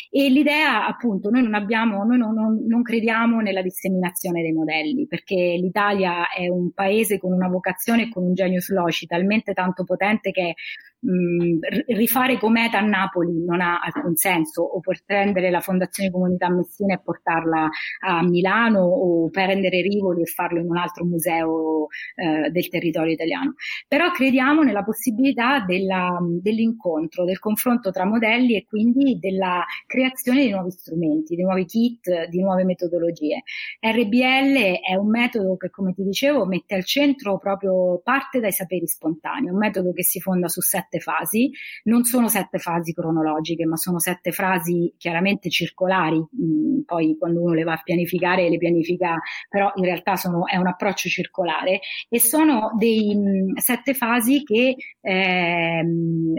E 0.09 0.29
l'idea, 0.29 0.85
appunto, 0.87 1.29
noi 1.29 1.43
non 1.43 1.53
abbiamo, 1.53 2.03
noi 2.03 2.17
non, 2.17 2.33
non, 2.33 2.65
non 2.67 2.81
crediamo 2.81 3.39
nella 3.39 3.61
disseminazione 3.61 4.41
dei 4.41 4.53
modelli, 4.53 5.07
perché 5.07 5.35
l'Italia 5.35 6.29
è 6.29 6.47
un 6.47 6.71
paese 6.71 7.17
con 7.17 7.31
una 7.31 7.47
vocazione 7.47 8.03
e 8.03 8.09
con 8.09 8.23
un 8.23 8.33
genius 8.33 8.69
loci 8.69 9.05
talmente 9.05 9.53
tanto 9.53 9.83
potente 9.83 10.31
che 10.31 10.55
rifare 11.87 12.37
cometa 12.37 12.79
a 12.79 12.81
Napoli 12.81 13.43
non 13.43 13.61
ha 13.61 13.79
alcun 13.79 14.15
senso, 14.15 14.63
o 14.63 14.81
prendere 15.05 15.51
la 15.51 15.59
Fondazione 15.59 16.09
Comunità 16.09 16.49
Messina 16.49 16.95
e 16.95 17.01
portarla 17.03 17.69
a 18.05 18.23
Milano, 18.23 18.81
o 18.81 19.29
prendere 19.29 19.81
Rivoli 19.81 20.21
e 20.21 20.25
farlo 20.25 20.59
in 20.59 20.69
un 20.69 20.77
altro 20.77 21.05
museo 21.05 21.87
eh, 22.15 22.49
del 22.49 22.69
territorio 22.69 23.13
italiano. 23.13 23.53
Però 23.87 24.09
crediamo 24.11 24.63
nella 24.63 24.83
possibilità 24.83 25.59
della, 25.59 26.17
dell'incontro, 26.41 27.25
del 27.25 27.39
confronto 27.39 27.91
tra 27.91 28.05
modelli 28.05 28.55
e 28.55 28.65
quindi 28.65 29.19
della 29.19 29.63
creazione 29.85 30.43
di 30.45 30.51
nuovi 30.51 30.71
strumenti, 30.71 31.35
di 31.35 31.43
nuovi 31.43 31.65
kit, 31.65 32.27
di 32.29 32.41
nuove 32.41 32.63
metodologie. 32.63 33.43
RBL 33.79 34.79
è 34.81 34.95
un 34.95 35.09
metodo 35.09 35.55
che, 35.57 35.69
come 35.69 35.93
ti 35.93 36.03
dicevo, 36.03 36.45
mette 36.45 36.75
al 36.75 36.85
centro 36.85 37.37
proprio 37.37 38.01
parte 38.03 38.39
dai 38.39 38.51
saperi 38.51 38.87
spontanei, 38.87 39.49
un 39.49 39.57
metodo 39.57 39.91
che 39.91 40.03
si 40.03 40.19
fonda 40.19 40.47
su 40.47 40.61
sette 40.61 40.94
sette 40.95 40.99
fasi, 40.99 41.51
non 41.83 42.03
sono 42.03 42.27
sette 42.27 42.57
fasi 42.57 42.93
cronologiche, 42.93 43.65
ma 43.65 43.75
sono 43.75 43.99
sette 43.99 44.31
fasi 44.31 44.93
chiaramente 44.97 45.49
circolari, 45.49 46.17
mm, 46.17 46.81
poi 46.85 47.17
quando 47.17 47.41
uno 47.41 47.53
le 47.53 47.63
va 47.63 47.73
a 47.73 47.81
pianificare 47.83 48.49
le 48.49 48.57
pianifica, 48.57 49.17
però 49.49 49.71
in 49.75 49.83
realtà 49.83 50.15
sono, 50.15 50.47
è 50.47 50.57
un 50.57 50.67
approccio 50.67 51.09
circolare. 51.09 51.79
E 52.09 52.19
sono 52.19 52.71
dei 52.77 53.15
mm, 53.15 53.55
sette 53.55 53.93
fasi 53.93 54.43
che 54.43 54.75
eh, 55.01 55.85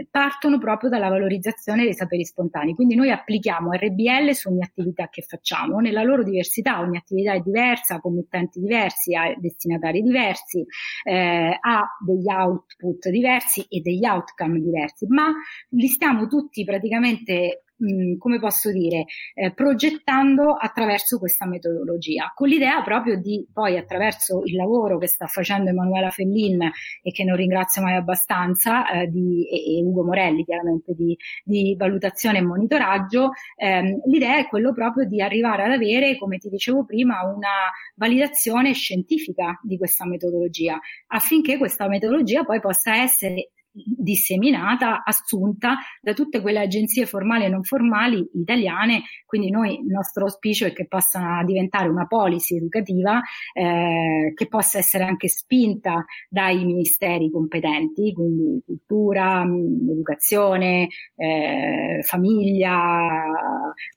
partono 0.09 0.57
proprio 0.57 0.89
dalla 0.89 1.09
valorizzazione 1.09 1.83
dei 1.83 1.93
saperi 1.93 2.25
spontanei, 2.25 2.73
quindi 2.73 2.95
noi 2.95 3.11
applichiamo 3.11 3.71
RBL 3.71 4.33
su 4.33 4.49
ogni 4.49 4.63
attività 4.63 5.07
che 5.09 5.21
facciamo, 5.21 5.79
nella 5.79 6.03
loro 6.03 6.23
diversità, 6.23 6.79
ogni 6.79 6.97
attività 6.97 7.33
è 7.33 7.39
diversa, 7.39 7.99
committenti 7.99 8.59
diversi, 8.59 9.15
ha 9.15 9.33
destinatari 9.37 10.01
diversi, 10.01 10.65
eh, 11.03 11.57
ha 11.59 11.83
degli 12.03 12.29
output 12.29 13.09
diversi 13.09 13.65
e 13.69 13.81
degli 13.81 14.05
outcome 14.05 14.36
outcome 14.37 14.59
diversi, 14.59 15.07
ma 15.07 15.33
li 15.69 15.87
stiamo 15.87 16.27
tutti 16.27 16.63
praticamente 16.63 17.63
mh, 17.77 18.17
come 18.17 18.39
posso 18.39 18.71
dire, 18.71 19.05
eh, 19.33 19.53
progettando 19.53 20.53
attraverso 20.53 21.17
questa 21.19 21.45
metodologia, 21.45 22.31
con 22.35 22.47
l'idea 22.47 22.81
proprio 22.81 23.19
di 23.19 23.45
poi 23.51 23.77
attraverso 23.77 24.41
il 24.45 24.55
lavoro 24.55 24.97
che 24.97 25.07
sta 25.07 25.27
facendo 25.27 25.69
Emanuela 25.69 26.09
Fellin 26.09 26.61
e 27.01 27.11
che 27.11 27.23
non 27.23 27.35
ringrazio 27.35 27.81
mai 27.81 27.95
abbastanza, 27.95 28.89
eh, 28.89 29.07
di, 29.07 29.47
e, 29.49 29.77
e, 29.77 29.83
Ugo 29.83 30.03
Morelli 30.03 30.43
chiaramente 30.43 30.93
di, 30.93 31.15
di 31.43 31.75
valutazione 31.77 32.39
e 32.39 32.41
monitoraggio, 32.41 33.31
ehm, 33.55 34.01
l'idea 34.05 34.37
è 34.37 34.47
quello 34.47 34.73
proprio 34.73 35.05
di 35.05 35.21
arrivare 35.21 35.63
ad 35.63 35.71
avere, 35.71 36.17
come 36.17 36.37
ti 36.37 36.49
dicevo 36.49 36.85
prima, 36.85 37.23
una 37.23 37.71
validazione 37.95 38.73
scientifica 38.73 39.59
di 39.63 39.77
questa 39.77 40.05
metodologia, 40.05 40.79
affinché 41.07 41.57
questa 41.57 41.87
metodologia 41.87 42.43
poi 42.43 42.59
possa 42.59 42.95
essere 43.01 43.51
disseminata, 43.85 45.03
assunta 45.03 45.75
da 46.01 46.13
tutte 46.13 46.41
quelle 46.41 46.59
agenzie 46.59 47.05
formali 47.05 47.45
e 47.45 47.49
non 47.49 47.63
formali 47.63 48.27
italiane, 48.33 49.03
quindi 49.25 49.49
noi 49.49 49.79
il 49.79 49.85
nostro 49.85 50.23
auspicio 50.23 50.65
è 50.65 50.73
che 50.73 50.87
possa 50.87 51.43
diventare 51.45 51.89
una 51.89 52.07
policy 52.07 52.57
educativa 52.57 53.21
eh, 53.53 54.33
che 54.33 54.47
possa 54.47 54.77
essere 54.77 55.03
anche 55.03 55.27
spinta 55.27 56.05
dai 56.29 56.65
ministeri 56.65 57.29
competenti, 57.29 58.13
quindi 58.13 58.61
cultura, 58.65 59.45
mm, 59.45 59.89
educazione, 59.89 60.87
eh, 61.15 61.99
famiglia, 62.03 63.25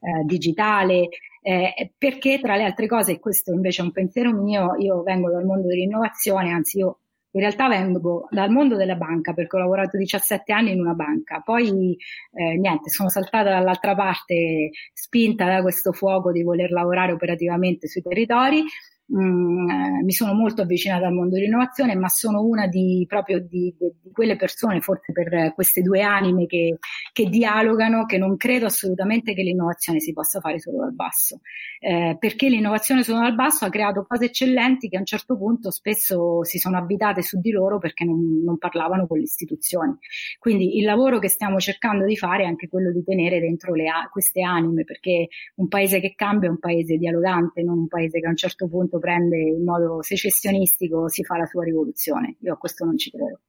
eh, 0.01 0.25
digitale, 0.25 1.09
eh, 1.43 1.93
perché 1.97 2.39
tra 2.41 2.57
le 2.57 2.65
altre 2.65 2.87
cose, 2.87 3.13
e 3.13 3.19
questo 3.19 3.53
invece 3.53 3.83
è 3.83 3.85
un 3.85 3.93
pensiero 3.93 4.33
mio, 4.33 4.75
io 4.79 5.03
vengo 5.03 5.31
dal 5.31 5.45
mondo 5.45 5.67
dell'innovazione, 5.69 6.51
anzi 6.51 6.79
io 6.79 6.99
in 7.33 7.41
realtà 7.41 7.69
vengo 7.69 8.27
dal 8.31 8.51
mondo 8.51 8.77
della 8.77 8.97
banca 8.97 9.33
perché 9.33 9.57
ho 9.57 9.61
lavorato 9.61 9.97
17 9.97 10.53
anni 10.53 10.73
in 10.73 10.81
una 10.81 10.95
banca, 10.95 11.41
poi 11.41 11.97
eh, 12.33 12.57
niente, 12.57 12.91
sono 12.91 13.09
saltata 13.09 13.51
dall'altra 13.51 13.95
parte 13.95 14.71
spinta 14.93 15.47
da 15.47 15.63
questo 15.63 15.93
fuoco 15.93 16.33
di 16.33 16.43
voler 16.43 16.71
lavorare 16.71 17.13
operativamente 17.13 17.87
sui 17.87 18.03
territori 18.03 18.65
Mm, 19.13 19.69
eh, 19.69 20.03
mi 20.05 20.13
sono 20.13 20.35
molto 20.35 20.63
avvicinata 20.63 21.07
al 21.09 21.13
mondo 21.13 21.35
dell'innovazione, 21.35 21.97
ma 21.97 22.09
sono 22.09 22.43
una 22.43 22.69
di, 22.69 23.05
proprio 23.09 23.41
di, 23.41 23.75
di, 23.77 24.13
quelle 24.13 24.37
persone, 24.37 24.81
forse 24.81 25.13
per 25.13 25.53
queste 25.55 25.83
due 25.83 26.01
anime 26.01 26.47
che, 26.47 26.79
che, 27.13 27.29
dialogano, 27.29 28.05
che 28.05 28.19
non 28.19 28.37
credo 28.37 28.67
assolutamente 28.67 29.35
che 29.35 29.43
l'innovazione 29.43 29.99
si 29.99 30.13
possa 30.13 30.39
fare 30.39 30.61
solo 30.61 30.79
dal 30.79 30.95
basso, 30.95 31.41
eh, 31.81 32.17
perché 32.21 32.49
l'innovazione 32.49 33.03
solo 33.03 33.19
dal 33.19 33.35
basso 33.35 33.65
ha 33.65 33.69
creato 33.69 34.07
cose 34.07 34.27
eccellenti 34.27 34.89
che 34.89 34.97
a 34.97 35.01
un 35.01 35.07
certo 35.07 35.37
punto 35.37 35.73
spesso 35.73 36.45
si 36.45 36.59
sono 36.59 36.77
abitate 36.77 37.23
su 37.23 37.41
di 37.41 37.51
loro 37.51 37.79
perché 37.79 38.05
non, 38.05 38.43
non 38.45 38.59
parlavano 38.59 39.09
con 39.09 39.19
le 39.19 39.25
istituzioni. 39.25 39.97
Quindi 40.39 40.79
il 40.79 40.85
lavoro 40.85 41.19
che 41.19 41.29
stiamo 41.29 41.59
cercando 41.59 42.05
di 42.05 42.17
fare 42.17 42.45
è 42.45 42.47
anche 42.47 42.69
quello 42.69 42.93
di 42.93 43.03
tenere 43.03 43.41
dentro 43.41 43.75
le, 43.75 43.87
queste 44.13 44.43
anime, 44.43 44.85
perché 44.85 45.29
un 45.57 45.67
paese 45.67 45.99
che 45.99 46.15
cambia 46.15 46.49
è 46.49 46.53
un 46.53 46.61
paese 46.61 46.97
dialogante, 46.97 47.63
non 47.65 47.79
un 47.79 47.89
paese 47.89 48.21
che 48.21 48.27
a 48.27 48.31
un 48.31 48.37
certo 48.37 48.69
punto 48.69 48.99
prende 49.01 49.39
in 49.39 49.65
modo 49.65 50.03
secessionistico 50.03 51.09
si 51.09 51.25
fa 51.25 51.37
la 51.37 51.47
sua 51.47 51.65
rivoluzione. 51.65 52.37
Io 52.41 52.55
a 52.55 52.57
questo 52.57 52.85
non 52.85 52.97
ci 52.97 53.11
credo. 53.11 53.41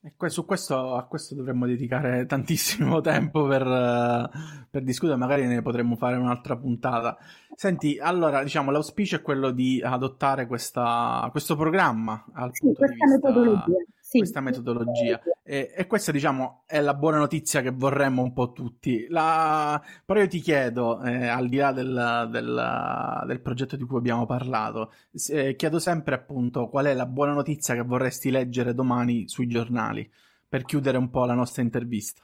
E 0.00 0.30
su 0.30 0.44
questo, 0.44 0.94
a 0.94 1.06
questo 1.06 1.34
dovremmo 1.34 1.66
dedicare 1.66 2.24
tantissimo 2.24 3.00
tempo 3.02 3.46
per, 3.46 3.64
per, 4.70 4.82
discutere, 4.82 5.18
magari 5.18 5.46
ne 5.46 5.60
potremmo 5.60 5.96
fare 5.96 6.16
un'altra 6.16 6.56
puntata. 6.56 7.16
Senti, 7.54 7.98
allora, 7.98 8.42
diciamo, 8.42 8.70
l'auspicio 8.70 9.16
è 9.16 9.22
quello 9.22 9.50
di 9.50 9.82
adottare 9.84 10.46
questa, 10.46 11.26
questo 11.32 11.56
programma 11.56 12.24
al 12.32 12.50
sì, 12.52 12.66
punto 12.66 12.78
questa 12.78 12.94
di 13.04 13.10
vista... 13.10 13.28
metodologia 13.28 13.84
sì. 14.08 14.18
questa 14.18 14.40
metodologia. 14.40 15.20
E, 15.42 15.72
e, 15.74 15.86
questa, 15.86 16.12
diciamo, 16.12 16.62
è 16.66 16.80
la 16.80 16.94
buona 16.94 17.18
notizia 17.18 17.60
che 17.60 17.70
vorremmo 17.70 18.22
un 18.22 18.32
po' 18.32 18.52
tutti. 18.52 19.06
La... 19.08 19.80
Però 20.04 20.20
io 20.20 20.28
ti 20.28 20.40
chiedo, 20.40 21.02
eh, 21.02 21.26
al 21.26 21.48
di 21.48 21.56
là 21.56 21.72
del, 21.72 22.28
del, 22.30 23.22
del, 23.26 23.40
progetto 23.40 23.76
di 23.76 23.84
cui 23.84 23.98
abbiamo 23.98 24.24
parlato, 24.24 24.92
eh, 25.28 25.56
chiedo 25.56 25.78
sempre 25.78 26.14
appunto 26.14 26.68
qual 26.68 26.86
è 26.86 26.94
la 26.94 27.06
buona 27.06 27.32
notizia 27.32 27.74
che 27.74 27.82
vorresti 27.82 28.30
leggere 28.30 28.74
domani 28.74 29.28
sui 29.28 29.46
giornali, 29.46 30.10
per 30.48 30.64
chiudere 30.64 30.96
un 30.96 31.10
po' 31.10 31.26
la 31.26 31.34
nostra 31.34 31.60
intervista. 31.60 32.22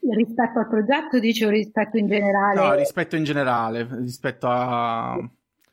Rispetto 0.00 0.58
al 0.58 0.68
progetto 0.68 1.20
dici 1.20 1.44
o 1.44 1.50
rispetto 1.50 1.96
in 1.96 2.08
generale? 2.08 2.60
No, 2.60 2.74
rispetto 2.74 3.14
in 3.16 3.22
generale, 3.22 3.86
rispetto 4.00 4.48
a 4.48 5.16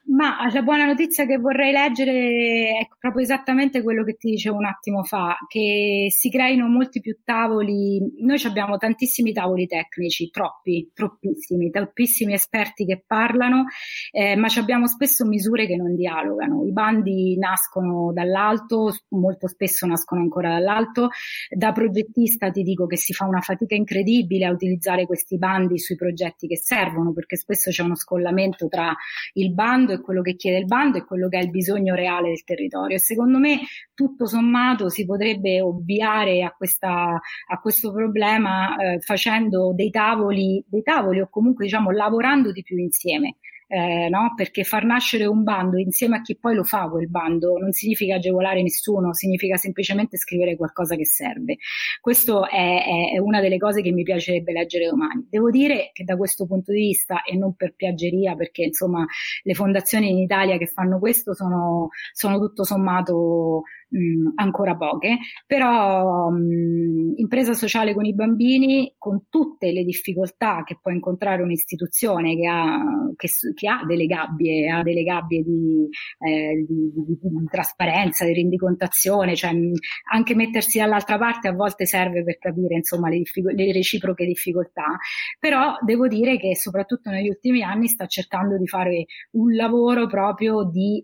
Ma 0.10 0.50
la 0.54 0.62
buona 0.62 0.86
notizia 0.86 1.26
che 1.26 1.38
vorrei 1.38 1.74
leggere 1.74 2.80
è 2.80 2.88
proprio 2.98 3.24
esattamente 3.24 3.82
quello 3.82 4.06
che 4.06 4.16
ti 4.16 4.30
dicevo 4.30 4.56
un 4.56 4.66
attimo 4.66 5.04
fa, 5.04 5.36
che 5.48 6.08
si 6.10 6.30
creino 6.30 6.66
molti 6.70 7.02
più 7.02 7.18
tavoli. 7.26 8.00
Noi 8.22 8.42
abbiamo 8.46 8.78
tantissimi 8.78 9.34
tavoli 9.34 9.68
tecnici, 9.68 10.30
troppi, 10.30 10.92
troppissimi, 10.94 11.70
troppissimi 11.70 12.32
esperti 12.32 12.86
che 12.86 13.04
parlano, 13.06 13.66
eh, 14.12 14.38
ma 14.38 14.48
abbiamo 14.58 14.88
spesso 14.88 15.26
misure 15.26 15.68
che 15.68 15.76
non 15.76 15.94
dialogano. 15.94 16.64
I 16.64 16.72
bandi 16.72 17.38
nascono 17.38 18.14
dall'alto, 18.14 18.94
molto 19.10 19.48
spesso 19.50 19.86
nascono 19.86 20.22
ancora 20.22 20.52
dall'alto. 20.52 21.10
Da 21.54 21.74
progettista 21.74 22.50
ti 22.50 22.64
dico 22.64 22.88
che 22.88 22.96
si 22.96 23.12
fa 23.12 23.26
una 23.26 23.42
fatica 23.42 23.76
incredibile 23.76 24.46
a 24.46 24.52
utilizzare 24.52 25.06
questi 25.06 25.38
bandi 25.38 25.78
sui 25.80 25.98
progetti 25.98 26.48
che 26.48 26.58
servono, 26.58 27.12
perché 27.12 27.36
spesso 27.36 27.72
c'è 27.72 27.84
uno 27.84 27.96
scollamento 27.96 28.70
tra 28.70 28.96
il 29.34 29.54
bando 29.54 29.92
e 29.92 29.97
quello 30.02 30.22
che 30.22 30.36
chiede 30.36 30.60
il 30.60 30.66
bando 30.66 30.98
e 30.98 31.06
quello 31.06 31.28
che 31.28 31.38
è 31.40 31.42
il 31.42 31.50
bisogno 31.50 31.96
reale 31.96 32.30
del 32.30 32.44
territorio. 32.44 32.96
E 32.96 33.00
secondo 33.00 33.40
me, 33.40 33.60
tutto 33.94 34.26
sommato, 34.26 34.90
si 34.90 35.06
potrebbe 35.06 35.62
ovviare 35.62 36.44
a, 36.44 36.52
questa, 36.52 37.20
a 37.48 37.60
questo 37.62 37.92
problema 37.92 38.76
eh, 38.76 39.00
facendo 39.00 39.74
dei 39.74 39.90
tavoli, 39.90 40.64
dei 40.68 40.82
tavoli 40.82 41.22
o 41.22 41.28
comunque 41.30 41.66
diciamo 41.66 41.92
lavorando 41.92 42.52
di 42.52 42.64
più 42.64 42.78
insieme 42.78 43.38
eh, 43.68 44.08
no? 44.10 44.34
perché 44.36 44.64
far 44.64 44.86
nascere 44.86 45.26
un 45.26 45.44
bando 45.44 45.78
insieme 45.78 46.18
a 46.18 46.22
chi 46.22 46.38
poi 46.38 46.56
lo 46.56 46.64
fa 46.64 46.88
quel 46.88 47.10
bando 47.10 47.58
non 47.58 47.72
significa 47.72 48.16
agevolare 48.16 48.62
nessuno, 48.62 49.14
significa 49.14 49.58
semplicemente 49.58 50.18
scrivere 50.18 50.56
qualcosa 50.56 50.96
che 50.96 51.06
serve. 51.06 51.58
Questo 52.00 52.48
è, 52.48 52.84
è, 53.14 53.18
una 53.20 53.42
delle 53.42 53.58
cose 53.58 53.82
che 53.82 53.92
mi 53.92 54.04
piacerebbe 54.04 54.52
leggere 54.54 54.88
domani. 54.88 55.28
Devo 55.30 55.50
dire 55.50 55.92
che 55.94 56.04
da 56.04 56.16
questo 56.16 56.46
punto 56.46 56.72
di 56.72 56.80
vista, 56.80 57.24
e 57.24 57.36
non 57.36 57.56
per 57.56 57.74
piaggeria, 57.76 58.36
perché 58.36 58.64
insomma 58.64 59.06
le 59.44 59.54
fondazioni 59.54 60.10
in 60.10 60.18
Italia 60.20 60.58
che 60.58 60.68
fanno 60.68 61.00
questo 61.00 61.34
sono, 61.34 61.90
sono 62.14 62.40
tutto 62.40 62.64
sommato 62.64 63.64
mh, 63.90 64.32
ancora 64.36 64.76
poche, 64.76 65.18
però 65.46 66.30
mh, 66.30 67.14
impresa 67.18 67.54
sociale 67.54 67.94
con 67.94 68.06
i 68.06 68.14
bambini, 68.14 68.94
con 68.98 69.26
tutte 69.30 69.72
le 69.72 69.84
difficoltà 69.84 70.64
che 70.64 70.78
può 70.82 70.92
incontrare 70.92 71.42
un'istituzione 71.42 72.36
che 72.36 72.48
ha, 72.48 72.84
che, 73.16 73.30
che 73.54 73.68
ha 73.68 73.84
delle 73.86 74.06
gabbie, 74.06 74.70
ha 74.70 74.84
delle 74.84 75.04
gabbie 75.04 75.44
di, 75.44 75.90
eh, 76.20 76.66
di, 76.68 76.92
di, 76.94 77.18
di 77.22 77.46
trasparenza, 77.50 78.26
di 78.26 78.34
rendicontazione, 78.34 79.36
cioè 79.36 79.54
mh, 79.54 79.74
anche 80.12 80.36
mettersi 80.36 80.80
dall'altra 80.80 81.18
parte 81.18 81.48
a 81.48 81.54
volte 81.54 81.86
serve 81.86 82.24
per 82.24 82.38
capire 82.38 82.76
insomma 82.76 83.10
le, 83.10 83.18
diffic- 83.18 83.52
le 83.54 83.72
reciproche 83.72 84.26
difficoltà, 84.26 84.98
però 85.40 85.78
devo 85.82 86.08
dire 86.08 86.38
che 86.38 86.56
soprattutto 86.56 87.10
negli 87.10 87.30
ultimi 87.30 87.62
anni 87.64 87.88
sta 87.88 88.06
cercando 88.06 88.58
di 88.58 88.68
fare 88.68 89.06
un 89.32 89.54
lavoro 89.54 90.08
proprio 90.08 90.64
di 90.64 91.04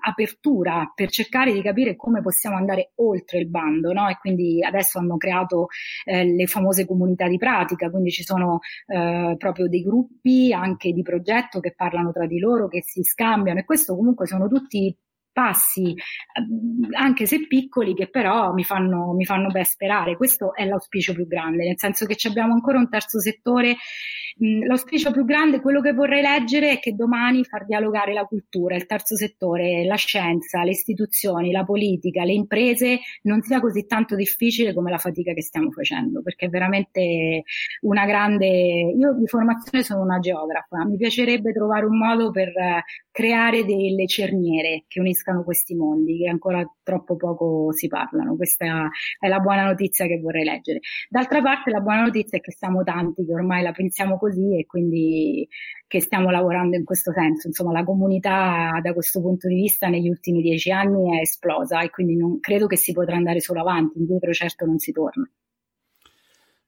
apertura 0.00 0.90
per 0.94 1.10
cercare 1.10 1.52
di 1.52 1.62
capire 1.62 1.96
come 2.04 2.20
possiamo 2.20 2.56
andare 2.56 2.92
oltre 2.96 3.38
il 3.38 3.48
bando, 3.48 3.92
no? 3.92 4.08
E 4.08 4.18
quindi 4.20 4.62
adesso 4.62 4.98
hanno 4.98 5.16
creato 5.16 5.68
eh, 6.04 6.24
le 6.24 6.46
famose 6.46 6.86
comunità 6.86 7.26
di 7.28 7.38
pratica, 7.38 7.90
quindi 7.90 8.10
ci 8.10 8.22
sono 8.22 8.60
eh, 8.86 9.34
proprio 9.38 9.68
dei 9.68 9.82
gruppi 9.82 10.52
anche 10.52 10.92
di 10.92 11.02
progetto 11.02 11.60
che 11.60 11.74
parlano 11.74 12.12
tra 12.12 12.26
di 12.26 12.38
loro, 12.38 12.68
che 12.68 12.82
si 12.82 13.02
scambiano 13.02 13.60
e 13.60 13.64
questo 13.64 13.96
comunque 13.96 14.26
sono 14.26 14.46
tutti 14.48 14.94
passi, 15.32 15.94
ehm, 16.36 16.90
anche 16.92 17.26
se 17.26 17.46
piccoli, 17.46 17.94
che 17.94 18.08
però 18.08 18.52
mi 18.52 18.64
fanno, 18.64 19.12
mi 19.14 19.24
fanno 19.24 19.48
ben 19.48 19.64
sperare. 19.64 20.16
Questo 20.16 20.54
è 20.54 20.64
l'auspicio 20.66 21.12
più 21.14 21.26
grande, 21.26 21.64
nel 21.66 21.78
senso 21.78 22.06
che 22.06 22.16
abbiamo 22.28 22.52
ancora 22.52 22.78
un 22.78 22.88
terzo 22.88 23.18
settore. 23.18 23.76
L'auspicio 24.36 25.12
più 25.12 25.24
grande, 25.24 25.60
quello 25.60 25.80
che 25.80 25.92
vorrei 25.92 26.20
leggere, 26.20 26.72
è 26.72 26.78
che 26.80 26.94
domani 26.94 27.44
far 27.44 27.64
dialogare 27.66 28.12
la 28.12 28.24
cultura, 28.24 28.74
il 28.74 28.86
terzo 28.86 29.16
settore, 29.16 29.84
la 29.84 29.94
scienza, 29.94 30.62
le 30.64 30.70
istituzioni, 30.70 31.52
la 31.52 31.64
politica, 31.64 32.24
le 32.24 32.32
imprese, 32.32 32.98
non 33.22 33.42
sia 33.42 33.60
così 33.60 33.86
tanto 33.86 34.16
difficile 34.16 34.74
come 34.74 34.90
la 34.90 34.98
fatica 34.98 35.32
che 35.32 35.42
stiamo 35.42 35.70
facendo, 35.70 36.20
perché 36.22 36.46
è 36.46 36.48
veramente 36.48 37.44
una 37.82 38.06
grande... 38.06 38.92
Io 38.96 39.14
di 39.14 39.26
formazione 39.26 39.84
sono 39.84 40.02
una 40.02 40.18
geografa, 40.18 40.84
mi 40.84 40.96
piacerebbe 40.96 41.52
trovare 41.52 41.84
un 41.86 41.96
modo 41.96 42.30
per 42.30 42.52
creare 43.10 43.64
delle 43.64 44.06
cerniere 44.08 44.84
che 44.88 44.98
uniscano 44.98 45.44
questi 45.44 45.76
mondi 45.76 46.18
che 46.18 46.28
ancora 46.28 46.64
troppo 46.82 47.14
poco 47.14 47.72
si 47.72 47.86
parlano. 47.86 48.34
Questa 48.34 48.88
è 49.20 49.28
la 49.28 49.38
buona 49.38 49.64
notizia 49.64 50.06
che 50.06 50.18
vorrei 50.18 50.44
leggere. 50.44 50.80
D'altra 51.08 51.40
parte 51.40 51.70
la 51.70 51.78
buona 51.78 52.02
notizia 52.02 52.38
è 52.38 52.40
che 52.40 52.50
siamo 52.50 52.82
tanti 52.82 53.24
che 53.24 53.32
ormai 53.32 53.62
la 53.62 53.70
pensiamo 53.70 54.18
così 54.24 54.58
e 54.58 54.66
quindi 54.66 55.46
che 55.86 56.00
stiamo 56.00 56.30
lavorando 56.30 56.76
in 56.76 56.84
questo 56.84 57.12
senso. 57.12 57.46
Insomma, 57.46 57.72
la 57.72 57.84
comunità 57.84 58.80
da 58.82 58.92
questo 58.92 59.20
punto 59.20 59.48
di 59.48 59.54
vista 59.54 59.88
negli 59.88 60.08
ultimi 60.08 60.40
dieci 60.40 60.70
anni 60.70 61.18
è 61.18 61.20
esplosa 61.20 61.82
e 61.82 61.90
quindi 61.90 62.16
non, 62.16 62.40
credo 62.40 62.66
che 62.66 62.76
si 62.76 62.92
potrà 62.92 63.16
andare 63.16 63.40
solo 63.40 63.60
avanti, 63.60 63.98
indietro 63.98 64.32
certo 64.32 64.64
non 64.64 64.78
si 64.78 64.92
torna. 64.92 65.28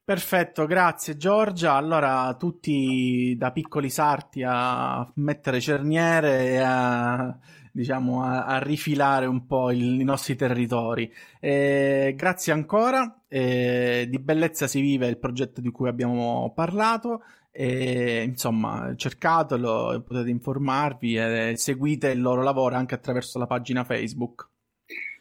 Perfetto, 0.05 0.67
grazie 0.67 1.17
Giorgia. 1.17 1.75
Allora, 1.75 2.37
tutti 2.39 3.35
da 3.37 3.51
piccoli 3.51 3.91
sarti 3.91 4.45
a 4.47 5.11
mettere 5.17 5.61
cerniere 5.61 6.51
e 6.51 6.59
a 6.59 7.39
diciamo, 7.77 8.23
a, 8.23 8.47
a 8.47 8.59
rifilare 8.59 9.27
un 9.27 9.47
po' 9.47 9.71
il, 9.71 10.01
i 10.01 10.05
nostri 10.05 10.35
territori. 10.35 11.13
Eh, 11.39 12.15
grazie 12.17 12.55
ancora, 12.55 13.25
eh, 13.29 14.07
di 14.09 14.19
bellezza 14.19 14.67
si 14.67 14.81
vive 14.81 15.09
il 15.09 15.19
progetto 15.19 15.61
di 15.61 15.71
cui 15.71 15.87
abbiamo 15.87 16.53
parlato. 16.55 17.23
E, 17.59 18.23
insomma, 18.23 18.93
cercatelo, 18.95 20.05
potete 20.07 20.29
informarvi 20.29 21.17
e 21.17 21.55
seguite 21.57 22.11
il 22.11 22.21
loro 22.21 22.43
lavoro 22.43 22.75
anche 22.75 22.95
attraverso 22.95 23.39
la 23.39 23.47
pagina 23.47 23.83
Facebook. 23.83 24.47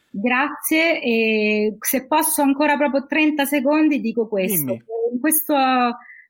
Grazie 0.09 1.01
e 1.01 1.77
se 1.79 2.07
posso 2.07 2.41
ancora 2.41 2.75
proprio 2.75 3.05
30 3.05 3.45
secondi 3.45 4.01
dico 4.01 4.27
questo. 4.27 4.65
Dimmi. 4.65 4.83
In 5.13 5.19
questo 5.21 5.55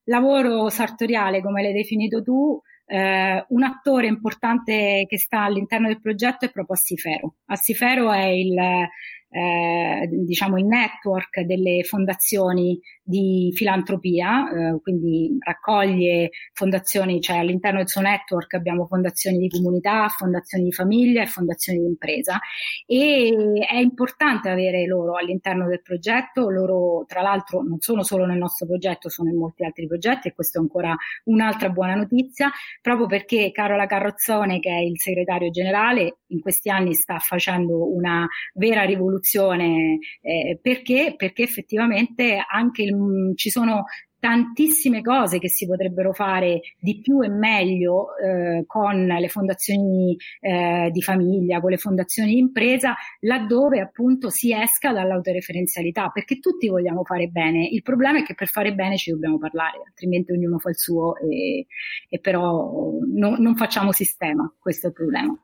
lavoro 0.04 0.70
sartoriale, 0.70 1.42
come 1.42 1.64
l'hai 1.64 1.74
definito 1.74 2.22
tu, 2.22 2.62
eh, 2.86 3.44
un 3.48 3.64
attore 3.64 4.06
importante 4.06 5.06
che 5.08 5.18
sta 5.18 5.42
all'interno 5.42 5.88
del 5.88 6.00
progetto 6.00 6.46
è 6.46 6.52
proprio 6.52 6.76
Assifero. 6.76 7.36
Assifero 7.46 8.12
è 8.12 8.26
il, 8.26 8.56
eh, 8.60 10.08
diciamo 10.08 10.60
il 10.60 10.66
network 10.66 11.42
delle 11.42 11.84
fondazioni 11.84 12.80
di 13.08 13.52
filantropia, 13.54 14.50
eh, 14.50 14.82
quindi 14.82 15.38
raccoglie 15.40 16.32
fondazioni, 16.54 17.22
cioè 17.22 17.38
all'interno 17.38 17.78
del 17.78 17.88
suo 17.88 18.02
network 18.02 18.56
abbiamo 18.56 18.88
fondazioni 18.88 19.38
di 19.38 19.48
comunità, 19.48 20.08
fondazioni 20.08 20.64
di 20.64 20.72
famiglia 20.72 21.22
e 21.22 21.28
fondazioni 21.28 21.80
di 21.80 21.86
impresa 21.86 22.40
e 22.88 23.32
è 23.70 23.76
importante 23.76 24.50
avere 24.50 24.88
loro 24.88 25.18
all'interno 25.18 25.68
del 25.68 25.84
progetto, 25.84 26.50
loro 26.50 27.06
tra 27.08 27.22
l'altro 27.22 27.62
non 27.62 27.80
sono 27.80 28.02
solo 28.02 28.26
nel 28.26 28.40
nostro 28.40 28.66
progetto, 28.66 29.08
sono 29.08 29.30
in 29.30 29.38
molti 29.38 29.64
altri 29.64 29.86
progetti 29.86 30.30
e 30.30 30.34
questa 30.34 30.58
è 30.58 30.62
ancora 30.64 30.96
un'altra 31.26 31.70
buona 31.70 31.94
notizia, 31.94 32.50
proprio 32.82 33.06
perché 33.06 33.52
Carola 33.52 33.86
Carrozzone 33.86 34.60
che 34.60 34.72
è 34.72 34.80
il 34.80 35.00
segretario 35.00 35.52
generale 35.52 36.18
in 36.30 36.40
questi 36.40 36.72
anni 36.72 36.96
sta 36.96 37.20
facendo 37.20 37.94
una 37.94 38.28
vera 38.56 38.82
rivoluzione 38.84 40.00
eh, 40.22 40.58
perché? 40.60 41.14
Perché 41.16 41.44
effettivamente 41.44 42.44
anche 42.50 42.82
il 42.82 42.95
Mm, 42.96 43.34
ci 43.36 43.50
sono 43.50 43.86
tantissime 44.26 45.04
cose 45.04 45.38
che 45.38 45.50
si 45.50 45.68
potrebbero 45.68 46.12
fare 46.12 46.62
di 46.80 47.00
più 47.00 47.22
e 47.22 47.30
meglio 47.30 48.18
eh, 48.18 48.64
con 48.66 49.06
le 49.06 49.28
fondazioni 49.28 50.18
eh, 50.40 50.90
di 50.92 51.02
famiglia, 51.04 51.60
con 51.62 51.70
le 51.70 51.78
fondazioni 51.78 52.34
di 52.34 52.40
impresa, 52.40 52.96
laddove 53.20 53.80
appunto 53.82 54.32
si 54.32 54.52
esca 54.52 54.92
dall'autoreferenzialità, 54.92 56.10
perché 56.10 56.40
tutti 56.40 56.68
vogliamo 56.68 57.04
fare 57.04 57.28
bene. 57.28 57.68
Il 57.68 57.84
problema 57.84 58.20
è 58.20 58.24
che 58.24 58.34
per 58.34 58.48
fare 58.48 58.74
bene 58.74 58.98
ci 58.98 59.12
dobbiamo 59.12 59.38
parlare, 59.38 59.84
altrimenti 59.86 60.32
ognuno 60.32 60.58
fa 60.58 60.70
il 60.70 60.78
suo 60.78 61.18
e, 61.18 61.68
e 62.10 62.20
però 62.20 62.94
no, 63.06 63.36
non 63.38 63.56
facciamo 63.56 63.92
sistema, 63.92 64.52
questo 64.58 64.88
è 64.88 64.90
il 64.90 64.96
problema. 64.96 65.40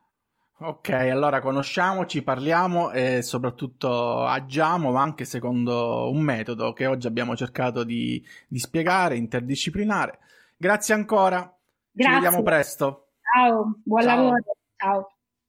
Ok, 0.64 0.90
allora 0.90 1.40
conosciamoci, 1.40 2.22
parliamo 2.22 2.92
e 2.92 3.20
soprattutto 3.22 4.24
agiamo, 4.24 4.92
ma 4.92 5.02
anche 5.02 5.24
secondo 5.24 6.08
un 6.08 6.20
metodo 6.20 6.72
che 6.72 6.86
oggi 6.86 7.08
abbiamo 7.08 7.34
cercato 7.34 7.82
di, 7.82 8.24
di 8.46 8.60
spiegare, 8.60 9.16
interdisciplinare. 9.16 10.20
Grazie 10.56 10.94
ancora. 10.94 11.38
Grazie. 11.90 12.14
Ci 12.14 12.20
vediamo 12.20 12.44
presto. 12.44 13.08
Ciao, 13.34 13.74
buon 13.82 14.02
Ciao. 14.02 14.16
lavoro. 14.16 14.44
Ciao. 14.76 15.11